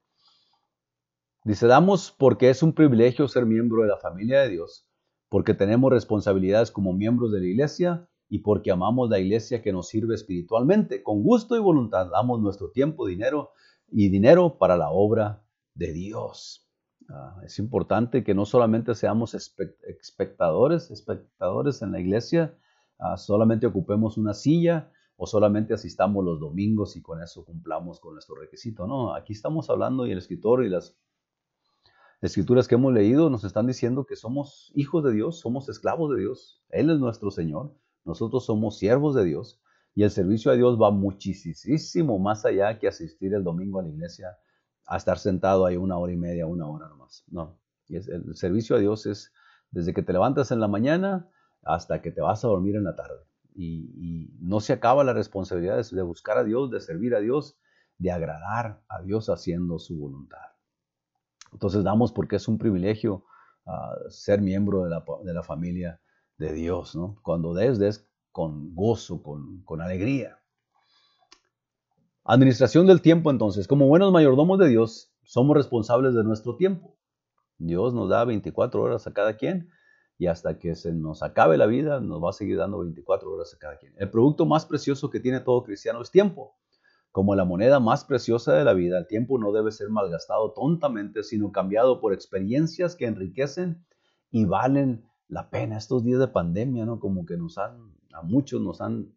Dice, 1.44 1.68
damos 1.68 2.10
porque 2.10 2.50
es 2.50 2.64
un 2.64 2.72
privilegio 2.72 3.28
ser 3.28 3.46
miembro 3.46 3.82
de 3.82 3.90
la 3.90 3.98
familia 3.98 4.40
de 4.40 4.48
Dios, 4.48 4.88
porque 5.28 5.54
tenemos 5.54 5.92
responsabilidades 5.92 6.72
como 6.72 6.92
miembros 6.92 7.30
de 7.30 7.38
la 7.38 7.46
iglesia 7.46 8.08
y 8.28 8.40
porque 8.40 8.72
amamos 8.72 9.08
la 9.08 9.20
iglesia 9.20 9.62
que 9.62 9.72
nos 9.72 9.86
sirve 9.86 10.16
espiritualmente. 10.16 11.04
Con 11.04 11.22
gusto 11.22 11.54
y 11.54 11.60
voluntad 11.60 12.10
damos 12.10 12.40
nuestro 12.40 12.72
tiempo, 12.72 13.06
dinero 13.06 13.52
y 13.88 14.08
dinero 14.08 14.58
para 14.58 14.76
la 14.76 14.90
obra 14.90 15.44
de 15.74 15.92
Dios. 15.92 16.63
Ah, 17.08 17.40
es 17.44 17.58
importante 17.58 18.24
que 18.24 18.34
no 18.34 18.46
solamente 18.46 18.94
seamos 18.94 19.34
espectadores, 19.34 20.90
espectadores 20.90 21.82
en 21.82 21.92
la 21.92 22.00
iglesia, 22.00 22.56
ah, 22.98 23.16
solamente 23.16 23.66
ocupemos 23.66 24.16
una 24.16 24.32
silla 24.32 24.90
o 25.16 25.26
solamente 25.26 25.74
asistamos 25.74 26.24
los 26.24 26.40
domingos 26.40 26.96
y 26.96 27.02
con 27.02 27.22
eso 27.22 27.44
cumplamos 27.44 28.00
con 28.00 28.14
nuestro 28.14 28.36
requisito. 28.36 28.86
No, 28.86 29.14
aquí 29.14 29.32
estamos 29.32 29.70
hablando 29.70 30.06
y 30.06 30.12
el 30.12 30.18
escritor 30.18 30.64
y 30.64 30.70
las 30.70 30.96
escrituras 32.20 32.68
que 32.68 32.76
hemos 32.76 32.92
leído 32.92 33.28
nos 33.28 33.44
están 33.44 33.66
diciendo 33.66 34.06
que 34.06 34.16
somos 34.16 34.72
hijos 34.74 35.04
de 35.04 35.12
Dios, 35.12 35.40
somos 35.40 35.68
esclavos 35.68 36.10
de 36.14 36.20
Dios. 36.20 36.62
Él 36.70 36.90
es 36.90 36.98
nuestro 36.98 37.30
Señor, 37.30 37.74
nosotros 38.04 38.46
somos 38.46 38.78
siervos 38.78 39.14
de 39.14 39.24
Dios 39.24 39.60
y 39.94 40.02
el 40.02 40.10
servicio 40.10 40.50
a 40.50 40.54
Dios 40.54 40.80
va 40.80 40.90
muchísimo 40.90 42.18
más 42.18 42.44
allá 42.44 42.78
que 42.78 42.88
asistir 42.88 43.34
el 43.34 43.44
domingo 43.44 43.78
a 43.78 43.82
la 43.82 43.90
iglesia 43.90 44.36
a 44.86 44.96
estar 44.96 45.18
sentado 45.18 45.66
ahí 45.66 45.76
una 45.76 45.98
hora 45.98 46.12
y 46.12 46.16
media, 46.16 46.46
una 46.46 46.66
hora 46.66 46.88
nomás. 46.88 47.24
No, 47.28 47.58
el 47.88 48.36
servicio 48.36 48.76
a 48.76 48.78
Dios 48.78 49.06
es 49.06 49.32
desde 49.70 49.92
que 49.92 50.02
te 50.02 50.12
levantas 50.12 50.50
en 50.52 50.60
la 50.60 50.68
mañana 50.68 51.28
hasta 51.62 52.02
que 52.02 52.10
te 52.10 52.20
vas 52.20 52.44
a 52.44 52.48
dormir 52.48 52.76
en 52.76 52.84
la 52.84 52.94
tarde. 52.94 53.24
Y, 53.56 54.30
no 54.40 54.60
se 54.60 54.72
acaba 54.72 55.04
la 55.04 55.12
responsabilidad 55.12 55.82
de, 55.82 56.02
buscar 56.02 56.38
a 56.38 56.44
Dios, 56.44 56.70
de 56.70 56.80
servir 56.80 57.14
a 57.14 57.20
Dios, 57.20 57.56
de 57.98 58.10
agradar 58.10 58.82
a 58.88 59.00
Dios 59.02 59.28
haciendo 59.28 59.78
su 59.78 59.98
voluntad. 59.98 60.38
Entonces 61.52 61.82
damos 61.84 62.12
porque 62.12 62.36
es 62.36 62.48
un 62.48 62.58
privilegio 62.58 63.24
ah, 63.66 63.94
ser 64.08 64.42
miembro 64.42 64.84
de 64.84 64.90
la, 64.90 65.04
de 65.24 65.32
la, 65.32 65.42
familia 65.42 66.00
de 66.36 66.52
Dios, 66.52 66.94
¿no? 66.94 67.16
Cuando 67.22 67.54
des, 67.54 67.78
des 67.78 68.06
con 68.32 68.74
gozo, 68.74 69.22
con, 69.22 69.62
con 69.62 69.80
alegría. 69.80 70.38
Administración 72.26 72.86
del 72.86 73.02
tiempo 73.02 73.30
entonces. 73.30 73.68
Como 73.68 73.86
buenos 73.86 74.10
mayordomos 74.10 74.58
de 74.58 74.68
Dios, 74.68 75.12
somos 75.24 75.54
responsables 75.54 76.14
de 76.14 76.24
nuestro 76.24 76.56
tiempo. 76.56 76.96
Dios 77.58 77.92
nos 77.92 78.08
da 78.08 78.24
24 78.24 78.80
horas 78.80 79.06
a 79.06 79.12
cada 79.12 79.36
quien 79.36 79.68
y 80.16 80.26
hasta 80.26 80.58
que 80.58 80.74
se 80.74 80.94
nos 80.94 81.22
acabe 81.22 81.58
la 81.58 81.66
vida 81.66 82.00
nos 82.00 82.24
va 82.24 82.30
a 82.30 82.32
seguir 82.32 82.56
dando 82.56 82.78
24 82.78 83.30
horas 83.30 83.52
a 83.52 83.58
cada 83.58 83.76
quien. 83.76 83.92
El 83.98 84.10
producto 84.10 84.46
más 84.46 84.64
precioso 84.64 85.10
que 85.10 85.20
tiene 85.20 85.40
todo 85.40 85.64
cristiano 85.64 86.00
es 86.00 86.10
tiempo. 86.10 86.56
Como 87.12 87.34
la 87.34 87.44
moneda 87.44 87.78
más 87.78 88.06
preciosa 88.06 88.54
de 88.54 88.64
la 88.64 88.72
vida, 88.72 88.96
el 88.96 89.06
tiempo 89.06 89.38
no 89.38 89.52
debe 89.52 89.70
ser 89.70 89.90
malgastado 89.90 90.52
tontamente, 90.52 91.24
sino 91.24 91.52
cambiado 91.52 92.00
por 92.00 92.14
experiencias 92.14 92.96
que 92.96 93.04
enriquecen 93.04 93.84
y 94.30 94.46
valen 94.46 95.04
la 95.28 95.50
pena. 95.50 95.76
Estos 95.76 96.02
días 96.02 96.20
de 96.20 96.28
pandemia, 96.28 96.86
¿no? 96.86 97.00
Como 97.00 97.26
que 97.26 97.36
nos 97.36 97.58
han, 97.58 97.92
a 98.14 98.22
muchos 98.22 98.62
nos 98.62 98.80
han 98.80 99.12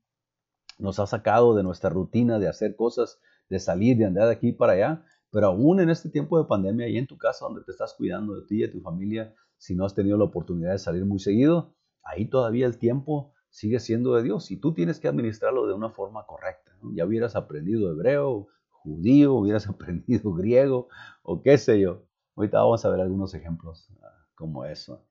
nos 0.77 0.99
ha 0.99 1.07
sacado 1.07 1.55
de 1.55 1.63
nuestra 1.63 1.89
rutina 1.89 2.39
de 2.39 2.47
hacer 2.47 2.75
cosas, 2.75 3.19
de 3.49 3.59
salir, 3.59 3.97
de 3.97 4.05
andar 4.05 4.27
de 4.27 4.33
aquí 4.33 4.51
para 4.51 4.73
allá. 4.73 5.05
Pero 5.31 5.47
aún 5.47 5.79
en 5.79 5.89
este 5.89 6.09
tiempo 6.09 6.37
de 6.37 6.47
pandemia, 6.47 6.85
ahí 6.85 6.97
en 6.97 7.07
tu 7.07 7.17
casa 7.17 7.45
donde 7.45 7.63
te 7.63 7.71
estás 7.71 7.93
cuidando 7.93 8.35
de 8.35 8.45
ti 8.47 8.55
y 8.57 8.61
de 8.61 8.69
tu 8.69 8.81
familia, 8.81 9.33
si 9.57 9.75
no 9.75 9.85
has 9.85 9.93
tenido 9.93 10.17
la 10.17 10.25
oportunidad 10.25 10.71
de 10.71 10.79
salir 10.79 11.05
muy 11.05 11.19
seguido, 11.19 11.73
ahí 12.03 12.25
todavía 12.25 12.65
el 12.65 12.77
tiempo 12.77 13.33
sigue 13.49 13.79
siendo 13.79 14.13
de 14.13 14.23
Dios 14.23 14.51
y 14.51 14.57
tú 14.57 14.73
tienes 14.73 14.99
que 14.99 15.07
administrarlo 15.07 15.67
de 15.67 15.73
una 15.73 15.89
forma 15.89 16.25
correcta. 16.25 16.71
Ya 16.93 17.05
hubieras 17.05 17.35
aprendido 17.35 17.91
hebreo, 17.91 18.47
judío, 18.69 19.33
hubieras 19.33 19.67
aprendido 19.69 20.33
griego 20.33 20.87
o 21.23 21.41
qué 21.41 21.57
sé 21.57 21.79
yo. 21.79 22.03
Ahorita 22.35 22.59
vamos 22.59 22.85
a 22.85 22.89
ver 22.89 23.01
algunos 23.01 23.33
ejemplos 23.33 23.89
ah, 24.03 24.27
como 24.35 24.63
eso. 24.65 25.03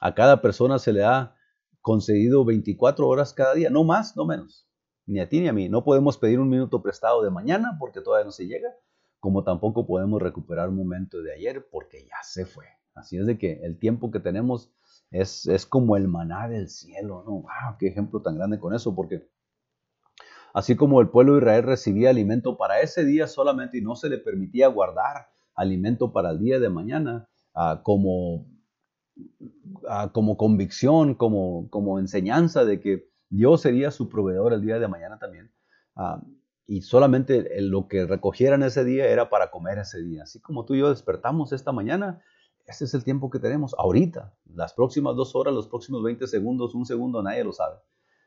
A 0.00 0.14
cada 0.14 0.40
persona 0.40 0.78
se 0.78 0.92
le 0.92 1.04
ha 1.04 1.36
concedido 1.82 2.44
24 2.44 3.06
horas 3.06 3.34
cada 3.34 3.54
día, 3.54 3.70
no 3.70 3.84
más, 3.84 4.16
no 4.16 4.24
menos 4.24 4.67
ni 5.08 5.20
a 5.20 5.28
ti 5.28 5.40
ni 5.40 5.48
a 5.48 5.52
mí. 5.52 5.68
No 5.68 5.82
podemos 5.82 6.18
pedir 6.18 6.38
un 6.38 6.50
minuto 6.50 6.82
prestado 6.82 7.22
de 7.22 7.30
mañana 7.30 7.76
porque 7.80 8.00
todavía 8.00 8.26
no 8.26 8.30
se 8.30 8.46
llega, 8.46 8.68
como 9.18 9.42
tampoco 9.42 9.86
podemos 9.86 10.20
recuperar 10.20 10.68
un 10.68 10.76
momento 10.76 11.22
de 11.22 11.32
ayer 11.34 11.66
porque 11.72 12.04
ya 12.04 12.22
se 12.22 12.44
fue. 12.44 12.66
Así 12.94 13.16
es 13.16 13.26
de 13.26 13.38
que 13.38 13.60
el 13.62 13.78
tiempo 13.78 14.10
que 14.10 14.20
tenemos 14.20 14.70
es, 15.10 15.46
es 15.46 15.64
como 15.64 15.96
el 15.96 16.08
maná 16.08 16.48
del 16.48 16.68
cielo, 16.68 17.24
¿no? 17.24 17.32
¡Wow! 17.32 17.78
¡Qué 17.78 17.88
ejemplo 17.88 18.20
tan 18.20 18.36
grande 18.36 18.60
con 18.60 18.74
eso! 18.74 18.94
Porque 18.94 19.26
así 20.52 20.76
como 20.76 21.00
el 21.00 21.08
pueblo 21.08 21.34
de 21.34 21.38
Israel 21.38 21.62
recibía 21.62 22.10
alimento 22.10 22.58
para 22.58 22.80
ese 22.80 23.04
día 23.06 23.26
solamente 23.28 23.78
y 23.78 23.82
no 23.82 23.96
se 23.96 24.10
le 24.10 24.18
permitía 24.18 24.68
guardar 24.68 25.30
alimento 25.54 26.12
para 26.12 26.30
el 26.30 26.38
día 26.38 26.60
de 26.60 26.68
mañana, 26.68 27.28
ah, 27.54 27.80
como, 27.82 28.46
ah, 29.88 30.10
como 30.12 30.36
convicción, 30.36 31.14
como, 31.14 31.70
como 31.70 31.98
enseñanza 31.98 32.66
de 32.66 32.80
que 32.80 33.08
Dios 33.28 33.60
sería 33.60 33.90
su 33.90 34.08
proveedor 34.08 34.52
el 34.52 34.62
día 34.62 34.78
de 34.78 34.88
mañana 34.88 35.18
también. 35.18 35.52
Ah, 35.94 36.22
y 36.66 36.82
solamente 36.82 37.60
lo 37.62 37.88
que 37.88 38.04
recogieran 38.04 38.62
ese 38.62 38.84
día 38.84 39.06
era 39.06 39.30
para 39.30 39.50
comer 39.50 39.78
ese 39.78 40.02
día. 40.02 40.24
Así 40.24 40.40
como 40.40 40.64
tú 40.64 40.74
y 40.74 40.80
yo 40.80 40.90
despertamos 40.90 41.52
esta 41.52 41.72
mañana, 41.72 42.22
ese 42.66 42.84
es 42.84 42.92
el 42.92 43.04
tiempo 43.04 43.30
que 43.30 43.38
tenemos 43.38 43.74
ahorita. 43.78 44.34
Las 44.54 44.74
próximas 44.74 45.16
dos 45.16 45.34
horas, 45.34 45.54
los 45.54 45.66
próximos 45.66 46.02
20 46.02 46.26
segundos, 46.26 46.74
un 46.74 46.84
segundo, 46.84 47.22
nadie 47.22 47.42
lo 47.42 47.52
sabe. 47.52 47.76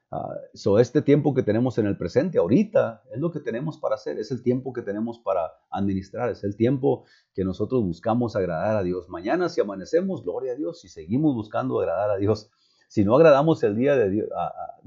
Uh, 0.09 0.77
este 0.77 1.01
tiempo 1.01 1.33
que 1.33 1.43
tenemos 1.43 1.77
en 1.77 1.85
el 1.85 1.95
presente, 1.95 2.37
ahorita, 2.37 3.03
es 3.13 3.19
lo 3.19 3.31
que 3.31 3.39
tenemos 3.39 3.77
para 3.77 3.95
hacer, 3.95 4.19
es 4.19 4.31
el 4.31 4.41
tiempo 4.41 4.73
que 4.73 4.81
tenemos 4.81 5.19
para 5.19 5.53
administrar, 5.69 6.29
es 6.29 6.43
el 6.43 6.57
tiempo 6.57 7.05
que 7.33 7.45
nosotros 7.45 7.81
buscamos 7.83 8.35
agradar 8.35 8.75
a 8.75 8.83
Dios. 8.83 9.07
Mañana 9.07 9.47
si 9.47 9.61
amanecemos, 9.61 10.23
gloria 10.23 10.51
a 10.51 10.55
Dios, 10.55 10.81
si 10.81 10.89
seguimos 10.89 11.33
buscando 11.33 11.79
agradar 11.79 12.09
a 12.09 12.17
Dios, 12.17 12.51
si 12.91 13.05
no 13.05 13.15
agradamos 13.15 13.63
el 13.63 13.77
día 13.77 13.95
de, 13.95 14.27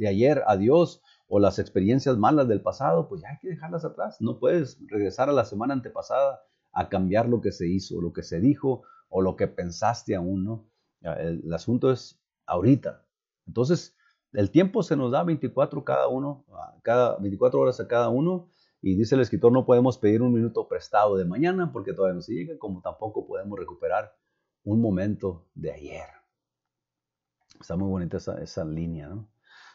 ayer 0.07 0.43
a 0.47 0.59
Dios 0.59 1.01
o 1.27 1.39
las 1.39 1.59
experiencias 1.59 2.19
malas 2.19 2.47
del 2.49 2.61
pasado, 2.61 3.09
pues 3.09 3.23
ya 3.23 3.31
hay 3.31 3.39
que 3.41 3.49
dejarlas 3.49 3.87
atrás. 3.87 4.21
No 4.21 4.39
puedes 4.39 4.79
regresar 4.89 5.31
a 5.31 5.33
la 5.33 5.47
semana 5.47 5.73
antepasada 5.73 6.43
a 6.73 6.91
cambiar 6.91 7.31
lo 7.31 7.41
que 7.41 7.51
se 7.51 7.67
hizo, 7.67 8.03
lo 8.03 8.13
que 8.13 8.23
se 8.23 8.41
dijo 8.41 8.83
o 9.09 9.23
lo 9.23 9.37
que 9.37 9.49
pensaste 9.49 10.15
aún, 10.15 10.45
¿no? 10.45 10.69
El, 11.01 11.51
asunto 11.55 11.91
es 11.91 12.21
ahorita. 12.45 13.07
Entonces, 13.47 13.97
el 14.35 14.51
tiempo 14.51 14.83
se 14.83 14.97
nos 14.97 15.11
da 15.11 15.23
24 15.23 15.83
cada 15.83 16.07
uno, 16.09 16.45
cada 16.83 17.17
24 17.17 17.59
horas 17.59 17.81
a 17.81 17.89
cada 17.89 18.11
uno. 18.11 18.51
Y 18.83 18.97
dice 18.97 19.15
el 19.15 19.23
escritor, 19.23 19.51
no 19.51 19.65
podemos 19.65 19.97
pedir 19.97 20.21
un 20.21 20.35
minuto 20.35 20.69
prestado 20.69 21.17
de 21.17 21.25
mañana 21.25 21.73
porque 21.73 21.95
todavía 21.95 22.17
no 22.17 22.21
se 22.21 22.35
llega, 22.35 22.59
como 22.59 22.83
tampoco 22.83 23.27
podemos 23.27 23.59
recuperar 23.59 24.15
un 24.63 24.83
momento 24.83 25.47
de 25.55 25.73
ayer. 25.73 26.24
Está 27.61 27.77
muy 27.77 27.89
bonita 27.89 28.19
esa, 28.43 28.65
línea, 28.65 29.09
¿no? 29.09 29.31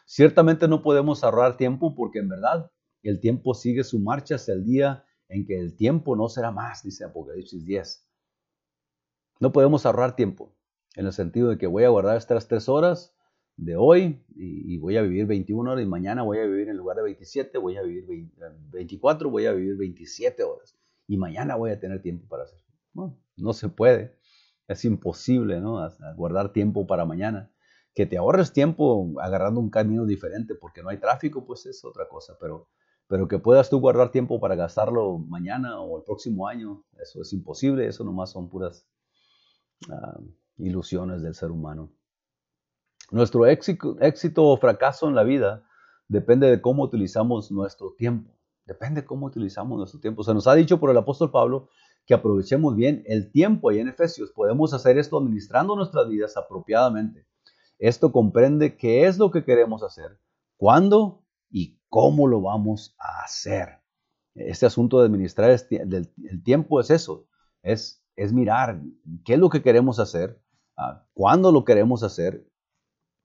Ciertamente 0.06 0.68
no 0.68 0.82
podemos 0.82 1.22
ahorrar 1.22 1.56
tiempo 1.56 1.94
porque 1.94 2.18
en 2.18 2.28
verdad 2.28 2.70
el 3.02 3.20
tiempo 3.20 3.54
sigue 3.54 3.84
su 3.84 3.98
marcha 4.00 4.34
hasta 4.34 4.52
el 4.52 4.64
día 4.64 5.04
en 5.28 5.46
que 5.46 5.58
el 5.58 5.76
tiempo 5.76 6.16
no 6.16 6.28
será 6.28 6.50
más, 6.50 6.82
dice 6.82 7.04
Apocalipsis 7.04 7.64
10. 7.64 8.08
No 9.38 9.52
podemos 9.52 9.86
ahorrar 9.86 10.16
tiempo 10.16 10.56
en 10.96 11.06
el 11.06 11.12
sentido 11.12 11.48
de 11.48 11.58
que 11.58 11.66
voy 11.66 11.84
a 11.84 11.88
guardar 11.88 12.16
estas 12.16 12.48
tres 12.48 12.68
horas 12.68 13.14
de 13.56 13.76
hoy 13.76 14.24
y, 14.34 14.78
voy 14.78 14.96
a 14.96 15.02
vivir 15.02 15.26
21 15.26 15.70
horas 15.70 15.84
y 15.84 15.86
mañana 15.86 16.22
voy 16.22 16.38
a 16.38 16.46
vivir 16.46 16.68
en 16.68 16.76
lugar 16.76 16.96
de 16.96 17.02
27, 17.02 17.58
voy 17.58 17.76
a 17.76 17.82
vivir 17.82 18.06
24, 18.70 19.30
voy 19.30 19.46
a 19.46 19.52
vivir 19.52 19.76
27 19.76 20.42
horas 20.42 20.76
y 21.06 21.16
mañana 21.16 21.56
voy 21.56 21.70
a 21.70 21.78
tener 21.78 22.00
tiempo 22.00 22.26
para 22.26 22.44
hacer. 22.44 22.58
Bueno, 22.92 23.18
no 23.36 23.52
se 23.52 23.68
puede, 23.68 24.16
es 24.66 24.84
imposible, 24.84 25.60
¿no? 25.60 25.86
guardar 26.16 26.52
tiempo 26.52 26.86
para 26.86 27.04
mañana. 27.04 27.50
Que 27.94 28.06
te 28.06 28.16
ahorres 28.16 28.52
tiempo 28.52 29.12
agarrando 29.20 29.60
un 29.60 29.70
camino 29.70 30.06
diferente 30.06 30.54
porque 30.54 30.82
no 30.82 30.88
hay 30.88 30.98
tráfico, 30.98 31.44
pues 31.44 31.66
es 31.66 31.84
otra 31.84 32.08
cosa, 32.08 32.36
pero, 32.40 32.68
pero 33.08 33.26
que 33.28 33.38
puedas 33.38 33.68
tú 33.68 33.80
guardar 33.80 34.10
tiempo 34.10 34.40
para 34.40 34.54
gastarlo 34.54 35.18
mañana 35.18 35.80
o 35.80 35.98
el 35.98 36.04
próximo 36.04 36.46
año, 36.46 36.84
eso 37.02 37.22
es 37.22 37.32
imposible, 37.32 37.86
eso 37.86 38.04
nomás 38.04 38.30
son 38.30 38.48
puras 38.48 38.86
ah, 39.90 40.20
ilusiones 40.58 41.22
del 41.22 41.34
ser 41.34 41.50
humano. 41.50 41.92
Nuestro 43.10 43.46
éxito, 43.46 43.96
éxito 44.00 44.44
o 44.44 44.56
fracaso 44.56 45.08
en 45.08 45.16
la 45.16 45.24
vida 45.24 45.64
depende 46.06 46.48
de 46.48 46.60
cómo 46.60 46.84
utilizamos 46.84 47.50
nuestro 47.50 47.92
tiempo. 47.92 48.30
Depende 48.66 49.00
de 49.00 49.06
cómo 49.06 49.26
utilizamos 49.26 49.76
nuestro 49.76 49.98
tiempo. 49.98 50.22
Se 50.22 50.32
nos 50.32 50.46
ha 50.46 50.54
dicho 50.54 50.78
por 50.78 50.90
el 50.90 50.96
apóstol 50.96 51.32
Pablo 51.32 51.68
que 52.06 52.14
aprovechemos 52.14 52.76
bien 52.76 53.02
el 53.06 53.32
tiempo. 53.32 53.72
Y 53.72 53.80
en 53.80 53.88
Efesios 53.88 54.30
podemos 54.30 54.72
hacer 54.74 54.96
esto 54.96 55.18
administrando 55.18 55.74
nuestras 55.74 56.08
vidas 56.08 56.36
apropiadamente. 56.36 57.26
Esto 57.80 58.12
comprende 58.12 58.76
qué 58.76 59.06
es 59.06 59.16
lo 59.16 59.30
que 59.30 59.42
queremos 59.42 59.82
hacer, 59.82 60.20
cuándo 60.58 61.24
y 61.50 61.80
cómo 61.88 62.28
lo 62.28 62.42
vamos 62.42 62.94
a 62.98 63.24
hacer. 63.24 63.80
Este 64.34 64.66
asunto 64.66 65.00
de 65.00 65.06
administrar 65.06 65.50
el 65.50 66.42
tiempo 66.44 66.78
es 66.78 66.90
eso, 66.90 67.26
es, 67.62 68.04
es 68.16 68.34
mirar 68.34 68.82
qué 69.24 69.34
es 69.34 69.38
lo 69.38 69.48
que 69.48 69.62
queremos 69.62 69.98
hacer, 69.98 70.42
ah, 70.76 71.06
cuándo 71.14 71.52
lo 71.52 71.64
queremos 71.64 72.02
hacer 72.02 72.46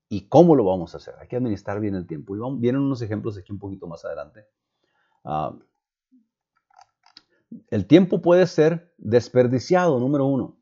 y 0.08 0.28
cómo 0.28 0.56
lo 0.56 0.64
vamos 0.64 0.94
a 0.94 0.96
hacer. 0.96 1.14
Hay 1.20 1.28
que 1.28 1.36
administrar 1.36 1.78
bien 1.78 1.94
el 1.94 2.06
tiempo. 2.06 2.34
Y 2.34 2.40
vienen 2.58 2.80
unos 2.80 3.02
ejemplos 3.02 3.36
aquí 3.36 3.52
un 3.52 3.58
poquito 3.58 3.86
más 3.86 4.06
adelante. 4.06 4.46
Ah, 5.22 5.54
el 7.68 7.86
tiempo 7.86 8.22
puede 8.22 8.46
ser 8.46 8.94
desperdiciado, 8.96 10.00
número 10.00 10.24
uno. 10.24 10.56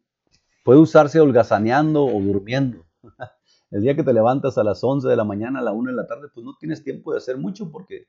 Puede 0.65 0.81
usarse 0.81 1.21
holgazaneando 1.21 2.05
o 2.05 2.21
durmiendo. 2.21 2.85
El 3.75 3.83
día 3.83 3.97
que 3.97 4.05
te 4.05 4.13
levantas 4.13 4.57
a 4.57 4.63
las 4.63 4.85
11 4.85 5.09
de 5.09 5.17
la 5.17 5.25
mañana, 5.25 5.59
a 5.59 5.63
la 5.63 5.73
1 5.73 5.91
de 5.91 5.97
la 5.97 6.07
tarde, 6.07 6.29
pues 6.33 6.47
no 6.47 6.55
tienes 6.61 6.85
tiempo 6.85 7.11
de 7.11 7.19
hacer 7.19 7.39
mucho 7.39 7.73
porque 7.73 8.07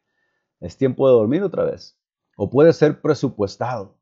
es 0.59 0.77
tiempo 0.77 1.07
de 1.07 1.15
dormir 1.15 1.41
otra 1.41 1.63
vez. 1.63 1.99
O 2.37 2.51
puede 2.51 2.71
ser 2.71 3.01
presupuestado, 3.01 3.97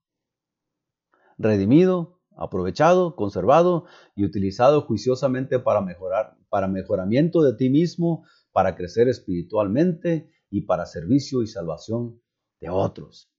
redimido, 1.38 2.20
aprovechado, 2.36 3.16
conservado 3.16 3.86
y 4.14 4.26
utilizado 4.26 4.82
juiciosamente 4.82 5.58
para 5.58 5.80
mejorar, 5.80 6.36
para 6.50 6.68
mejoramiento 6.68 7.42
de 7.44 7.54
ti 7.54 7.70
mismo, 7.70 8.26
para 8.52 8.76
crecer 8.76 9.08
espiritualmente 9.08 10.30
y 10.50 10.64
para 10.64 10.86
servicio 10.86 11.44
y 11.44 11.48
salvación 11.48 12.22
de 12.60 12.72
otros. 12.72 13.32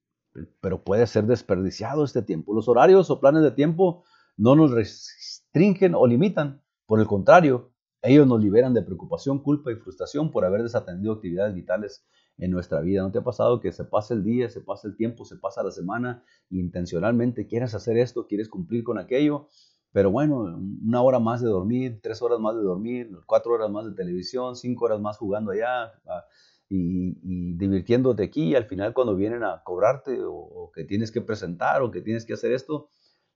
Pero 0.63 0.83
puede 0.83 1.07
ser 1.07 1.27
desperdiciado 1.27 2.05
este 2.05 2.23
tiempo. 2.23 2.55
Los 2.55 2.69
horarios 2.69 3.11
o 3.11 3.21
planes 3.21 3.43
de 3.43 3.51
tiempo 3.51 4.03
no 4.39 4.57
nos 4.57 4.71
restringen 4.71 5.95
o 5.95 6.07
limitan. 6.07 6.63
Por 6.87 7.01
el 7.01 7.07
contrario, 7.07 7.74
ellos 8.05 8.27
nos 8.27 8.41
liberan 8.41 8.75
de 8.75 8.83
preocupación, 8.83 9.39
culpa 9.39 9.73
y 9.73 9.77
frustración 9.77 10.31
por 10.31 10.45
haber 10.45 10.63
desatendido 10.63 11.15
actividades 11.15 11.55
vitales 11.55 12.07
en 12.39 12.51
nuestra 12.51 12.81
vida. 12.81 13.03
¿No 13.03 13.11
te 13.11 13.19
ha 13.19 13.25
pasado 13.25 13.61
que 13.61 13.73
se 13.73 13.85
pasa 13.85 14.15
el 14.15 14.23
día, 14.23 14.49
se 14.51 14.61
pasa 14.61 14.89
el 14.89 14.97
tiempo, 14.97 15.25
se 15.25 15.37
pasa 15.37 15.63
la 15.63 15.71
semana 15.71 16.23
y 16.51 16.61
intencionalmente 16.61 17.47
quieres 17.47 17.75
hacer 17.75 17.97
esto, 17.97 18.27
quieres 18.27 18.49
cumplir 18.49 18.85
con 18.85 18.99
aquello? 18.99 19.49
Pero 19.93 20.11
bueno, 20.11 20.61
una 20.85 21.03
hora 21.03 21.21
más 21.21 21.41
de 21.41 21.49
dormir, 21.49 22.01
tres 22.03 22.21
horas 22.21 22.41
más 22.41 22.57
de 22.57 22.63
dormir, 22.63 23.11
cuatro 23.27 23.53
horas 23.53 23.71
más 23.71 23.87
de 23.87 23.93
televisión, 23.93 24.57
cinco 24.57 24.87
horas 24.87 25.01
más 25.01 25.19
jugando 25.19 25.53
allá 25.53 25.85
ah, 26.07 26.25
y, 26.69 27.55
divirtiéndote 27.55 28.25
aquí. 28.25 28.49
Y 28.49 28.55
al 28.57 28.65
final 28.65 28.93
cuando 28.93 29.15
vienen 29.15 29.45
a 29.45 29.63
cobrarte 29.63 30.19
o, 30.25 30.73
que 30.75 30.83
tienes 30.83 31.13
que 31.13 31.21
presentar 31.21 31.81
o 31.83 31.93
que 31.93 32.01
tienes 32.01 32.27
que 32.27 32.33
hacer 32.33 32.53
esto, 32.53 32.89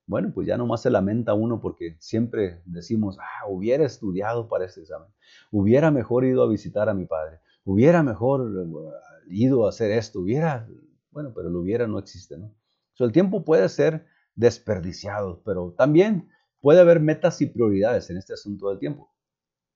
bueno, 0.08 0.32
pues 0.34 0.46
ya 0.46 0.56
nomás 0.56 0.80
se 0.80 0.90
lamenta 0.90 1.34
uno 1.34 1.60
porque 1.60 1.96
siempre 2.00 2.62
decimos, 2.64 3.18
ah, 3.20 3.46
hubiera 3.46 3.84
estudiado 3.84 4.48
para 4.48 4.64
este 4.64 4.80
examen, 4.80 5.08
hubiera 5.52 5.90
mejor 5.90 6.24
ido 6.24 6.42
a 6.42 6.48
visitar 6.48 6.88
a 6.88 6.94
mi 6.94 7.04
padre, 7.04 7.40
hubiera 7.62 8.02
mejor 8.02 8.50
eh, 8.50 9.24
ido 9.28 9.66
a 9.66 9.68
hacer 9.68 9.90
esto, 9.90 10.20
hubiera, 10.20 10.66
bueno, 11.10 11.32
pero 11.34 11.48
el 11.48 11.56
hubiera 11.56 11.86
no 11.86 11.98
existe, 11.98 12.38
¿no? 12.38 12.54
El 12.98 13.12
tiempo 13.12 13.44
puede 13.44 13.68
ser 13.68 14.06
desperdiciado, 14.34 15.42
pero 15.44 15.74
también 15.76 16.30
puede 16.60 16.80
haber 16.80 17.00
metas 17.00 17.40
y 17.42 17.46
prioridades 17.46 18.08
en 18.08 18.16
este 18.16 18.32
asunto 18.32 18.70
del 18.70 18.78
tiempo. 18.78 19.12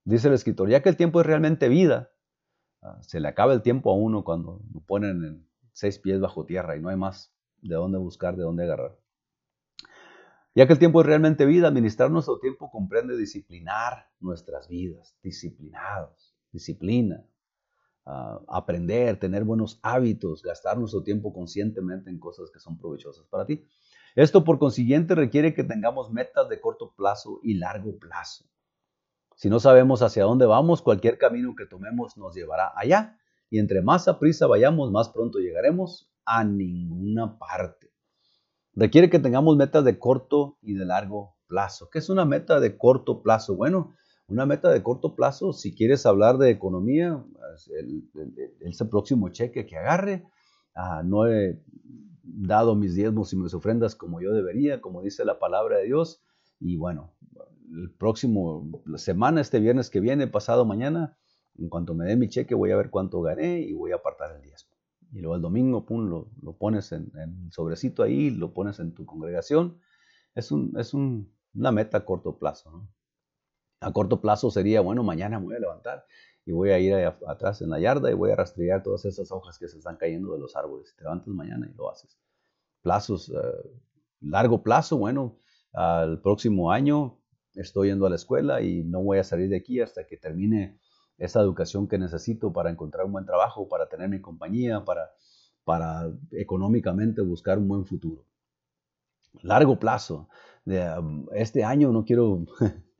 Dice 0.04 0.28
el 0.28 0.34
escritor, 0.34 0.68
ya 0.70 0.82
que 0.82 0.88
el 0.88 0.96
tiempo 0.96 1.20
es 1.20 1.26
realmente 1.26 1.68
vida, 1.68 2.10
ah, 2.80 2.98
se 3.02 3.20
le 3.20 3.28
acaba 3.28 3.52
el 3.52 3.60
tiempo 3.60 3.92
a 3.92 3.96
uno 3.96 4.24
cuando 4.24 4.62
lo 4.72 4.80
ponen 4.80 5.24
en 5.24 5.48
seis 5.72 5.98
pies 5.98 6.20
bajo 6.20 6.46
tierra 6.46 6.74
y 6.74 6.80
no 6.80 6.88
hay 6.88 6.96
más 6.96 7.34
de 7.60 7.74
dónde 7.74 7.98
buscar, 7.98 8.34
de 8.34 8.44
dónde 8.44 8.64
agarrar. 8.64 9.01
Ya 10.54 10.66
que 10.66 10.74
el 10.74 10.78
tiempo 10.78 11.00
es 11.00 11.06
realmente 11.06 11.46
vida, 11.46 11.68
administrar 11.68 12.10
nuestro 12.10 12.38
tiempo 12.38 12.70
comprende 12.70 13.16
disciplinar 13.16 14.10
nuestras 14.20 14.68
vidas, 14.68 15.16
disciplinados, 15.22 16.36
disciplina, 16.50 17.24
aprender, 18.48 19.18
tener 19.18 19.44
buenos 19.44 19.80
hábitos, 19.82 20.42
gastar 20.42 20.76
nuestro 20.76 21.02
tiempo 21.02 21.32
conscientemente 21.32 22.10
en 22.10 22.18
cosas 22.18 22.50
que 22.50 22.60
son 22.60 22.78
provechosas 22.78 23.26
para 23.28 23.46
ti. 23.46 23.64
Esto 24.14 24.44
por 24.44 24.58
consiguiente 24.58 25.14
requiere 25.14 25.54
que 25.54 25.64
tengamos 25.64 26.12
metas 26.12 26.48
de 26.48 26.60
corto 26.60 26.92
plazo 26.94 27.40
y 27.42 27.54
largo 27.54 27.98
plazo. 27.98 28.44
Si 29.36 29.48
no 29.48 29.58
sabemos 29.58 30.02
hacia 30.02 30.24
dónde 30.24 30.44
vamos, 30.44 30.82
cualquier 30.82 31.16
camino 31.16 31.54
que 31.56 31.64
tomemos 31.64 32.18
nos 32.18 32.34
llevará 32.34 32.72
allá. 32.76 33.18
Y 33.48 33.58
entre 33.58 33.80
más 33.80 34.06
a 34.08 34.18
prisa 34.18 34.46
vayamos, 34.46 34.90
más 34.92 35.08
pronto 35.08 35.38
llegaremos 35.38 36.12
a 36.24 36.44
ninguna 36.44 37.38
parte. 37.38 37.91
Requiere 38.74 39.10
que 39.10 39.18
tengamos 39.18 39.56
metas 39.56 39.84
de 39.84 39.98
corto 39.98 40.56
y 40.62 40.74
de 40.74 40.84
largo 40.84 41.36
plazo. 41.46 41.88
¿Qué 41.90 41.98
es 41.98 42.08
una 42.08 42.24
meta 42.24 42.60
de 42.60 42.76
corto 42.76 43.22
plazo? 43.22 43.54
Bueno, 43.54 43.92
una 44.28 44.46
meta 44.46 44.70
de 44.70 44.82
corto 44.82 45.14
plazo, 45.14 45.52
si 45.52 45.74
quieres 45.74 46.06
hablar 46.06 46.38
de 46.38 46.50
economía, 46.50 47.22
el, 47.78 48.08
el, 48.60 48.88
próximo 48.88 49.28
cheque 49.28 49.66
que 49.66 49.76
agarre, 49.76 50.24
ah, 50.74 51.02
no 51.04 51.26
he 51.26 51.60
dado 52.22 52.74
mis 52.74 52.94
diezmos 52.94 53.32
y 53.32 53.36
mis 53.36 53.52
ofrendas 53.52 53.94
como 53.94 54.20
yo 54.20 54.32
debería, 54.32 54.80
como 54.80 55.02
dice 55.02 55.24
la 55.24 55.38
palabra 55.38 55.78
de 55.78 55.84
Dios, 55.84 56.22
y 56.60 56.76
bueno, 56.76 57.12
el 57.72 57.90
próximo 57.90 58.82
la 58.86 58.98
semana, 58.98 59.40
este 59.40 59.60
viernes 59.60 59.90
que 59.90 60.00
viene, 60.00 60.26
pasado 60.28 60.64
mañana, 60.64 61.18
en 61.58 61.68
cuanto 61.68 61.94
me 61.94 62.06
dé 62.06 62.16
mi 62.16 62.28
cheque 62.28 62.54
voy 62.54 62.70
a 62.70 62.76
ver 62.76 62.90
cuánto 62.90 63.20
gané 63.20 63.60
y 63.60 63.72
voy 63.72 63.92
a 63.92 63.96
apartar 63.96 64.34
el 64.34 64.42
diezmo. 64.42 64.71
Y 65.12 65.20
luego 65.20 65.36
el 65.36 65.42
domingo, 65.42 65.84
pum, 65.84 66.08
lo, 66.08 66.30
lo 66.40 66.56
pones 66.56 66.90
en, 66.92 67.12
en, 67.16 67.52
sobrecito 67.52 68.02
ahí, 68.02 68.30
lo 68.30 68.54
pones 68.54 68.78
en 68.80 68.94
tu 68.94 69.04
congregación. 69.04 69.78
Es, 70.34 70.50
un, 70.50 70.74
es 70.78 70.94
un, 70.94 71.32
una 71.54 71.70
meta 71.70 71.98
a 71.98 72.04
corto 72.04 72.38
plazo. 72.38 72.88
A 73.80 73.92
corto 73.92 74.20
plazo 74.20 74.50
sería, 74.50 74.80
bueno, 74.80 75.02
mañana 75.02 75.38
me 75.38 75.46
voy 75.46 75.56
a 75.56 75.60
levantar 75.60 76.06
y 76.44 76.52
voy 76.52 76.70
a 76.70 76.78
ir 76.78 76.94
atrás 77.26 77.60
en 77.62 77.70
la 77.70 77.78
yarda 77.78 78.10
y 78.10 78.14
voy 78.14 78.30
a 78.30 78.36
rastrear 78.36 78.82
todas 78.82 79.04
esas 79.04 79.30
hojas 79.30 79.58
que 79.58 79.68
se 79.68 79.78
están 79.78 79.96
cayendo 79.96 80.32
de 80.32 80.38
los 80.38 80.56
árboles. 80.56 80.94
Te 80.96 81.04
levantas 81.04 81.28
mañana 81.28 81.68
y 81.70 81.74
lo 81.74 81.90
haces. 81.90 82.18
Plazos, 82.80 83.28
eh, 83.28 83.70
largo 84.20 84.62
plazo, 84.62 84.96
bueno, 84.96 85.38
al 85.72 86.20
próximo 86.20 86.72
año 86.72 87.18
estoy 87.54 87.88
yendo 87.88 88.06
a 88.06 88.10
la 88.10 88.16
escuela 88.16 88.62
y 88.62 88.82
no 88.82 89.02
voy 89.02 89.18
a 89.18 89.24
salir 89.24 89.48
de 89.50 89.56
aquí 89.56 89.80
hasta 89.80 90.06
que 90.06 90.16
termine 90.16 90.80
esa 91.18 91.40
educación 91.40 91.88
que 91.88 91.98
necesito 91.98 92.52
para 92.52 92.70
encontrar 92.70 93.06
un 93.06 93.12
buen 93.12 93.26
trabajo, 93.26 93.68
para 93.68 93.88
tener 93.88 94.08
mi 94.08 94.20
compañía, 94.20 94.84
para, 94.84 95.10
para 95.64 96.10
económicamente 96.32 97.22
buscar 97.22 97.58
un 97.58 97.68
buen 97.68 97.84
futuro. 97.84 98.24
Largo 99.42 99.78
plazo. 99.78 100.28
De, 100.64 100.80
um, 100.98 101.26
este 101.32 101.64
año 101.64 101.90
no 101.90 102.04
quiero 102.04 102.44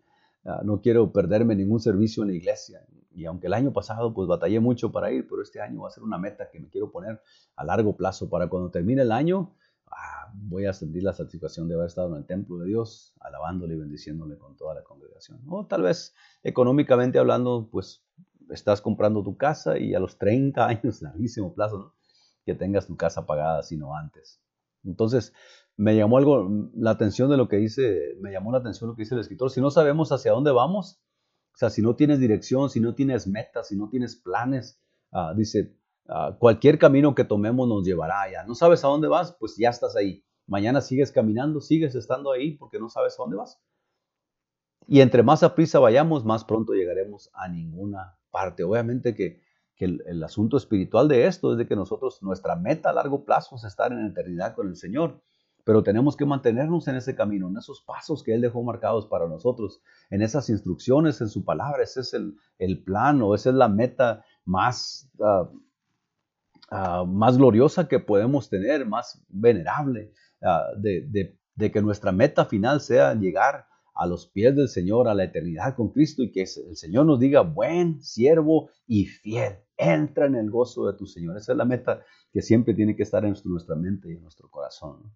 Ah, 0.44 0.60
no 0.64 0.80
quiero 0.80 1.12
perderme 1.12 1.54
ningún 1.54 1.80
servicio 1.80 2.22
en 2.22 2.30
la 2.30 2.34
iglesia. 2.34 2.84
Y 3.14 3.26
aunque 3.26 3.46
el 3.46 3.54
año 3.54 3.72
pasado 3.72 4.12
pues 4.12 4.26
batallé 4.26 4.58
mucho 4.58 4.90
para 4.90 5.12
ir, 5.12 5.28
pero 5.28 5.42
este 5.42 5.60
año 5.60 5.82
va 5.82 5.88
a 5.88 5.90
ser 5.92 6.02
una 6.02 6.18
meta 6.18 6.48
que 6.50 6.58
me 6.58 6.68
quiero 6.68 6.90
poner 6.90 7.20
a 7.56 7.64
largo 7.64 7.96
plazo 7.96 8.28
para 8.28 8.48
cuando 8.48 8.70
termine 8.70 9.02
el 9.02 9.12
año, 9.12 9.54
ah, 9.92 10.32
voy 10.34 10.66
a 10.66 10.72
sentir 10.72 11.02
la 11.02 11.12
satisfacción 11.12 11.68
de 11.68 11.74
haber 11.74 11.86
estado 11.86 12.08
en 12.10 12.16
el 12.16 12.26
templo 12.26 12.58
de 12.58 12.66
Dios, 12.66 13.14
alabándole 13.20 13.74
y 13.74 13.78
bendiciéndole 13.78 14.38
con 14.38 14.56
toda 14.56 14.74
la 14.74 14.82
congregación. 14.82 15.40
O 15.48 15.66
tal 15.66 15.82
vez 15.82 16.14
económicamente 16.42 17.18
hablando, 17.18 17.68
pues 17.70 18.04
estás 18.50 18.80
comprando 18.80 19.22
tu 19.22 19.36
casa 19.36 19.78
y 19.78 19.94
a 19.94 20.00
los 20.00 20.18
30 20.18 20.66
años, 20.66 21.02
larguísimo 21.02 21.54
plazo, 21.54 21.94
que 22.44 22.54
tengas 22.54 22.86
tu 22.86 22.96
casa 22.96 23.26
pagada, 23.26 23.62
sino 23.62 23.94
antes. 23.94 24.40
Entonces, 24.84 25.32
me 25.76 25.96
llamó 25.96 26.18
algo 26.18 26.48
la 26.74 26.90
atención 26.90 27.30
de 27.30 27.36
lo 27.36 27.48
que 27.48 27.56
dice, 27.56 28.16
me 28.20 28.32
llamó 28.32 28.52
la 28.52 28.58
atención 28.58 28.90
lo 28.90 28.96
que 28.96 29.02
dice 29.02 29.14
el 29.14 29.20
escritor. 29.20 29.50
Si 29.50 29.60
no 29.60 29.70
sabemos 29.70 30.10
hacia 30.12 30.32
dónde 30.32 30.50
vamos, 30.50 31.00
o 31.54 31.56
sea, 31.56 31.70
si 31.70 31.82
no 31.82 31.94
tienes 31.94 32.18
dirección, 32.18 32.70
si 32.70 32.80
no 32.80 32.94
tienes 32.94 33.26
metas, 33.26 33.68
si 33.68 33.76
no 33.76 33.88
tienes 33.88 34.16
planes, 34.16 34.80
ah, 35.12 35.34
dice, 35.36 35.76
ah, 36.08 36.36
cualquier 36.38 36.78
camino 36.78 37.14
que 37.14 37.24
tomemos 37.24 37.68
nos 37.68 37.84
llevará 37.84 38.22
allá. 38.22 38.44
No 38.44 38.54
sabes 38.54 38.84
a 38.84 38.88
dónde 38.88 39.08
vas, 39.08 39.36
pues 39.38 39.56
ya 39.56 39.70
estás 39.70 39.96
ahí. 39.96 40.24
Mañana 40.46 40.80
sigues 40.80 41.12
caminando, 41.12 41.60
sigues 41.60 41.94
estando 41.94 42.32
ahí 42.32 42.56
porque 42.56 42.78
no 42.78 42.88
sabes 42.88 43.14
a 43.18 43.22
dónde 43.22 43.36
vas. 43.36 43.60
Y 44.86 45.00
entre 45.00 45.22
más 45.22 45.42
a 45.42 45.54
prisa 45.54 45.78
vayamos, 45.78 46.24
más 46.24 46.44
pronto 46.44 46.72
llegaremos 46.72 47.30
a 47.34 47.48
ninguna 47.48 48.18
parte. 48.30 48.64
Obviamente 48.64 49.14
que, 49.14 49.40
el, 49.78 50.22
asunto 50.22 50.56
espiritual 50.56 51.08
de 51.08 51.26
esto 51.26 51.52
es 51.52 51.58
de 51.58 51.66
que 51.66 51.74
nosotros, 51.74 52.22
nuestra 52.22 52.54
meta 52.54 52.90
a 52.90 52.92
largo 52.92 53.24
plazo 53.24 53.56
es 53.56 53.64
estar 53.64 53.90
en 53.90 54.06
eternidad 54.06 54.54
con 54.54 54.68
el 54.68 54.76
Señor. 54.76 55.20
Pero 55.64 55.82
tenemos 55.82 56.16
que 56.16 56.24
mantenernos 56.24 56.86
en 56.86 56.96
ese 56.96 57.16
camino, 57.16 57.48
en 57.48 57.56
esos 57.56 57.82
pasos 57.82 58.22
que 58.22 58.32
Él 58.32 58.40
dejó 58.40 58.62
marcados 58.62 59.06
para 59.06 59.26
nosotros, 59.26 59.80
en 60.10 60.22
esas 60.22 60.48
instrucciones, 60.50 61.20
en 61.20 61.28
su 61.28 61.44
palabra. 61.44 61.82
Ese 61.82 62.00
es 62.00 62.14
el, 62.14 62.36
el 62.58 62.84
plan 62.84 63.22
o 63.22 63.34
esa 63.34 63.50
es 63.50 63.56
la 63.56 63.68
meta 63.68 64.24
más, 64.44 65.10
ah, 65.20 65.48
ah, 66.72 67.04
más 67.06 67.36
gloriosa 67.36 67.88
que 67.88 67.98
podemos 67.98 68.48
tener, 68.48 68.86
más 68.86 69.24
venerable, 69.28 70.12
ah, 70.42 70.66
de, 70.76 71.38
que 71.70 71.82
nuestra 71.82 72.10
meta 72.12 72.44
final 72.44 72.80
sea 72.80 73.14
llegar 73.14 73.66
a 73.94 74.06
los 74.06 74.26
pies 74.26 74.56
del 74.56 74.68
Señor, 74.68 75.06
a 75.06 75.14
la 75.14 75.24
eternidad 75.24 75.76
con 75.76 75.90
Cristo 75.90 76.22
y 76.22 76.32
que 76.32 76.42
el 76.42 76.76
Señor 76.76 77.06
nos 77.06 77.20
diga, 77.20 77.42
buen 77.42 78.02
siervo 78.02 78.70
y 78.86 79.06
fiel, 79.06 79.58
entra 79.76 80.26
en 80.26 80.34
el 80.34 80.50
gozo 80.50 80.86
de 80.86 80.96
tu 80.96 81.06
Señor. 81.06 81.36
Esa 81.36 81.52
es 81.52 81.58
la 81.58 81.64
meta 81.64 82.02
que 82.32 82.42
siempre 82.42 82.74
tiene 82.74 82.96
que 82.96 83.02
estar 83.02 83.24
en 83.24 83.36
nuestra 83.44 83.76
mente 83.76 84.10
y 84.10 84.16
en 84.16 84.22
nuestro 84.22 84.48
corazón. 84.50 85.12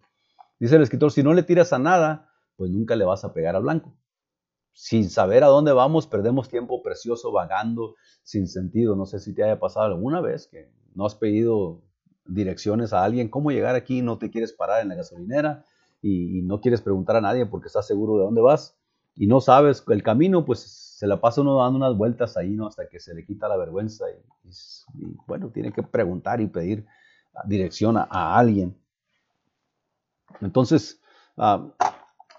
Dice 0.59 0.77
el 0.77 0.83
escritor, 0.83 1.11
si 1.11 1.23
no 1.23 1.35
le 1.35 1.43
tiras 1.43 1.73
a 1.73 1.79
nada, 1.79 2.31
pues 2.57 2.71
nunca 2.71 2.97
le 2.97 3.05
vas 3.05 3.25
a 3.25 3.33
pegar 3.33 3.57
al 3.57 3.63
blanco. 3.63 3.97
Sin 4.73 5.09
saber 5.09 5.43
a 5.43 5.49
dónde 5.49 5.73
vamos, 5.73 6.07
perdemos 6.07 6.49
tiempo 6.49 6.83
precioso 6.83 7.33
vagando 7.33 7.95
sin 8.23 8.47
sentido. 8.47 8.95
No 8.95 9.07
sé 9.07 9.21
si 9.21 9.35
te 9.35 9.43
haya 9.43 9.59
pasado 9.59 9.87
alguna 9.87 10.21
vez 10.21 10.49
que 10.49 10.71
no 10.97 11.05
has 11.05 11.15
pedido 11.15 11.83
direcciones 12.25 12.93
a 12.93 13.05
alguien, 13.05 13.29
cómo 13.29 13.51
llegar 13.51 13.77
aquí, 13.77 14.03
no 14.03 14.19
te 14.19 14.31
quieres 14.31 14.53
parar 14.53 14.83
en 14.83 14.89
la 14.89 14.97
gasolinera 14.97 15.65
y, 16.03 16.43
no 16.43 16.61
quieres 16.61 16.81
preguntar 16.81 17.17
a 17.17 17.21
nadie 17.21 17.47
porque 17.47 17.69
estás 17.69 17.87
seguro 17.87 18.17
de 18.17 18.25
dónde 18.25 18.41
vas 18.41 18.77
y 19.15 19.27
no 19.27 19.41
sabes 19.41 19.85
el 19.89 20.03
camino, 20.03 20.45
pues 20.45 20.61
se 20.61 21.07
la 21.07 21.21
pasa 21.21 21.43
uno 21.43 21.57
dando 21.57 21.77
unas 21.77 21.97
vueltas 21.97 22.37
ahí, 22.37 22.51
¿no? 22.51 22.67
Hasta 22.67 22.89
que 22.89 22.99
se 22.99 23.15
le 23.15 23.25
quita 23.25 23.49
la 23.49 23.57
vergüenza 23.57 24.07
y, 24.11 25.17
bueno, 25.27 25.51
tiene 25.51 25.73
que 25.73 25.83
preguntar 25.83 26.41
y 26.41 26.47
pedir 26.47 26.87
dirección 27.45 27.97
a, 27.97 28.37
alguien. 28.37 28.77
Entonces, 30.41 31.01
ah, 31.37 31.67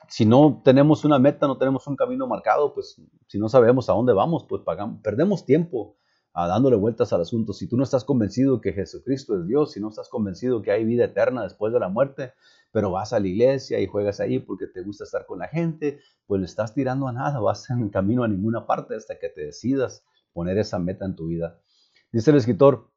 si 0.07 0.25
no 0.25 0.61
tenemos 0.63 1.05
una 1.05 1.19
meta, 1.19 1.47
no 1.47 1.57
tenemos 1.57 1.85
un 1.87 1.95
camino 1.95 2.25
marcado, 2.27 2.73
pues 2.73 2.99
si 3.27 3.37
no 3.37 3.49
sabemos 3.49 3.89
a 3.89 3.93
dónde 3.93 4.13
vamos, 4.13 4.45
pues 4.47 4.63
pagamos, 4.63 4.99
perdemos 5.01 5.45
tiempo 5.45 5.97
dándole 6.45 6.75
vueltas 6.75 7.13
al 7.13 7.21
asunto. 7.21 7.53
Si 7.53 7.67
tú 7.67 7.77
no 7.77 7.83
estás 7.83 8.03
convencido 8.03 8.61
que 8.61 8.73
Jesucristo 8.73 9.39
es 9.39 9.47
Dios, 9.47 9.71
si 9.71 9.79
no 9.79 9.89
estás 9.89 10.09
convencido 10.09 10.61
que 10.61 10.71
hay 10.71 10.85
vida 10.85 11.05
eterna 11.05 11.41
después 11.41 11.73
de 11.73 11.79
la 11.79 11.89
muerte, 11.89 12.33
pero 12.71 12.91
vas 12.91 13.13
a 13.13 13.19
la 13.19 13.27
iglesia 13.27 13.79
y 13.79 13.87
juegas 13.87 14.19
ahí 14.19 14.37
porque 14.37 14.67
te 14.67 14.83
gusta 14.83 15.05
estar 15.05 15.25
con 15.25 15.39
la 15.39 15.47
gente, 15.47 15.99
pues 16.27 16.39
le 16.39 16.45
estás 16.45 16.75
tirando 16.75 17.07
a 17.07 17.11
nada, 17.11 17.39
vas 17.39 17.67
en 17.71 17.89
camino 17.89 18.23
a 18.23 18.27
ninguna 18.27 18.67
parte 18.67 18.95
hasta 18.95 19.17
que 19.17 19.29
te 19.29 19.45
decidas 19.45 20.03
poner 20.33 20.59
esa 20.59 20.77
meta 20.77 21.05
en 21.05 21.15
tu 21.15 21.25
vida. 21.25 21.59
Dice 22.11 22.29
el 22.29 22.37
escritor, 22.37 22.91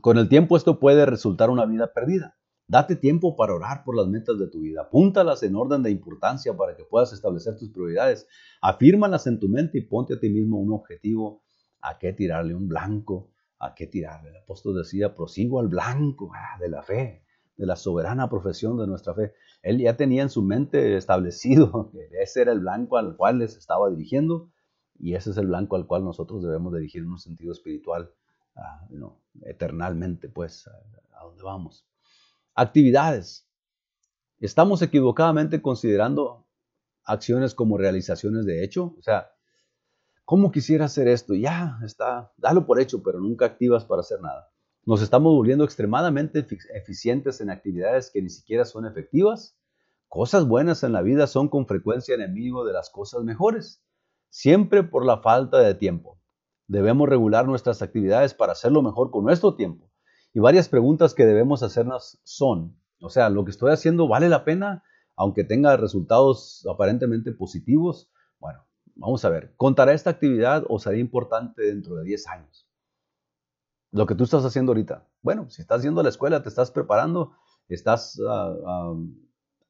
con 0.00 0.16
el 0.16 0.30
tiempo 0.30 0.56
esto 0.56 0.80
puede 0.80 1.04
resultar 1.04 1.50
una 1.50 1.66
vida 1.66 1.92
perdida. 1.92 2.38
Date 2.66 2.96
tiempo 2.96 3.36
para 3.36 3.52
orar 3.52 3.84
por 3.84 3.96
las 3.96 4.06
metas 4.06 4.38
de 4.38 4.46
tu 4.46 4.60
vida. 4.60 4.82
Apúntalas 4.82 5.42
en 5.42 5.56
orden 5.56 5.82
de 5.82 5.90
importancia 5.90 6.56
para 6.56 6.76
que 6.76 6.84
puedas 6.84 7.12
establecer 7.12 7.56
tus 7.56 7.70
prioridades. 7.70 8.28
Afírmalas 8.62 9.26
en 9.26 9.40
tu 9.40 9.48
mente 9.48 9.78
y 9.78 9.80
ponte 9.82 10.14
a 10.14 10.20
ti 10.20 10.30
mismo 10.30 10.58
un 10.60 10.72
objetivo. 10.72 11.42
¿A 11.82 11.98
qué 11.98 12.12
tirarle 12.12 12.54
un 12.54 12.68
blanco? 12.68 13.30
¿A 13.58 13.74
qué 13.74 13.86
tirarle? 13.86 14.30
El 14.30 14.36
apóstol 14.36 14.76
decía, 14.76 15.14
prosigo 15.14 15.60
al 15.60 15.68
blanco 15.68 16.30
ah, 16.34 16.58
de 16.58 16.68
la 16.68 16.82
fe 16.82 17.24
de 17.60 17.66
la 17.66 17.76
soberana 17.76 18.30
profesión 18.30 18.78
de 18.78 18.86
nuestra 18.86 19.12
fe. 19.12 19.34
Él 19.62 19.78
ya 19.78 19.94
tenía 19.94 20.22
en 20.22 20.30
su 20.30 20.40
mente 20.42 20.96
establecido 20.96 21.90
que 21.92 22.08
ese 22.22 22.40
era 22.40 22.52
el 22.52 22.60
blanco 22.60 22.96
al 22.96 23.16
cual 23.16 23.38
les 23.38 23.54
estaba 23.54 23.90
dirigiendo 23.90 24.50
y 24.98 25.14
ese 25.14 25.30
es 25.30 25.36
el 25.36 25.46
blanco 25.46 25.76
al 25.76 25.86
cual 25.86 26.02
nosotros 26.02 26.42
debemos 26.42 26.72
dirigir 26.72 27.02
en 27.02 27.10
un 27.10 27.18
sentido 27.18 27.52
espiritual, 27.52 28.14
uh, 28.56 29.10
eternalmente, 29.42 30.30
pues, 30.30 30.66
a, 30.68 31.20
a 31.20 31.24
dónde 31.24 31.42
vamos. 31.42 31.86
Actividades. 32.54 33.46
Estamos 34.38 34.80
equivocadamente 34.80 35.60
considerando 35.60 36.46
acciones 37.04 37.54
como 37.54 37.76
realizaciones 37.76 38.46
de 38.46 38.64
hecho, 38.64 38.94
o 38.98 39.02
sea, 39.02 39.32
¿cómo 40.30 40.52
quisiera 40.52 40.84
hacer 40.84 41.08
esto? 41.08 41.34
Ya 41.34 41.80
está, 41.84 42.32
dalo 42.36 42.64
por 42.64 42.80
hecho, 42.80 43.02
pero 43.02 43.18
nunca 43.18 43.46
activas 43.46 43.84
para 43.84 44.02
hacer 44.02 44.20
nada. 44.20 44.48
Nos 44.86 45.02
estamos 45.02 45.32
volviendo 45.32 45.64
extremadamente 45.64 46.46
eficientes 46.72 47.40
en 47.40 47.50
actividades 47.50 48.12
que 48.12 48.22
ni 48.22 48.30
siquiera 48.30 48.64
son 48.64 48.86
efectivas. 48.86 49.58
Cosas 50.06 50.46
buenas 50.46 50.84
en 50.84 50.92
la 50.92 51.02
vida 51.02 51.26
son 51.26 51.48
con 51.48 51.66
frecuencia 51.66 52.14
enemigo 52.14 52.64
de 52.64 52.72
las 52.72 52.90
cosas 52.90 53.24
mejores, 53.24 53.82
siempre 54.28 54.84
por 54.84 55.04
la 55.04 55.18
falta 55.18 55.58
de 55.58 55.74
tiempo. 55.74 56.20
Debemos 56.68 57.08
regular 57.08 57.48
nuestras 57.48 57.82
actividades 57.82 58.32
para 58.32 58.52
hacerlo 58.52 58.82
mejor 58.82 59.10
con 59.10 59.24
nuestro 59.24 59.56
tiempo. 59.56 59.90
Y 60.32 60.38
varias 60.38 60.68
preguntas 60.68 61.12
que 61.12 61.26
debemos 61.26 61.64
hacernos 61.64 62.20
son, 62.22 62.78
o 63.00 63.10
sea, 63.10 63.30
¿lo 63.30 63.44
que 63.44 63.50
estoy 63.50 63.72
haciendo 63.72 64.06
vale 64.06 64.28
la 64.28 64.44
pena 64.44 64.84
aunque 65.16 65.42
tenga 65.42 65.76
resultados 65.76 66.64
aparentemente 66.72 67.32
positivos? 67.32 68.12
Vamos 68.94 69.24
a 69.24 69.30
ver, 69.30 69.54
¿contará 69.56 69.92
esta 69.92 70.10
actividad 70.10 70.64
o 70.68 70.78
será 70.78 70.96
importante 70.96 71.62
dentro 71.62 71.96
de 71.96 72.04
10 72.04 72.26
años? 72.28 72.70
lo 73.92 74.06
que 74.06 74.14
tú 74.14 74.24
estás 74.24 74.44
haciendo 74.44 74.70
ahorita. 74.72 75.06
Bueno, 75.22 75.50
si 75.50 75.62
estás 75.62 75.82
yendo 75.82 76.00
a 76.00 76.04
la 76.04 76.10
escuela, 76.10 76.42
te 76.42 76.48
estás 76.48 76.70
preparando, 76.70 77.32
estás 77.68 78.20
ah, 78.26 78.54
ah, 78.66 78.94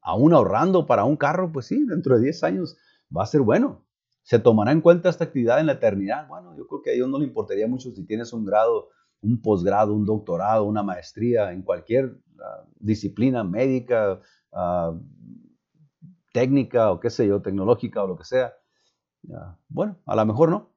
aún 0.02 0.32
ahorrando 0.32 0.86
para 0.86 1.04
un 1.04 1.16
carro, 1.16 1.50
pues 1.52 1.66
sí, 1.66 1.84
dentro 1.86 2.16
de 2.16 2.24
10 2.24 2.44
años 2.44 2.76
va 3.14 3.22
a 3.22 3.26
ser 3.26 3.40
bueno. 3.40 3.86
¿Se 4.22 4.38
tomará 4.38 4.72
en 4.72 4.82
cuenta 4.82 5.08
esta 5.08 5.24
actividad 5.24 5.60
en 5.60 5.66
la 5.66 5.72
eternidad? 5.72 6.28
Bueno, 6.28 6.54
yo 6.56 6.66
creo 6.66 6.82
que 6.82 6.90
a 6.90 6.94
Dios 6.94 7.08
no 7.08 7.18
le 7.18 7.26
importaría 7.26 7.66
mucho 7.66 7.90
si 7.90 8.04
tienes 8.04 8.32
un 8.32 8.44
grado, 8.44 8.90
un 9.22 9.40
posgrado, 9.40 9.94
un 9.94 10.04
doctorado, 10.04 10.64
una 10.64 10.82
maestría 10.82 11.52
en 11.52 11.62
cualquier 11.62 12.18
ah, 12.38 12.64
disciplina 12.78 13.42
médica, 13.42 14.20
técnica 16.32 16.90
o 16.90 17.00
qué 17.00 17.08
sé 17.08 17.26
yo, 17.26 17.40
tecnológica 17.40 18.02
o 18.02 18.06
lo 18.06 18.16
que 18.16 18.24
sea. 18.24 18.52
Bueno, 19.68 19.98
a 20.06 20.16
lo 20.16 20.26
mejor 20.26 20.50
no. 20.50 20.70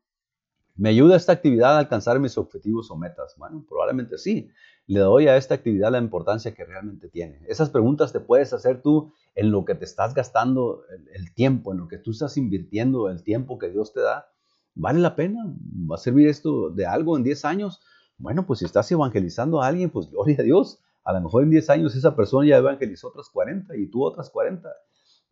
¿Me 0.76 0.90
ayuda 0.90 1.16
esta 1.16 1.34
actividad 1.34 1.76
a 1.76 1.80
alcanzar 1.80 2.20
mis 2.20 2.38
objetivos 2.38 2.90
o 2.90 2.98
metas? 2.98 3.36
Bueno, 3.38 3.64
probablemente 3.68 4.18
sí. 4.18 4.50
Le 4.88 5.00
doy 5.02 5.28
a 5.28 5.38
esta 5.38 5.54
actividad 5.54 5.92
la 5.92 6.00
importancia 6.00 6.56
que 6.56 6.66
realmente 6.66 7.10
tiene. 7.10 7.42
Esas 7.48 7.70
preguntas 7.70 8.12
te 8.12 8.20
puedes 8.20 8.54
hacer 8.54 8.82
tú 8.82 9.14
en 9.36 9.52
lo 9.52 9.66
que 9.66 9.76
te 9.76 9.86
estás 9.86 10.16
gastando 10.16 10.84
el, 11.14 11.34
tiempo, 11.34 11.72
en 11.72 11.78
lo 11.78 11.88
que 11.88 12.00
tú 12.00 12.12
estás 12.12 12.38
invirtiendo 12.38 13.10
el 13.10 13.24
tiempo 13.24 13.60
que 13.60 13.70
Dios 13.70 13.94
te 13.94 14.02
da. 14.02 14.28
¿Vale 14.74 15.00
la 15.00 15.16
pena? 15.16 15.44
¿Va 15.90 15.96
a 15.96 16.00
servir 16.00 16.28
esto 16.28 16.72
de 16.72 16.88
algo 16.88 17.16
en 17.18 17.24
10 17.24 17.46
años? 17.46 17.82
Bueno, 18.18 18.48
pues 18.48 18.60
si 18.60 18.66
estás 18.66 18.92
evangelizando 18.92 19.62
a 19.62 19.68
alguien, 19.68 19.92
pues 19.92 20.10
gloria 20.10 20.38
a 20.40 20.44
Dios. 20.44 20.80
A 21.04 21.14
lo 21.14 21.22
mejor 21.22 21.44
en 21.44 21.52
10 21.52 21.70
años 21.70 21.96
esa 21.96 22.16
persona 22.16 22.48
ya 22.48 22.58
evangelizó 22.58 23.10
otras 23.10 23.30
40 23.30 23.76
y 23.78 23.88
tú 23.88 24.04
otras 24.04 24.30
40. 24.32 24.70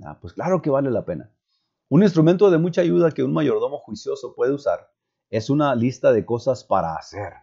Ah, 0.04 0.20
pues 0.22 0.34
claro 0.34 0.62
que 0.62 0.70
vale 0.70 0.92
la 0.92 1.04
pena. 1.04 1.32
Un 1.92 2.04
instrumento 2.04 2.50
de 2.50 2.58
mucha 2.58 2.80
ayuda 2.80 3.12
que 3.12 3.22
un 3.22 3.34
mayordomo 3.34 3.80
juicioso 3.80 4.34
puede 4.34 4.54
usar 4.54 4.90
es 5.30 5.50
una 5.50 5.76
lista 5.76 6.14
de 6.14 6.24
cosas 6.24 6.64
para 6.64 6.96
hacer. 6.96 7.34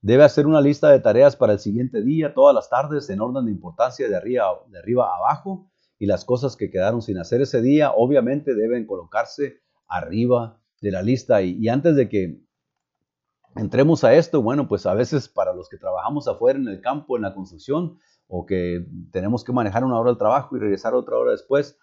Debe 0.00 0.24
hacer 0.24 0.48
una 0.48 0.60
lista 0.60 0.90
de 0.90 0.98
tareas 0.98 1.36
para 1.36 1.52
el 1.52 1.60
siguiente 1.60 2.02
día, 2.02 2.34
todas 2.34 2.52
las 2.52 2.68
tardes, 2.68 3.08
en 3.08 3.20
orden 3.20 3.44
de 3.44 3.52
importancia 3.52 4.08
de 4.08 4.16
arriba, 4.16 4.46
de 4.66 4.80
arriba 4.80 5.14
abajo, 5.14 5.70
y 5.96 6.06
las 6.06 6.24
cosas 6.24 6.56
que 6.56 6.72
quedaron 6.72 7.02
sin 7.02 7.18
hacer 7.18 7.40
ese 7.40 7.62
día, 7.62 7.92
obviamente 7.92 8.56
deben 8.56 8.84
colocarse 8.84 9.60
arriba 9.86 10.60
de 10.80 10.90
la 10.90 11.02
lista. 11.02 11.40
Y, 11.42 11.56
y 11.60 11.68
antes 11.68 11.94
de 11.94 12.08
que 12.08 12.42
entremos 13.54 14.02
a 14.02 14.12
esto, 14.12 14.42
bueno, 14.42 14.66
pues 14.66 14.86
a 14.86 14.94
veces 14.94 15.28
para 15.28 15.54
los 15.54 15.68
que 15.68 15.76
trabajamos 15.76 16.26
afuera 16.26 16.58
en 16.58 16.66
el 16.66 16.80
campo, 16.80 17.14
en 17.14 17.22
la 17.22 17.32
construcción, 17.32 18.00
o 18.26 18.44
que 18.44 18.88
tenemos 19.12 19.44
que 19.44 19.52
manejar 19.52 19.84
una 19.84 20.00
hora 20.00 20.10
al 20.10 20.18
trabajo 20.18 20.56
y 20.56 20.58
regresar 20.58 20.94
otra 20.94 21.16
hora 21.16 21.30
después, 21.30 21.78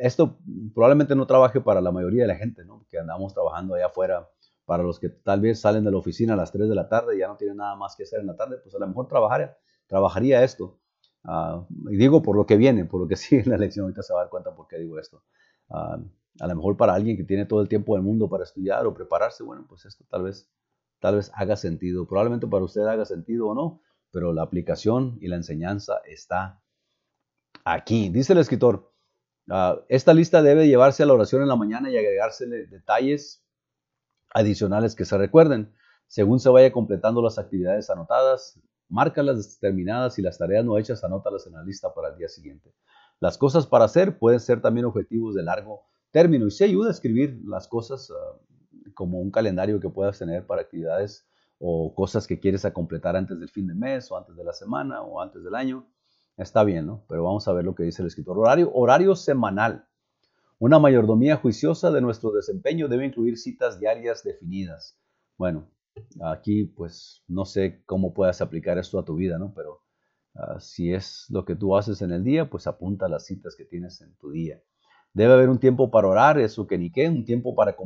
esto 0.00 0.38
probablemente 0.74 1.14
no 1.14 1.26
trabaje 1.26 1.60
para 1.60 1.80
la 1.80 1.90
mayoría 1.92 2.22
de 2.22 2.28
la 2.28 2.36
gente, 2.36 2.64
¿no? 2.64 2.86
Que 2.90 2.98
andamos 2.98 3.34
trabajando 3.34 3.74
allá 3.74 3.86
afuera. 3.86 4.28
Para 4.66 4.82
los 4.82 4.98
que 4.98 5.10
tal 5.10 5.42
vez 5.42 5.60
salen 5.60 5.84
de 5.84 5.90
la 5.90 5.98
oficina 5.98 6.32
a 6.32 6.36
las 6.36 6.50
3 6.50 6.68
de 6.68 6.74
la 6.74 6.88
tarde 6.88 7.16
y 7.16 7.18
ya 7.18 7.28
no 7.28 7.36
tienen 7.36 7.58
nada 7.58 7.76
más 7.76 7.96
que 7.96 8.04
hacer 8.04 8.20
en 8.20 8.26
la 8.26 8.36
tarde, 8.36 8.56
pues 8.62 8.74
a 8.74 8.78
lo 8.78 8.86
mejor 8.86 9.08
trabajaría, 9.08 9.54
trabajaría 9.86 10.42
esto. 10.42 10.78
Ah, 11.22 11.66
y 11.90 11.96
digo 11.96 12.22
por 12.22 12.34
lo 12.34 12.46
que 12.46 12.56
viene, 12.56 12.86
por 12.86 13.00
lo 13.00 13.06
que 13.06 13.16
sigue 13.16 13.42
en 13.42 13.50
la 13.50 13.58
lección, 13.58 13.84
ahorita 13.84 14.02
se 14.02 14.14
va 14.14 14.20
a 14.20 14.22
dar 14.22 14.30
cuenta 14.30 14.54
por 14.54 14.66
qué 14.66 14.78
digo 14.78 14.98
esto. 14.98 15.22
Ah, 15.68 15.98
a 16.40 16.46
lo 16.46 16.56
mejor 16.56 16.76
para 16.76 16.94
alguien 16.94 17.16
que 17.16 17.24
tiene 17.24 17.44
todo 17.44 17.60
el 17.60 17.68
tiempo 17.68 17.94
del 17.94 18.02
mundo 18.02 18.28
para 18.28 18.44
estudiar 18.44 18.86
o 18.86 18.94
prepararse, 18.94 19.42
bueno, 19.44 19.66
pues 19.68 19.84
esto 19.84 20.04
tal 20.08 20.22
vez, 20.22 20.50
tal 20.98 21.16
vez 21.16 21.30
haga 21.34 21.56
sentido. 21.56 22.06
Probablemente 22.06 22.46
para 22.46 22.64
usted 22.64 22.82
haga 22.82 23.04
sentido 23.04 23.48
o 23.48 23.54
no, 23.54 23.82
pero 24.10 24.32
la 24.32 24.42
aplicación 24.42 25.18
y 25.20 25.28
la 25.28 25.36
enseñanza 25.36 26.00
está 26.06 26.62
aquí. 27.64 28.08
Dice 28.08 28.32
el 28.32 28.38
escritor, 28.38 28.93
Ah, 29.50 29.80
esta 29.88 30.14
lista 30.14 30.42
debe 30.42 30.66
llevarse 30.66 31.02
a 31.02 31.06
la 31.06 31.14
oración 31.14 31.42
en 31.42 31.48
la 31.48 31.56
mañana 31.56 31.90
y 31.90 31.96
agregársele 31.96 32.66
detalles 32.66 33.44
adicionales 34.32 34.94
que 34.94 35.04
se 35.04 35.18
recuerden. 35.18 35.74
Según 36.06 36.40
se 36.40 36.48
vaya 36.48 36.72
completando 36.72 37.22
las 37.22 37.38
actividades 37.38 37.90
anotadas, 37.90 38.60
márcalas 38.88 39.58
terminadas 39.60 40.18
y 40.18 40.22
las 40.22 40.38
tareas 40.38 40.64
no 40.64 40.78
hechas, 40.78 41.04
anótalas 41.04 41.46
en 41.46 41.54
la 41.54 41.62
lista 41.62 41.92
para 41.94 42.08
el 42.08 42.16
día 42.16 42.28
siguiente. 42.28 42.74
Las 43.20 43.38
cosas 43.38 43.66
para 43.66 43.84
hacer 43.84 44.18
pueden 44.18 44.40
ser 44.40 44.60
también 44.60 44.86
objetivos 44.86 45.34
de 45.34 45.42
largo 45.42 45.82
término 46.10 46.46
y 46.46 46.50
se 46.50 46.64
ayuda 46.64 46.88
a 46.88 46.92
escribir 46.92 47.40
las 47.44 47.68
cosas 47.68 48.10
ah, 48.10 48.38
como 48.94 49.20
un 49.20 49.30
calendario 49.30 49.80
que 49.80 49.88
puedas 49.88 50.18
tener 50.18 50.46
para 50.46 50.62
actividades 50.62 51.26
o 51.58 51.94
cosas 51.94 52.26
que 52.26 52.40
quieres 52.40 52.64
a 52.64 52.72
completar 52.72 53.16
antes 53.16 53.38
del 53.38 53.48
fin 53.48 53.66
de 53.66 53.74
mes 53.74 54.10
o 54.10 54.16
antes 54.16 54.36
de 54.36 54.44
la 54.44 54.52
semana 54.52 55.02
o 55.02 55.20
antes 55.20 55.42
del 55.42 55.54
año. 55.54 55.86
Está 56.36 56.64
bien, 56.64 56.86
¿no? 56.86 57.04
Pero 57.08 57.24
vamos 57.24 57.46
a 57.46 57.52
ver 57.52 57.64
lo 57.64 57.74
que 57.74 57.84
dice 57.84 58.02
el 58.02 58.08
escritor. 58.08 58.36
Horario, 58.38 59.14
semanal. 59.14 59.86
Una 60.58 60.78
mayordomía 60.78 61.36
juiciosa 61.36 61.90
de 61.90 62.00
nuestro 62.00 62.32
desempeño 62.32 62.88
debe 62.88 63.06
incluir 63.06 63.38
citas 63.38 63.78
diarias 63.78 64.24
definidas. 64.24 64.98
Bueno, 65.36 65.68
aquí 66.22 66.64
pues 66.64 67.22
no 67.28 67.44
sé 67.44 67.82
cómo 67.86 68.14
puedas 68.14 68.40
aplicar 68.40 68.78
esto 68.78 68.98
a 68.98 69.04
tu 69.04 69.14
vida, 69.14 69.38
¿no? 69.38 69.52
Pero 69.54 69.82
ah, 70.34 70.58
si 70.58 70.92
es 70.92 71.26
lo 71.28 71.44
que 71.44 71.54
tú 71.54 71.76
haces 71.76 72.02
en 72.02 72.10
el 72.10 72.24
día, 72.24 72.50
pues 72.50 72.66
apunta 72.66 73.08
las 73.08 73.26
citas 73.26 73.54
que 73.56 73.64
tienes 73.64 74.00
en 74.00 74.14
tu 74.16 74.30
día. 74.30 74.60
Debe 75.12 75.34
haber 75.34 75.48
un 75.48 75.58
tiempo 75.58 75.92
para 75.92 76.08
orar, 76.08 76.40
eso 76.40 76.66
que 76.66 76.76
ni 76.76 76.90
qué, 76.90 77.08
un 77.08 77.24
tiempo 77.24 77.54
para 77.54 77.76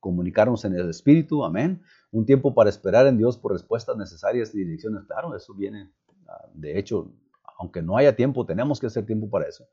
comunicarnos 0.00 0.64
en 0.64 0.74
el 0.74 0.88
Espíritu, 0.88 1.44
amén. 1.44 1.82
Un 2.10 2.24
tiempo 2.24 2.54
para 2.54 2.70
esperar 2.70 3.06
en 3.06 3.18
Dios 3.18 3.36
por 3.36 3.52
respuestas 3.52 3.96
necesarias 3.98 4.54
y 4.54 4.58
direcciones. 4.58 5.04
Claro, 5.04 5.36
eso 5.36 5.54
viene, 5.54 5.92
ah, 6.26 6.48
de 6.54 6.78
hecho, 6.78 7.12
aunque 7.58 7.82
no 7.82 7.96
haya 7.96 8.16
tiempo, 8.16 8.46
tenemos 8.46 8.80
que 8.80 8.86
hacer 8.86 9.06
tiempo 9.06 9.30
para 9.30 9.46
eso. 9.46 9.66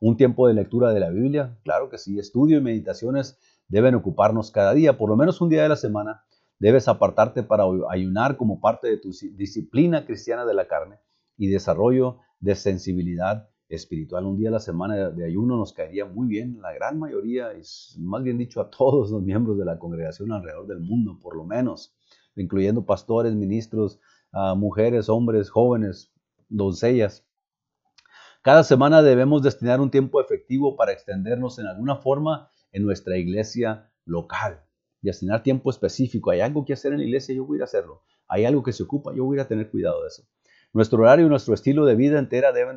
Un 0.00 0.16
tiempo 0.16 0.48
de 0.48 0.54
lectura 0.54 0.92
de 0.92 1.00
la 1.00 1.10
Biblia, 1.10 1.58
claro 1.64 1.88
que 1.88 1.98
sí. 1.98 2.18
Estudio 2.18 2.58
y 2.58 2.60
meditaciones 2.60 3.38
deben 3.68 3.94
ocuparnos 3.94 4.50
cada 4.50 4.74
día, 4.74 4.98
por 4.98 5.08
lo 5.08 5.16
menos 5.16 5.40
un 5.40 5.48
día 5.48 5.62
de 5.62 5.68
la 5.68 5.76
semana. 5.76 6.24
Debes 6.58 6.88
apartarte 6.88 7.42
para 7.42 7.64
ayunar 7.90 8.36
como 8.36 8.60
parte 8.60 8.88
de 8.88 8.98
tu 8.98 9.10
disciplina 9.32 10.04
cristiana 10.06 10.44
de 10.44 10.54
la 10.54 10.66
carne 10.66 10.98
y 11.36 11.48
desarrollo 11.48 12.18
de 12.40 12.54
sensibilidad 12.54 13.48
espiritual. 13.68 14.26
Un 14.26 14.36
día 14.36 14.50
a 14.50 14.52
la 14.52 14.60
semana 14.60 15.10
de 15.10 15.24
ayuno 15.24 15.56
nos 15.56 15.72
caería 15.72 16.04
muy 16.04 16.28
bien, 16.28 16.60
la 16.60 16.72
gran 16.72 16.98
mayoría, 16.98 17.52
es 17.52 17.96
más 17.98 18.22
bien 18.22 18.38
dicho 18.38 18.60
a 18.60 18.70
todos 18.70 19.10
los 19.10 19.22
miembros 19.22 19.58
de 19.58 19.64
la 19.64 19.78
congregación 19.78 20.32
alrededor 20.32 20.66
del 20.66 20.80
mundo, 20.80 21.18
por 21.20 21.36
lo 21.36 21.44
menos, 21.44 21.94
incluyendo 22.36 22.84
pastores, 22.84 23.34
ministros, 23.34 24.00
ah, 24.32 24.54
mujeres, 24.54 25.08
hombres, 25.08 25.50
jóvenes, 25.50 26.13
doncellas. 26.48 27.26
Cada 28.42 28.62
semana 28.62 29.02
debemos 29.02 29.42
destinar 29.42 29.80
un 29.80 29.90
tiempo 29.90 30.20
efectivo 30.20 30.76
para 30.76 30.92
extendernos 30.92 31.58
en 31.58 31.66
alguna 31.66 31.96
forma 31.96 32.50
en 32.72 32.84
nuestra 32.84 33.16
iglesia 33.16 33.90
local. 34.04 34.62
Destinar 35.00 35.42
tiempo 35.42 35.70
específico. 35.70 36.30
Hay 36.30 36.40
algo 36.40 36.64
que 36.64 36.74
hacer 36.74 36.92
en 36.92 36.98
la 36.98 37.04
iglesia, 37.04 37.34
yo 37.34 37.46
voy 37.46 37.60
a 37.60 37.64
hacerlo. 37.64 38.02
Hay 38.28 38.44
algo 38.44 38.62
que 38.62 38.72
se 38.72 38.82
ocupa, 38.82 39.14
yo 39.14 39.24
voy 39.24 39.38
a 39.38 39.48
tener 39.48 39.70
cuidado 39.70 40.02
de 40.02 40.08
eso. 40.08 40.24
Nuestro 40.72 41.00
horario 41.02 41.26
y 41.26 41.28
nuestro 41.28 41.54
estilo 41.54 41.86
de 41.86 41.94
vida 41.94 42.18
entera 42.18 42.52
deben 42.52 42.76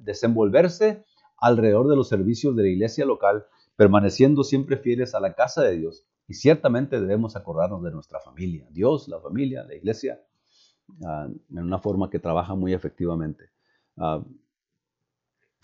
desenvolverse 0.00 1.04
alrededor 1.38 1.88
de 1.88 1.96
los 1.96 2.08
servicios 2.08 2.54
de 2.54 2.62
la 2.62 2.68
iglesia 2.68 3.04
local, 3.04 3.46
permaneciendo 3.74 4.44
siempre 4.44 4.76
fieles 4.76 5.14
a 5.14 5.20
la 5.20 5.34
casa 5.34 5.62
de 5.62 5.78
Dios. 5.78 6.06
Y 6.28 6.34
ciertamente 6.34 7.00
debemos 7.00 7.34
acordarnos 7.34 7.82
de 7.82 7.90
nuestra 7.90 8.20
familia, 8.20 8.68
Dios, 8.70 9.08
la 9.08 9.18
familia, 9.20 9.64
la 9.64 9.74
iglesia, 9.74 10.20
ah, 11.04 11.28
en 11.50 11.58
una 11.58 11.78
forma 11.78 12.10
que 12.10 12.18
trabaja 12.18 12.54
muy 12.54 12.72
efectivamente. 12.72 13.50
Ah, 13.96 14.24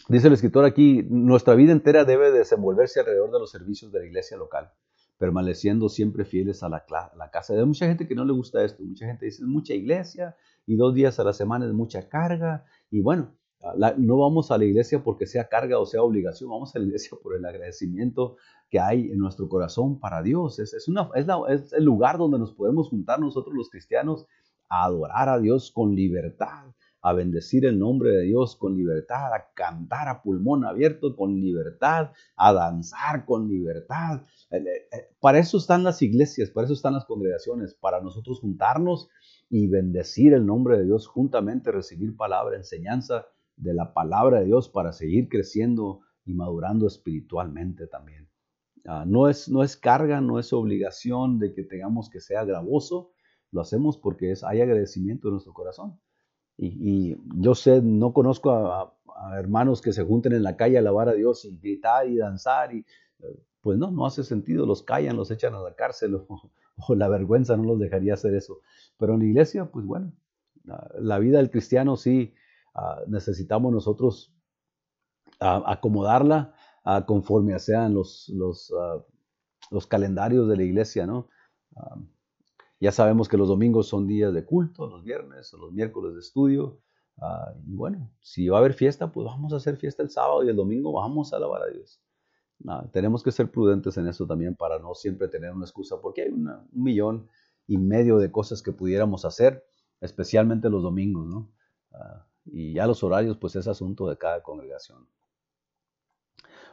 dice 0.09 0.29
el 0.29 0.35
escritor 0.35 0.65
aquí, 0.65 1.05
nuestra 1.09 1.55
vida 1.55 1.73
entera 1.73 2.05
debe 2.05 2.31
desenvolverse 2.31 3.01
alrededor 3.01 3.31
de 3.33 3.39
los 3.39 3.51
servicios 3.51 3.93
de 3.93 4.01
la 4.01 4.07
iglesia 4.07 4.37
local, 4.37 4.71
permaneciendo 5.19 5.89
siempre 5.89 6.25
fieles 6.25 6.63
a 6.63 6.69
la, 6.69 6.85
casa. 7.31 7.55
Hay 7.55 7.65
mucha 7.65 7.87
gente 7.87 8.07
que 8.07 8.15
no 8.15 8.25
le 8.25 8.33
gusta 8.33 8.65
esto, 8.65 8.83
mucha 8.83 9.07
gente 9.07 9.27
dice, 9.27 9.43
es 9.43 9.49
mucha 9.49 9.75
iglesia, 9.75 10.37
y 10.67 10.77
dos 10.77 10.95
días 10.95 11.19
a 11.19 11.25
la 11.25 11.33
semana 11.33 11.67
es 11.67 11.73
mucha 11.73 12.09
carga. 12.09 12.65
Y 12.91 13.01
bueno, 13.01 13.33
no 13.97 14.19
vamos 14.19 14.51
a 14.51 14.59
la 14.59 14.65
iglesia 14.65 15.03
porque 15.03 15.27
sea 15.27 15.49
carga 15.49 15.79
o 15.79 15.87
sea 15.87 16.03
obligación, 16.03 16.51
vamos 16.51 16.75
a 16.75 16.79
la 16.79 16.85
iglesia 16.87 17.17
por 17.21 17.35
el 17.35 17.45
agradecimiento 17.45 18.37
que 18.71 18.79
hay 18.79 19.11
en 19.11 19.19
nuestro 19.19 19.49
corazón 19.49 19.99
para 19.99 20.23
Dios. 20.23 20.59
Es, 20.59 20.75
es, 20.75 20.89
una, 20.89 21.11
es, 21.15 21.27
es 21.49 21.73
el 21.73 21.85
lugar 21.85 22.19
donde 22.19 22.39
nos 22.39 22.53
podemos 22.53 22.89
juntar 22.89 23.19
nosotros 23.19 23.55
los 23.55 23.71
cristianos 23.71 24.27
a 24.69 24.85
adorar 24.85 25.29
a 25.29 25.39
Dios 25.39 25.71
con 25.73 25.95
libertad, 25.95 26.73
a 27.01 27.13
bendecir 27.13 27.65
el 27.65 27.79
nombre 27.79 28.11
de 28.11 28.23
Dios 28.23 28.57
con 28.57 28.77
libertad, 28.77 29.33
a 29.33 29.51
cantar 29.55 30.09
a 30.09 30.23
pulmón 30.23 30.65
abierto 30.65 31.17
con 31.17 31.41
libertad, 31.41 32.11
a 32.37 32.53
danzar 32.53 33.25
con 33.25 33.49
libertad. 33.49 34.23
Eh, 34.51 34.59
eh, 34.59 35.09
para 35.21 35.39
eso 35.39 35.59
están 35.59 35.85
las 35.85 36.03
iglesias, 36.03 36.51
para 36.51 36.65
eso 36.65 36.75
están 36.75 36.95
las 36.95 37.05
congregaciones, 37.05 37.75
para 37.75 38.01
nosotros 38.01 38.41
juntarnos 38.41 39.09
y 39.49 39.69
bendecir 39.69 40.35
el 40.35 40.45
nombre 40.45 40.79
de 40.79 40.85
Dios 40.85 41.07
juntamente, 41.07 41.73
recibir 41.73 42.17
palabra, 42.17 42.57
enseñanza 42.57 43.27
de 43.57 43.75
la 43.75 43.93
palabra 43.93 44.41
de 44.41 44.47
Dios 44.47 44.69
para 44.69 44.93
seguir 44.93 45.29
creciendo 45.29 46.01
y 46.25 46.35
madurando 46.35 46.87
espiritualmente 46.87 47.87
también. 47.87 48.29
Ah, 48.87 49.05
no, 49.07 49.29
es, 49.29 49.49
no 49.49 49.63
es 49.63 49.77
carga, 49.77 50.21
no 50.21 50.39
es 50.39 50.53
obligación 50.53 51.39
de 51.39 51.53
que 51.53 51.63
tengamos 51.63 52.09
que 52.11 52.21
sea 52.21 52.45
gravoso, 52.45 53.11
lo 53.51 53.61
hacemos 53.61 53.99
porque 53.99 54.33
es, 54.33 54.45
hay 54.45 54.61
agradecimiento 54.61 55.29
en 55.29 55.33
nuestro 55.33 55.53
corazón. 55.53 55.99
Y, 56.57 57.17
yo 57.37 57.55
sé, 57.55 57.81
no 57.83 58.13
conozco 58.13 58.51
a, 58.51 58.95
hermanos 59.37 59.81
que 59.81 59.93
se 59.93 60.05
junten 60.05 60.33
en 60.33 60.43
la 60.43 60.57
calle 60.57 60.77
a 60.77 60.81
alabar 60.81 61.09
a 61.09 61.13
Dios 61.13 61.45
y 61.45 61.57
gritar 61.57 62.09
y 62.09 62.17
danzar, 62.17 62.75
y 62.75 62.85
eh, 63.21 63.43
pues 63.61 63.79
no, 63.79 63.91
no 63.91 64.07
hace 64.07 64.23
sentido, 64.23 64.65
los 64.65 64.83
callan, 64.83 65.17
los 65.17 65.31
echan 65.31 65.55
a 65.55 65.61
la 65.61 65.75
cárcel 65.75 66.15
o 66.89 66.95
la 66.95 67.09
vergüenza 67.09 67.57
no 67.57 67.65
los 67.65 67.79
dejaría 67.79 68.15
hacer 68.15 68.35
eso. 68.35 68.61
Pero 68.97 69.15
en 69.15 69.21
la 69.21 69.27
iglesia, 69.27 69.67
pues 69.67 69.85
bueno, 69.87 70.13
la 70.99 71.19
vida 71.19 71.39
del 71.39 71.51
cristiano 71.51 71.97
sí 71.97 72.35
ah, 72.75 73.01
necesitamos 73.07 73.73
nosotros 73.73 74.35
ah, 75.41 75.63
acomodarla 75.67 76.55
conforme 77.07 77.59
sean 77.59 77.93
los, 77.93 78.31
los, 78.31 78.73
ah, 78.79 79.05
los, 79.71 79.87
calendarios 79.87 80.49
de 80.49 80.57
la 80.57 80.63
iglesia, 80.63 81.07
¿no? 81.07 81.29
Ya 82.81 82.93
sabemos 82.93 83.29
que 83.29 83.37
los 83.37 83.49
domingos 83.49 83.89
son 83.89 84.07
días 84.07 84.33
de 84.33 84.45
culto, 84.45 84.87
los 84.87 85.05
viernes 85.05 85.53
o 85.55 85.59
los 85.59 85.73
miércoles 85.73 86.15
de 86.15 86.21
estudio. 86.21 86.81
y 87.67 87.75
bueno, 87.75 88.11
si 88.21 88.49
va 88.49 88.59
a 88.59 88.61
haber 88.61 88.75
fiesta, 88.75 89.13
pues 89.13 89.27
vamos 89.27 89.53
a 89.53 89.57
hacer 89.57 89.77
fiesta 89.77 90.03
el 90.03 90.11
sábado 90.11 90.45
y 90.45 90.49
el 90.49 90.57
domingo 90.57 90.93
vamos 90.93 91.33
a 91.33 91.37
alabar 91.37 91.63
a 91.63 91.67
Dios 91.67 92.01
tenemos 92.93 93.23
que 93.23 93.33
ser 93.33 93.51
prudentes 93.51 93.97
en 93.97 94.09
eso 94.09 94.27
también 94.27 94.57
para 94.57 94.79
no 94.79 94.95
siempre 94.95 95.29
tener 95.29 95.53
una 95.53 95.65
excusa, 95.65 96.01
porque 96.01 96.23
hay 96.23 96.29
un 96.31 96.51
millón 96.73 97.29
y 97.67 97.79
medio 97.79 98.19
de 98.19 98.33
cosas 98.33 98.63
que 98.63 98.73
pudiéramos 98.73 99.25
hacer, 99.25 99.65
especialmente 100.01 100.69
los 100.69 100.83
domingos, 100.83 101.27
¿no? 101.27 101.53
Ah, 101.93 102.27
y 102.45 102.75
ya 102.75 102.87
los 102.87 103.03
horarios, 103.03 103.37
pues 103.37 103.55
es 103.57 103.69
asunto 103.69 104.09
de 104.09 104.17
cada 104.17 104.43
congregación. 104.43 105.07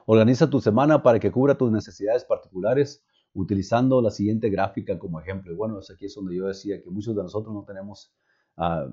Organiza 0.05 0.49
tu 0.49 0.61
semana 0.61 1.03
para 1.03 1.19
que 1.19 1.31
cubra 1.31 1.57
tus 1.57 1.71
necesidades 1.71 2.23
particulares 2.23 3.03
utilizando 3.35 4.01
la 4.01 4.09
siguiente 4.09 4.49
gráfica 4.49 4.97
como 4.97 5.19
ejemplo. 5.19 5.51
Y 5.51 5.55
bueno, 5.55 5.79
aquí 5.79 6.05
es 6.05 6.15
donde 6.15 6.35
yo 6.35 6.47
decía 6.47 6.81
que 6.81 6.89
muchos 6.89 7.15
de 7.15 7.21
nosotros 7.21 7.53
no 7.53 7.63
tenemos 7.63 8.11
ah, 8.57 8.87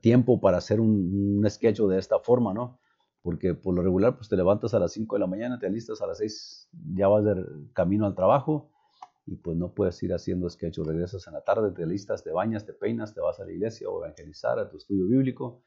tiempo 0.00 0.40
para 0.40 0.58
hacer 0.58 0.80
un, 0.80 1.38
un 1.38 1.50
sketch 1.50 1.80
de 1.80 1.98
esta 1.98 2.18
forma, 2.20 2.54
¿no? 2.54 2.78
porque 3.24 3.54
por 3.54 3.74
lo 3.74 3.82
regular 3.82 4.16
pues 4.16 4.28
te 4.28 4.36
levantas 4.36 4.74
a 4.74 4.78
las 4.78 4.92
5 4.92 5.16
de 5.16 5.20
la 5.20 5.26
mañana, 5.26 5.58
te 5.58 5.66
alistas 5.66 6.02
a 6.02 6.06
las 6.06 6.18
6, 6.18 6.68
ya 6.94 7.08
vas 7.08 7.24
de 7.24 7.42
camino 7.72 8.04
al 8.04 8.14
trabajo 8.14 8.70
y 9.24 9.36
pues 9.36 9.56
no 9.56 9.72
puedes 9.72 10.02
ir 10.02 10.12
haciendo 10.12 10.48
sketch, 10.50 10.76
regresas 10.80 11.26
en 11.26 11.32
la 11.32 11.40
tarde, 11.40 11.70
te 11.70 11.84
alistas, 11.84 12.22
te 12.22 12.30
bañas, 12.32 12.66
te 12.66 12.74
peinas, 12.74 13.14
te 13.14 13.22
vas 13.22 13.40
a 13.40 13.46
la 13.46 13.52
iglesia 13.52 13.88
o 13.88 14.04
evangelizar 14.04 14.58
a 14.58 14.68
tu 14.68 14.76
estudio 14.76 15.06
bíblico. 15.06 15.62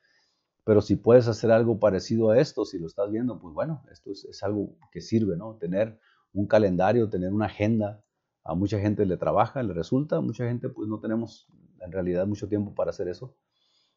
Pero 0.66 0.82
si 0.82 0.98
puedes 0.98 1.28
hacer 1.28 1.50
algo 1.50 1.80
parecido 1.80 2.30
a 2.30 2.40
esto, 2.40 2.64
si 2.64 2.78
lo 2.78 2.86
estás 2.86 3.10
viendo, 3.10 3.40
pues 3.40 3.56
bueno, 3.56 3.82
esto 3.92 4.12
es, 4.12 4.26
es 4.26 4.44
algo 4.44 4.78
que 4.92 5.02
sirve, 5.02 5.36
¿no? 5.36 5.56
Tener 5.56 6.00
un 6.38 6.48
calendario, 6.48 7.10
tener 7.10 7.34
una 7.34 7.46
agenda. 7.46 8.04
A 8.44 8.56
mucha 8.56 8.80
gente 8.80 9.06
le 9.06 9.18
trabaja, 9.18 9.62
le 9.64 9.74
resulta, 9.74 10.22
mucha 10.22 10.46
gente 10.46 10.70
pues 10.70 10.88
no 10.88 11.00
tenemos 11.00 11.48
en 11.82 11.92
realidad 11.92 12.26
mucho 12.28 12.48
tiempo 12.48 12.74
para 12.74 12.92
hacer 12.92 13.08
eso. 13.08 13.36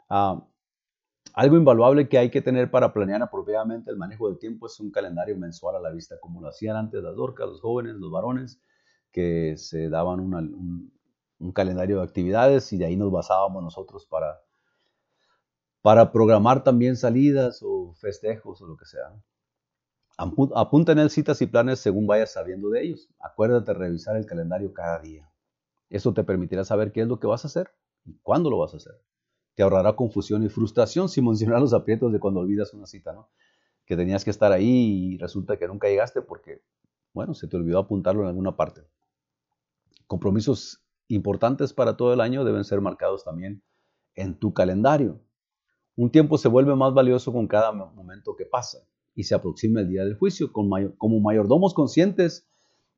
Ah, 0.08 0.44
algo 1.34 1.56
invaluable 1.56 2.08
que 2.08 2.18
hay 2.18 2.30
que 2.30 2.42
tener 2.42 2.70
para 2.70 2.92
planear 2.92 3.22
apropiadamente 3.22 3.90
el 3.90 3.96
manejo 3.96 4.28
del 4.28 4.38
tiempo 4.38 4.66
es 4.66 4.80
un 4.80 4.90
calendario 4.90 5.36
mensual 5.36 5.76
a 5.76 5.80
la 5.80 5.90
vista, 5.90 6.18
como 6.18 6.40
lo 6.40 6.48
hacían 6.48 6.76
antes 6.76 7.02
las 7.02 7.14
dorcas, 7.14 7.46
los 7.46 7.60
jóvenes, 7.60 7.94
los 7.94 8.10
varones, 8.10 8.60
que 9.12 9.56
se 9.56 9.88
daban 9.88 10.20
un, 10.20 11.52
calendario 11.54 11.98
de 11.98 12.04
actividades 12.04 12.72
y 12.72 12.78
de 12.78 12.86
ahí 12.86 12.96
nos 12.96 13.12
basábamos 13.12 13.62
nosotros 13.62 14.06
para, 14.06 14.40
para 15.82 16.10
programar 16.10 16.64
también 16.64 16.96
salidas 16.96 17.60
o 17.62 17.94
festejos 17.94 18.60
o 18.62 18.66
lo 18.66 18.76
que 18.76 18.86
sea. 18.86 19.12
Apunta 20.54 20.92
en 20.92 20.98
él 20.98 21.10
citas 21.10 21.40
y 21.42 21.46
planes 21.46 21.80
según 21.80 22.06
vayas 22.06 22.32
sabiendo 22.32 22.68
de 22.68 22.82
ellos. 22.82 23.08
Acuérdate 23.18 23.72
revisar 23.74 24.16
el 24.16 24.26
calendario 24.26 24.72
cada 24.74 24.98
día. 25.00 25.30
Eso 25.88 26.12
te 26.12 26.24
permitirá 26.24 26.64
saber 26.64 26.92
qué 26.92 27.02
es 27.02 27.08
lo 27.08 27.18
que 27.18 27.26
vas 27.26 27.44
a 27.44 27.48
hacer 27.48 27.70
y 28.04 28.14
cuándo 28.22 28.50
lo 28.50 28.58
vas 28.58 28.74
a 28.74 28.76
hacer 28.76 29.00
te 29.60 29.64
ahorrará 29.64 29.94
confusión 29.94 30.42
y 30.42 30.48
frustración 30.48 31.10
sin 31.10 31.24
mencionar 31.26 31.60
los 31.60 31.74
aprietos 31.74 32.10
de 32.12 32.18
cuando 32.18 32.40
olvidas 32.40 32.72
una 32.72 32.86
cita, 32.86 33.12
¿no? 33.12 33.28
Que 33.84 33.94
tenías 33.94 34.24
que 34.24 34.30
estar 34.30 34.52
ahí 34.52 35.12
y 35.12 35.18
resulta 35.18 35.58
que 35.58 35.68
nunca 35.68 35.88
llegaste 35.88 36.22
porque, 36.22 36.62
bueno, 37.12 37.34
se 37.34 37.46
te 37.46 37.58
olvidó 37.58 37.78
apuntarlo 37.78 38.22
en 38.22 38.28
alguna 38.28 38.56
parte. 38.56 38.86
Compromisos 40.06 40.82
importantes 41.08 41.74
para 41.74 41.98
todo 41.98 42.14
el 42.14 42.22
año 42.22 42.42
deben 42.44 42.64
ser 42.64 42.80
marcados 42.80 43.24
también 43.24 43.62
en 44.14 44.38
tu 44.38 44.54
calendario. 44.54 45.20
Un 45.94 46.10
tiempo 46.10 46.38
se 46.38 46.48
vuelve 46.48 46.74
más 46.74 46.94
valioso 46.94 47.30
con 47.30 47.46
cada 47.46 47.70
momento 47.72 48.36
que 48.36 48.46
pasa. 48.46 48.78
Y 49.20 49.24
se 49.24 49.34
aproxima 49.34 49.80
el 49.80 49.88
día 49.88 50.02
del 50.02 50.16
juicio. 50.16 50.50
Como 50.50 51.20
mayordomos 51.20 51.74
conscientes 51.74 52.48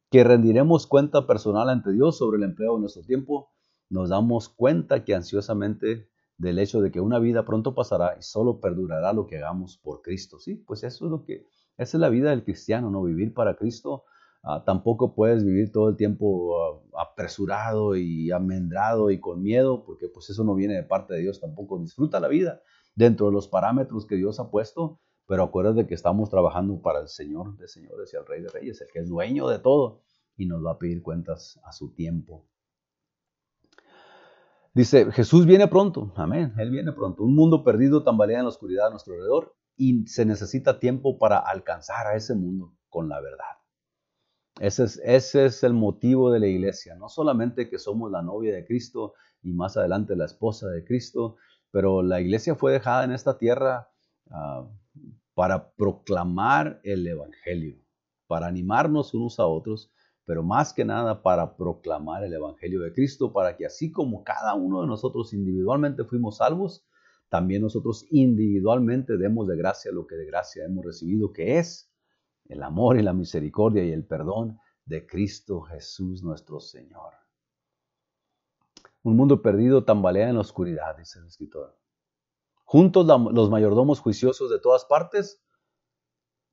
que 0.09 0.23
rendiremos 0.23 0.87
cuenta 0.87 1.27
personal 1.27 1.69
ante 1.69 1.91
Dios 1.91 2.17
sobre 2.17 2.37
el 2.39 2.45
empleo 2.45 2.75
de 2.75 2.81
nuestro 2.81 3.03
tiempo, 3.03 3.51
nos 3.91 4.09
damos 4.09 4.49
cuenta 4.49 5.05
que 5.05 5.17
ansiosamente 5.17 6.09
del 6.39 6.61
hecho 6.61 6.81
de 6.81 6.93
que 6.93 7.01
una 7.01 7.19
vida 7.19 7.45
pronto 7.45 7.75
pasará 7.75 8.17
y 8.19 8.23
solo 8.23 8.61
perdurará 8.61 9.13
lo 9.13 9.27
que 9.27 9.39
hagamos 9.39 9.79
por 9.79 10.01
Cristo. 10.01 10.39
Sí, 10.39 10.55
pues 10.55 10.85
eso 10.85 11.07
es 11.07 11.11
lo 11.11 11.25
que, 11.25 11.49
esa 11.77 11.97
es 11.97 12.01
la 12.01 12.09
vida 12.09 12.31
del 12.31 12.45
cristiano, 12.45 12.89
¿no? 12.89 13.03
Vivir 13.03 13.35
para 13.35 13.57
Cristo. 13.57 14.05
Ah, 14.45 14.63
tampoco 14.65 15.15
puedes 15.15 15.45
vivir 15.45 15.73
todo 15.73 15.89
el 15.89 15.97
tiempo 15.97 16.57
ah, 16.97 17.03
apresurado 17.03 17.97
y 17.97 18.31
amendrado 18.31 19.11
y 19.11 19.19
con 19.19 19.43
miedo, 19.43 19.85
porque 19.85 20.09
pues 20.09 20.31
eso 20.31 20.45
no 20.45 20.55
viene 20.55 20.75
de 20.75 20.83
parte 20.85 21.15
de 21.15 21.21
Dios 21.21 21.41
tampoco. 21.41 21.81
Disfruta 21.81 22.21
la 22.21 22.29
vida 22.29 22.61
dentro 22.95 23.27
de 23.27 23.33
los 23.33 23.49
parámetros 23.49 24.07
que 24.07 24.17
Dios 24.17 24.39
ha 24.39 24.51
puesto, 24.51 25.01
pero 25.27 25.45
acuérdate 25.45 25.87
que 25.87 25.95
estamos 25.95 26.31
trabajando 26.31 26.81
para 26.81 27.01
el 27.01 27.09
Señor 27.09 27.57
de 27.57 27.69
señores 27.69 28.13
y 28.13 28.17
al 28.17 28.27
Rey 28.27 28.43
de 28.43 28.49
Reyes, 28.49 28.81
el 28.81 28.89
que 28.93 29.01
es 29.01 29.09
dueño 29.09 29.49
de 29.49 29.59
todo 29.59 30.03
y 30.37 30.47
nos 30.47 30.65
va 30.65 30.73
a 30.73 30.79
pedir 30.79 31.03
cuentas 31.03 31.61
a 31.65 31.73
su 31.73 31.95
tiempo. 31.95 32.47
Dice, 34.75 35.13
Jesús 35.13 35.45
viene 35.45 35.69
pronto, 35.69 36.13
amén, 36.17 36.55
Él 36.57 36.71
viene 36.71 36.93
pronto. 36.93 37.23
Un 37.25 37.35
mundo 37.35 37.63
perdido 37.63 38.03
tambalea 38.05 38.39
en 38.39 38.45
la 38.45 38.49
oscuridad 38.49 38.87
a 38.87 38.91
nuestro 38.91 39.15
alrededor 39.15 39.55
y 39.77 40.07
se 40.07 40.25
necesita 40.25 40.81
tiempo 40.81 41.19
para 41.19 41.39
alcanzar 41.39 42.07
a 42.07 42.17
ese 42.17 42.35
mundo 42.35 42.75
con 42.89 43.09
la 43.09 43.21
verdad. 43.21 43.45
Ese 44.61 44.85
es, 44.85 45.01
ese 45.05 45.47
es 45.47 45.63
el 45.63 45.75
motivo 45.75 46.31
de 46.31 46.41
la 46.41 46.47
iglesia, 46.47 46.95
no 46.95 47.09
solamente 47.09 47.69
que 47.69 47.79
somos 47.79 48.11
la 48.11 48.23
novia 48.23 48.55
de 48.55 48.65
Cristo 48.65 49.15
y 49.43 49.53
más 49.53 49.77
adelante 49.77 50.17
la 50.17 50.27
esposa 50.27 50.69
de 50.69 50.85
Cristo, 50.85 51.37
pero 51.71 52.03
la 52.03 52.21
iglesia 52.21 52.55
fue 52.55 52.73
dejada 52.73 53.05
en 53.05 53.13
esta 53.13 53.39
tierra 53.39 53.89
ah, 54.31 54.69
para 55.35 55.73
proclamar 55.73 56.81
el 56.85 57.07
Evangelio, 57.07 57.79
para 58.27 58.47
animarnos 58.47 59.15
unos 59.15 59.39
a 59.41 59.47
otros 59.47 59.93
pero 60.25 60.43
más 60.43 60.73
que 60.73 60.85
nada 60.85 61.23
para 61.23 61.57
proclamar 61.57 62.25
el 62.25 62.33
Evangelio 62.33 62.81
de 62.81 62.93
Cristo, 62.93 63.33
para 63.33 63.57
que 63.57 63.67
así 63.67 63.91
como 63.91 64.23
cada 64.23 64.55
uno 64.55 64.83
de 64.83 64.87
nosotros 64.87 65.33
individualmente 65.33 66.05
fuimos 66.05 66.37
salvos, 66.37 66.87
también 67.29 67.63
nosotros 67.63 68.07
individualmente 68.11 69.17
demos 69.17 69.49
de 69.49 69.57
gracia 69.57 69.91
lo 69.91 70.07
que 70.07 70.17
de 70.17 70.27
gracia 70.27 70.65
hemos 70.65 70.85
recibido, 70.85 71.33
que 71.33 71.59
es 71.59 71.91
el 72.47 72.63
amor 72.63 72.99
y 72.99 73.03
la 73.03 73.13
misericordia 73.13 73.85
y 73.85 73.93
el 73.93 74.05
perdón 74.05 74.59
de 74.85 75.07
Cristo 75.07 75.63
Jesús 75.63 76.23
nuestro 76.23 76.61
Señor. 76.61 77.15
Un 79.03 79.17
mundo 79.17 79.43
perdido 79.43 79.85
tambalea 79.85 80.29
en 80.29 80.37
la 80.37 80.43
oscuridad, 80.43 80.97
dice 80.97 81.19
el 81.19 81.27
escritor. 81.27 81.77
Juntos 82.73 83.07
los 83.35 83.51
mayordomos 83.51 84.01
juiciosos 84.01 84.49
de 84.49 84.59
todas 84.59 84.87
partes 84.87 85.45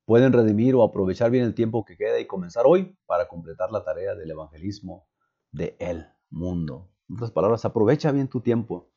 pueden 0.04 0.34
redimir 0.34 0.76
o 0.76 0.84
aprovechar 0.84 1.32
bien 1.32 1.46
el 1.46 1.56
tiempo 1.56 1.86
que 1.86 1.96
queda 1.96 2.20
y 2.20 2.28
comenzar 2.28 2.66
hoy 2.68 2.94
para 3.06 3.30
completar 3.30 3.72
la 3.72 3.86
tarea 3.86 4.16
del 4.16 4.30
evangelismo 4.30 5.08
de 5.54 5.78
el 5.80 6.08
mundo. 6.30 6.92
En 7.08 7.16
otras 7.16 7.32
palabras, 7.32 7.64
aprovecha 7.64 8.12
bien 8.12 8.28
tu 8.28 8.42
tiempo. 8.42 8.92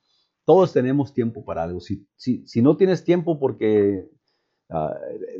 Todos 0.44 0.72
tenemos 0.72 1.14
tiempo 1.14 1.44
para 1.44 1.62
algo. 1.62 1.78
Si, 1.78 2.08
si, 2.16 2.60
no 2.60 2.76
tienes 2.76 3.04
tiempo 3.04 3.38
porque 3.38 4.10
ah, 4.70 4.92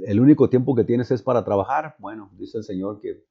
el 0.06 0.20
único 0.20 0.48
tiempo 0.48 0.76
que 0.76 0.84
tienes 0.84 1.10
es 1.10 1.20
para 1.20 1.44
trabajar, 1.44 1.96
bueno, 1.98 2.30
dice 2.38 2.58
el 2.58 2.62
Señor 2.64 3.00
que 3.00 3.24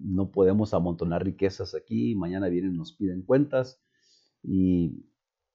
no 0.00 0.30
podemos 0.30 0.72
amontonar 0.72 1.24
riquezas 1.24 1.74
aquí, 1.74 2.14
mañana 2.14 2.48
vienen 2.48 2.74
nos 2.74 2.94
piden 2.94 3.20
cuentas 3.20 3.82
y 4.42 5.04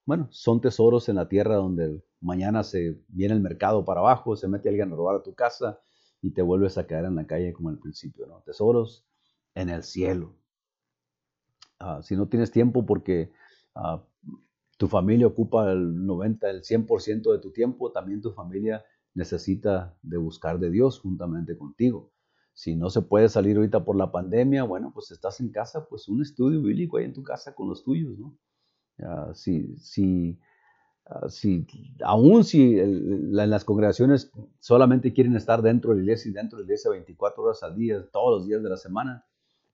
bueno, 0.06 0.28
son 0.30 0.60
tesoros 0.60 1.08
en 1.08 1.16
la 1.16 1.28
tierra 1.28 1.56
donde 1.56 2.02
mañana 2.20 2.62
se 2.62 3.02
viene 3.08 3.34
el 3.34 3.40
mercado 3.40 3.84
para 3.84 4.00
abajo, 4.00 4.36
se 4.36 4.48
mete 4.48 4.68
alguien 4.68 4.92
a 4.92 4.96
robar 4.96 5.16
a 5.16 5.22
tu 5.22 5.34
casa 5.34 5.80
y 6.20 6.30
te 6.32 6.42
vuelves 6.42 6.78
a 6.78 6.86
quedar 6.86 7.04
en 7.04 7.14
la 7.14 7.26
calle 7.26 7.52
como 7.52 7.68
al 7.68 7.78
principio, 7.78 8.26
¿no? 8.26 8.40
Tesoros 8.42 9.06
en 9.54 9.68
el 9.68 9.82
cielo. 9.82 10.34
Ah, 11.78 12.00
si 12.02 12.16
no 12.16 12.28
tienes 12.28 12.50
tiempo 12.50 12.86
porque 12.86 13.32
ah, 13.74 14.02
tu 14.78 14.88
familia 14.88 15.26
ocupa 15.26 15.70
el 15.72 16.04
90, 16.06 16.50
el 16.50 16.62
100% 16.62 17.32
de 17.32 17.38
tu 17.38 17.52
tiempo, 17.52 17.92
también 17.92 18.20
tu 18.20 18.32
familia 18.32 18.84
necesita 19.14 19.96
de 20.02 20.18
buscar 20.18 20.58
de 20.58 20.70
Dios 20.70 21.00
juntamente 21.00 21.56
contigo. 21.56 22.12
Si 22.52 22.76
no 22.76 22.90
se 22.90 23.02
puede 23.02 23.28
salir 23.28 23.56
ahorita 23.56 23.84
por 23.84 23.96
la 23.96 24.12
pandemia, 24.12 24.64
bueno, 24.64 24.92
pues 24.94 25.10
estás 25.10 25.40
en 25.40 25.50
casa, 25.50 25.86
pues 25.88 26.08
un 26.08 26.22
estudio 26.22 26.62
bíblico 26.62 26.96
ahí 26.96 27.04
en 27.04 27.12
tu 27.12 27.22
casa 27.22 27.54
con 27.54 27.68
los 27.68 27.82
tuyos, 27.82 28.18
¿no? 28.18 28.36
Si, 29.34 29.76
si 29.78 30.38
si, 31.28 31.66
aún 32.02 32.44
si 32.44 32.78
en 32.78 33.50
las 33.50 33.64
congregaciones 33.64 34.32
solamente 34.58 35.12
quieren 35.12 35.36
estar 35.36 35.60
dentro 35.60 35.90
de 35.90 35.96
la 35.96 36.02
iglesia 36.02 36.30
y 36.30 36.32
dentro 36.32 36.58
de 36.58 36.62
la 36.62 36.66
iglesia 36.66 36.90
24 36.90 37.42
horas 37.42 37.62
al 37.62 37.76
día, 37.76 38.06
todos 38.10 38.38
los 38.38 38.46
días 38.46 38.62
de 38.62 38.70
la 38.70 38.76
semana, 38.76 39.26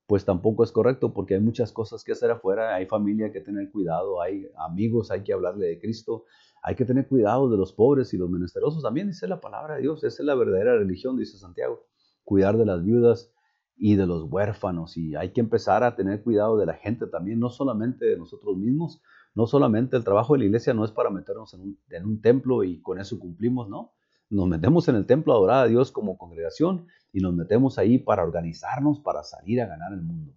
pues 0.06 0.24
tampoco 0.24 0.64
es 0.64 0.72
correcto 0.72 1.12
porque 1.12 1.34
hay 1.34 1.40
muchas 1.40 1.70
cosas 1.70 2.02
que 2.02 2.12
hacer 2.12 2.32
afuera, 2.32 2.74
hay 2.74 2.86
familia 2.86 3.30
que 3.30 3.40
tener 3.40 3.70
cuidado, 3.70 4.20
hay 4.20 4.50
amigos, 4.56 5.12
hay 5.12 5.22
que 5.22 5.32
hablarle 5.32 5.66
de 5.66 5.80
Cristo, 5.80 6.24
hay 6.62 6.74
que 6.74 6.84
tener 6.84 7.06
cuidado 7.06 7.48
de 7.48 7.56
los 7.56 7.72
pobres 7.72 8.12
y 8.12 8.18
los 8.18 8.28
menesterosos. 8.28 8.82
También 8.82 9.06
dice 9.06 9.28
la 9.28 9.40
palabra 9.40 9.76
de 9.76 9.82
Dios, 9.82 10.02
esa 10.02 10.22
es 10.22 10.26
la 10.26 10.34
verdadera 10.34 10.76
religión, 10.76 11.16
dice 11.16 11.38
Santiago, 11.38 11.86
cuidar 12.24 12.58
de 12.58 12.66
las 12.66 12.82
viudas 12.84 13.32
y 13.81 13.97
de 13.97 14.07
los 14.07 14.31
huérfanos. 14.31 14.97
Y 14.99 15.16
hay 15.16 15.33
que 15.33 15.41
empezar 15.41 15.83
a 15.83 15.97
tener 15.97 16.22
cuidado 16.22 16.59
de 16.59 16.66
la 16.66 16.74
gente 16.74 17.07
también, 17.07 17.41
no 17.41 17.49
solamente 17.49 18.05
de 18.05 18.18
nosotros 18.18 18.57
mismos, 18.57 19.01
no 19.35 19.47
solamente 19.47 19.97
el 19.97 20.05
trabajo 20.05 20.35
de 20.35 20.41
la 20.41 20.45
iglesia 20.45 20.74
no 20.74 20.85
es 20.85 20.91
para 20.91 21.09
meternos 21.09 21.55
en 21.55 22.05
un, 22.05 22.20
templo 22.20 22.62
y 22.62 22.83
con 22.83 23.01
eso 23.01 23.18
cumplimos, 23.18 23.70
¿no? 23.70 23.93
Nos 24.28 24.47
metemos 24.47 24.87
en 24.89 24.97
el 24.97 25.07
templo 25.07 25.33
a 25.33 25.37
adorar 25.37 25.64
a 25.64 25.68
Dios 25.68 25.91
como 25.91 26.18
congregación 26.18 26.87
y 27.12 27.20
nos 27.20 27.35
metemos 27.35 27.78
ahí 27.78 27.99
para 27.99 28.22
organizarnos, 28.22 29.01
para 29.01 29.22
salir 29.22 29.62
a 29.62 29.66
ganar 29.66 29.93
el 29.95 30.03
mundo. 30.03 30.35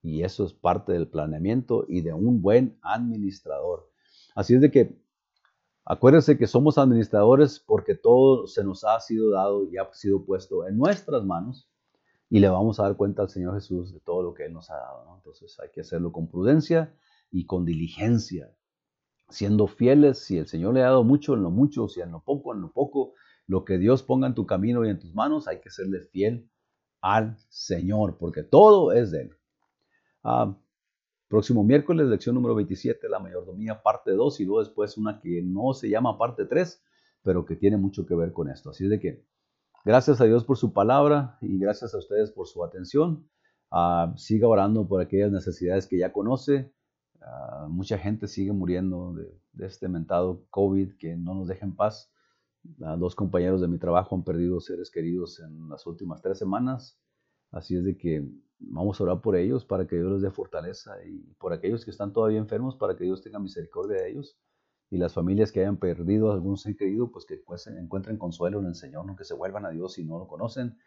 Y 0.00 0.22
eso 0.22 0.44
es 0.44 0.52
parte 0.52 0.92
del 0.92 1.08
planeamiento 1.08 1.86
y 1.88 2.00
de 2.00 2.12
un 2.12 2.42
buen 2.42 2.78
administrador. 2.82 3.90
Así 4.36 4.54
es 4.54 4.60
de 4.60 4.70
que 4.70 4.96
acuérdense 5.84 6.38
que 6.38 6.46
somos 6.46 6.78
administradores 6.78 7.58
porque 7.58 7.96
todo 7.96 8.46
se 8.46 8.62
nos 8.62 8.84
ha 8.84 9.00
sido 9.00 9.30
dado 9.30 9.68
y 9.68 9.78
ha 9.78 9.92
sido 9.92 10.24
puesto 10.24 10.66
en 10.68 10.78
nuestras 10.78 11.24
manos 11.24 11.68
y 12.34 12.40
le 12.40 12.48
vamos 12.48 12.80
a 12.80 12.82
dar 12.82 12.96
cuenta 12.96 13.22
al 13.22 13.28
Señor 13.28 13.54
Jesús 13.54 13.92
de 13.92 14.00
todo 14.00 14.20
lo 14.24 14.34
que 14.34 14.46
Él 14.46 14.52
nos 14.52 14.68
ha 14.68 14.74
dado. 14.74 15.14
Entonces 15.14 15.56
hay 15.60 15.68
que 15.70 15.82
hacerlo 15.82 16.10
con 16.10 16.26
prudencia 16.26 16.92
y 17.30 17.46
con 17.46 17.64
diligencia, 17.64 18.52
siendo 19.28 19.68
fieles, 19.68 20.18
si 20.18 20.38
el 20.38 20.48
Señor 20.48 20.74
le 20.74 20.80
ha 20.80 20.86
dado 20.86 21.04
mucho, 21.04 21.34
en 21.34 21.44
lo 21.44 21.50
mucho, 21.52 21.86
si 21.86 22.00
en 22.00 22.10
lo 22.10 22.24
poco, 22.24 22.52
en 22.52 22.60
lo 22.60 22.72
poco, 22.72 23.12
lo 23.46 23.64
que 23.64 23.78
Dios 23.78 24.02
ponga 24.02 24.26
en 24.26 24.34
tu 24.34 24.46
camino 24.46 24.84
y 24.84 24.88
en 24.88 24.98
tus 24.98 25.14
manos, 25.14 25.46
hay 25.46 25.60
que 25.60 25.70
serle 25.70 26.00
fiel 26.00 26.50
al 27.00 27.38
Señor, 27.50 28.18
porque 28.18 28.42
todo 28.42 28.90
es 28.90 29.12
de 29.12 29.22
Él. 29.22 29.36
Ah, 30.24 30.58
próximo 31.28 31.62
miércoles, 31.62 32.08
lección 32.08 32.34
número 32.34 32.56
27, 32.56 33.08
la 33.08 33.20
mayordomía, 33.20 33.80
parte 33.80 34.10
2, 34.10 34.40
y 34.40 34.44
luego 34.44 34.58
después 34.58 34.98
una 34.98 35.20
que 35.20 35.40
no 35.40 35.72
se 35.72 35.88
llama 35.88 36.18
parte 36.18 36.46
3, 36.46 36.82
pero 37.22 37.46
que 37.46 37.54
tiene 37.54 37.76
mucho 37.76 38.04
que 38.04 38.16
ver 38.16 38.32
con 38.32 38.50
esto. 38.50 38.70
Así 38.70 38.82
es 38.82 38.90
de 38.90 38.98
que 38.98 39.24
gracias 39.84 40.20
a 40.20 40.24
Dios 40.24 40.44
por 40.44 40.56
su 40.56 40.72
palabra 40.72 41.38
y 41.40 41.58
gracias 41.58 41.94
a 41.94 41.98
ustedes 41.98 42.30
por 42.30 42.46
su 42.46 42.64
atención. 42.64 43.28
Ah, 43.70 44.12
siga 44.16 44.48
orando 44.48 44.86
por 44.88 45.00
aquellas 45.00 45.30
necesidades 45.30 45.86
que 45.86 45.98
ya 45.98 46.12
conoce. 46.12 46.72
Ah, 47.20 47.66
mucha 47.68 47.98
gente 47.98 48.26
sigue 48.26 48.52
muriendo 48.52 49.14
de, 49.14 49.66
este 49.66 49.88
mentado 49.88 50.44
COVID 50.50 50.96
que 50.96 51.16
no 51.16 51.34
nos 51.34 51.48
deja 51.48 51.66
en 51.66 51.76
paz. 51.76 52.12
Ah, 52.82 52.96
dos 52.96 53.14
compañeros 53.14 53.60
de 53.60 53.68
mi 53.68 53.78
trabajo 53.78 54.14
han 54.14 54.24
perdido 54.24 54.60
seres 54.60 54.90
queridos 54.90 55.40
en 55.40 55.68
las 55.68 55.86
últimas 55.86 56.22
tres 56.22 56.38
semanas. 56.38 56.98
Así 57.50 57.76
es 57.76 57.84
de 57.84 57.96
que 57.96 58.28
vamos 58.58 59.00
a 59.00 59.04
orar 59.04 59.20
por 59.20 59.36
ellos 59.36 59.64
para 59.64 59.86
que 59.86 59.96
Dios 59.96 60.12
les 60.12 60.22
dé 60.22 60.30
fortaleza 60.30 60.92
y 61.04 61.20
por 61.38 61.52
aquellos 61.52 61.84
que 61.84 61.90
están 61.90 62.12
todavía 62.12 62.38
enfermos 62.38 62.76
para 62.76 62.96
que 62.96 63.04
Dios 63.04 63.22
tenga 63.22 63.38
misericordia 63.38 63.98
de 63.98 64.10
ellos 64.10 64.38
y 64.94 64.96
las 64.96 65.12
familias 65.12 65.50
que 65.50 65.58
hayan 65.58 65.76
perdido 65.76 66.30
a 66.30 66.34
algún 66.34 66.56
ser 66.56 66.76
querido 66.76 67.10
pues 67.10 67.26
que 67.26 67.42
encuentren 67.76 68.16
consuelo 68.16 68.60
en 68.60 68.66
el 68.66 68.76
Señor, 68.76 69.04
no 69.04 69.16
que 69.16 69.24
se 69.24 69.34
vuelvan 69.34 69.66
a 69.66 69.70
Dios 69.70 69.94
si 69.94 70.04
no 70.04 70.20
lo 70.20 70.28
conocen 70.28 70.78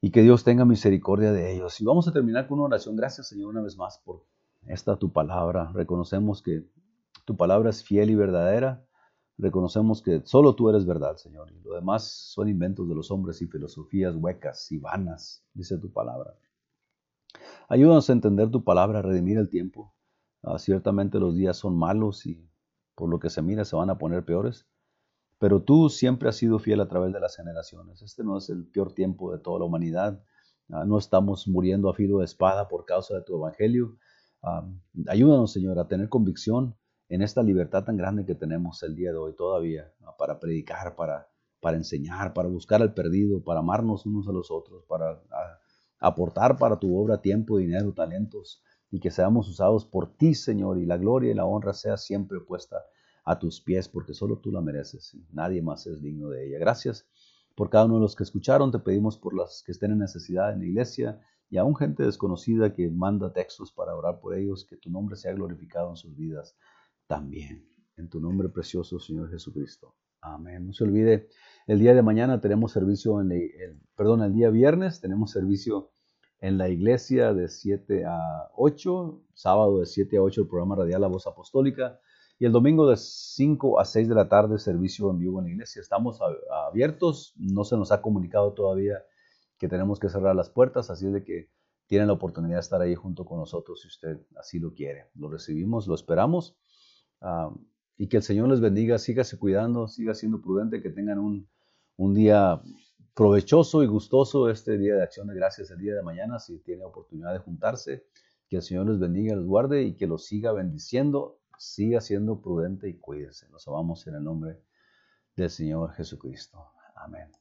y 0.00 0.10
que 0.10 0.22
Dios 0.22 0.42
tenga 0.42 0.64
misericordia 0.64 1.30
de 1.30 1.54
ellos. 1.54 1.80
Y 1.80 1.84
vamos 1.84 2.08
a 2.08 2.12
terminar 2.12 2.48
con 2.48 2.58
una 2.58 2.66
oración. 2.66 2.96
Gracias 2.96 3.28
Señor 3.28 3.50
una 3.50 3.60
vez 3.60 3.76
más 3.76 4.02
por 4.04 4.26
esta 4.66 4.96
tu 4.96 5.12
palabra. 5.12 5.70
Reconocemos 5.72 6.42
que 6.42 6.68
tu 7.24 7.36
palabra 7.36 7.70
es 7.70 7.84
fiel 7.84 8.10
y 8.10 8.16
verdadera. 8.16 8.84
Reconocemos 9.38 10.02
que 10.02 10.22
solo 10.24 10.56
tú 10.56 10.68
eres 10.68 10.84
verdad, 10.84 11.16
Señor. 11.16 11.52
Y 11.52 11.60
lo 11.60 11.74
demás 11.74 12.08
son 12.08 12.48
inventos 12.48 12.88
de 12.88 12.96
los 12.96 13.12
hombres 13.12 13.40
y 13.40 13.46
filosofías 13.46 14.16
huecas 14.16 14.72
y 14.72 14.78
vanas, 14.78 15.44
dice 15.54 15.78
tu 15.78 15.92
palabra. 15.92 16.34
Ayúdanos 17.68 18.10
a 18.10 18.14
entender 18.14 18.50
tu 18.50 18.64
palabra, 18.64 18.98
a 18.98 19.02
redimir 19.02 19.38
el 19.38 19.48
tiempo. 19.48 19.94
Ah, 20.42 20.58
ciertamente 20.58 21.20
los 21.20 21.36
días 21.36 21.56
son 21.56 21.78
malos 21.78 22.26
y 22.26 22.49
por 23.00 23.10
lo 23.10 23.18
que 23.18 23.30
se 23.30 23.42
mira 23.42 23.64
se 23.64 23.74
van 23.74 23.90
a 23.90 23.98
poner 23.98 24.24
peores. 24.24 24.66
Pero 25.40 25.62
tú 25.62 25.88
siempre 25.88 26.28
has 26.28 26.36
sido 26.36 26.58
fiel 26.58 26.80
a 26.80 26.88
través 26.88 27.12
de 27.12 27.20
las 27.20 27.34
generaciones. 27.34 28.02
Este 28.02 28.22
no 28.22 28.38
es 28.38 28.48
el 28.50 28.66
peor 28.66 28.92
tiempo 28.92 29.32
de 29.32 29.38
toda 29.38 29.58
la 29.58 29.64
humanidad. 29.64 30.22
Ah, 30.68 30.84
no 30.84 30.98
estamos 30.98 31.48
muriendo 31.48 31.90
a 31.90 31.94
filo 31.94 32.18
de 32.18 32.26
espada 32.26 32.68
por 32.68 32.84
causa 32.84 33.14
de 33.14 33.22
tu 33.22 33.36
evangelio 33.36 33.96
ayúdanos, 35.08 35.52
Señor, 35.52 35.78
a 35.78 35.86
tener 35.86 36.08
convicción 36.08 36.74
en 37.08 37.22
esta 37.22 37.42
libertad 37.42 37.84
tan 37.84 37.96
grande 37.96 38.24
que 38.24 38.34
tenemos 38.34 38.82
el 38.82 38.94
día 38.94 39.12
de 39.12 39.18
hoy 39.18 39.34
todavía 39.34 39.92
para 40.16 40.38
predicar, 40.38 40.96
para 40.96 41.28
para 41.60 41.76
enseñar, 41.76 42.32
para 42.32 42.48
buscar 42.48 42.80
al 42.80 42.94
perdido, 42.94 43.44
para 43.44 43.60
amarnos 43.60 44.06
unos 44.06 44.26
a 44.28 44.32
los 44.32 44.50
otros, 44.50 44.84
para 44.86 45.22
aportar 45.98 46.56
para 46.56 46.78
tu 46.78 46.98
obra 46.98 47.20
tiempo, 47.20 47.58
dinero, 47.58 47.92
talentos, 47.92 48.62
y 48.90 49.00
que 49.00 49.10
seamos 49.10 49.48
usados 49.48 49.84
por 49.84 50.16
ti, 50.16 50.34
Señor, 50.34 50.78
y 50.78 50.86
la 50.86 50.96
gloria 50.96 51.30
y 51.30 51.34
la 51.34 51.44
honra 51.44 51.72
sea 51.72 51.96
siempre 51.96 52.40
puesta 52.40 52.84
a 53.24 53.38
tus 53.38 53.60
pies, 53.60 53.88
porque 53.88 54.14
solo 54.14 54.38
tú 54.38 54.50
la 54.50 54.60
mereces, 54.60 55.14
y 55.14 55.26
nadie 55.32 55.62
más 55.62 55.86
es 55.86 56.02
digno 56.02 56.28
de 56.28 56.46
ella. 56.46 56.58
Gracias 56.58 57.06
por 57.54 57.70
cada 57.70 57.84
uno 57.84 57.96
de 57.96 58.00
los 58.00 58.16
que 58.16 58.24
escucharon, 58.24 58.72
te 58.72 58.78
pedimos 58.78 59.18
por 59.18 59.36
las 59.36 59.62
que 59.64 59.72
estén 59.72 59.92
en 59.92 59.98
necesidad 59.98 60.52
en 60.52 60.60
la 60.60 60.66
iglesia, 60.66 61.20
y 61.50 61.58
aún 61.58 61.76
gente 61.76 62.04
desconocida 62.04 62.74
que 62.74 62.88
manda 62.90 63.32
textos 63.32 63.72
para 63.72 63.94
orar 63.94 64.20
por 64.20 64.34
ellos, 64.34 64.64
que 64.64 64.76
tu 64.76 64.90
nombre 64.90 65.16
sea 65.16 65.32
glorificado 65.32 65.90
en 65.90 65.96
sus 65.96 66.16
vidas 66.16 66.56
también. 67.06 67.68
En 67.96 68.08
tu 68.08 68.20
nombre 68.20 68.48
precioso, 68.48 68.98
Señor 68.98 69.30
Jesucristo. 69.30 69.96
Amén. 70.22 70.66
No 70.66 70.72
se 70.72 70.84
olvide, 70.84 71.28
el 71.66 71.78
día 71.78 71.94
de 71.94 72.02
mañana 72.02 72.40
tenemos 72.40 72.72
servicio 72.72 73.20
en 73.20 73.32
el, 73.32 73.80
perdón, 73.96 74.22
el 74.22 74.32
día 74.32 74.50
viernes 74.50 75.00
tenemos 75.00 75.30
servicio 75.30 75.92
en 76.40 76.56
la 76.56 76.68
iglesia 76.68 77.34
de 77.34 77.48
7 77.48 78.04
a 78.06 78.50
8, 78.56 79.22
sábado 79.34 79.80
de 79.80 79.86
7 79.86 80.16
a 80.16 80.22
8 80.22 80.42
el 80.42 80.48
programa 80.48 80.76
radial 80.76 81.02
La 81.02 81.08
Voz 81.08 81.26
Apostólica 81.26 82.00
y 82.38 82.46
el 82.46 82.52
domingo 82.52 82.88
de 82.88 82.96
5 82.96 83.78
a 83.78 83.84
6 83.84 84.08
de 84.08 84.14
la 84.14 84.28
tarde 84.28 84.58
servicio 84.58 85.10
en 85.10 85.18
vivo 85.18 85.38
en 85.38 85.44
la 85.44 85.50
iglesia. 85.52 85.80
Estamos 85.80 86.20
abiertos, 86.68 87.34
no 87.36 87.64
se 87.64 87.76
nos 87.76 87.92
ha 87.92 88.00
comunicado 88.00 88.54
todavía 88.54 89.04
que 89.58 89.68
tenemos 89.68 90.00
que 90.00 90.08
cerrar 90.08 90.34
las 90.34 90.48
puertas, 90.48 90.88
así 90.88 91.06
de 91.06 91.22
que 91.22 91.50
tienen 91.86 92.06
la 92.06 92.14
oportunidad 92.14 92.54
de 92.54 92.60
estar 92.60 92.80
ahí 92.80 92.94
junto 92.94 93.26
con 93.26 93.38
nosotros 93.38 93.82
si 93.82 93.88
usted 93.88 94.20
así 94.36 94.58
lo 94.58 94.72
quiere. 94.72 95.10
Lo 95.14 95.28
recibimos, 95.28 95.86
lo 95.86 95.94
esperamos. 95.94 96.56
Y 97.98 98.08
que 98.08 98.16
el 98.16 98.22
Señor 98.22 98.48
les 98.48 98.60
bendiga, 98.60 98.96
sígase 98.96 99.38
cuidando, 99.38 99.86
siga 99.88 100.14
siendo 100.14 100.40
prudente, 100.40 100.80
que 100.80 100.88
tengan 100.88 101.18
un, 101.18 101.48
un 101.96 102.14
día 102.14 102.62
provechoso 103.14 103.82
y 103.82 103.86
gustoso 103.86 104.48
este 104.48 104.78
día 104.78 104.94
de 104.94 105.02
acción 105.02 105.26
de 105.28 105.34
gracias 105.34 105.70
el 105.70 105.78
día 105.78 105.94
de 105.94 106.02
mañana, 106.02 106.38
si 106.38 106.58
tiene 106.58 106.84
oportunidad 106.84 107.32
de 107.32 107.38
juntarse, 107.38 108.06
que 108.48 108.56
el 108.56 108.62
Señor 108.62 108.88
les 108.88 108.98
bendiga, 108.98 109.36
les 109.36 109.46
guarde 109.46 109.82
y 109.82 109.94
que 109.94 110.06
los 110.06 110.24
siga 110.24 110.52
bendiciendo, 110.52 111.38
siga 111.58 112.00
siendo 112.00 112.40
prudente 112.40 112.88
y 112.88 112.94
cuídense. 112.94 113.48
Los 113.50 113.66
amamos 113.68 114.06
en 114.06 114.16
el 114.16 114.24
nombre 114.24 114.60
del 115.36 115.50
Señor 115.50 115.92
Jesucristo. 115.92 116.72
Amén. 116.96 117.39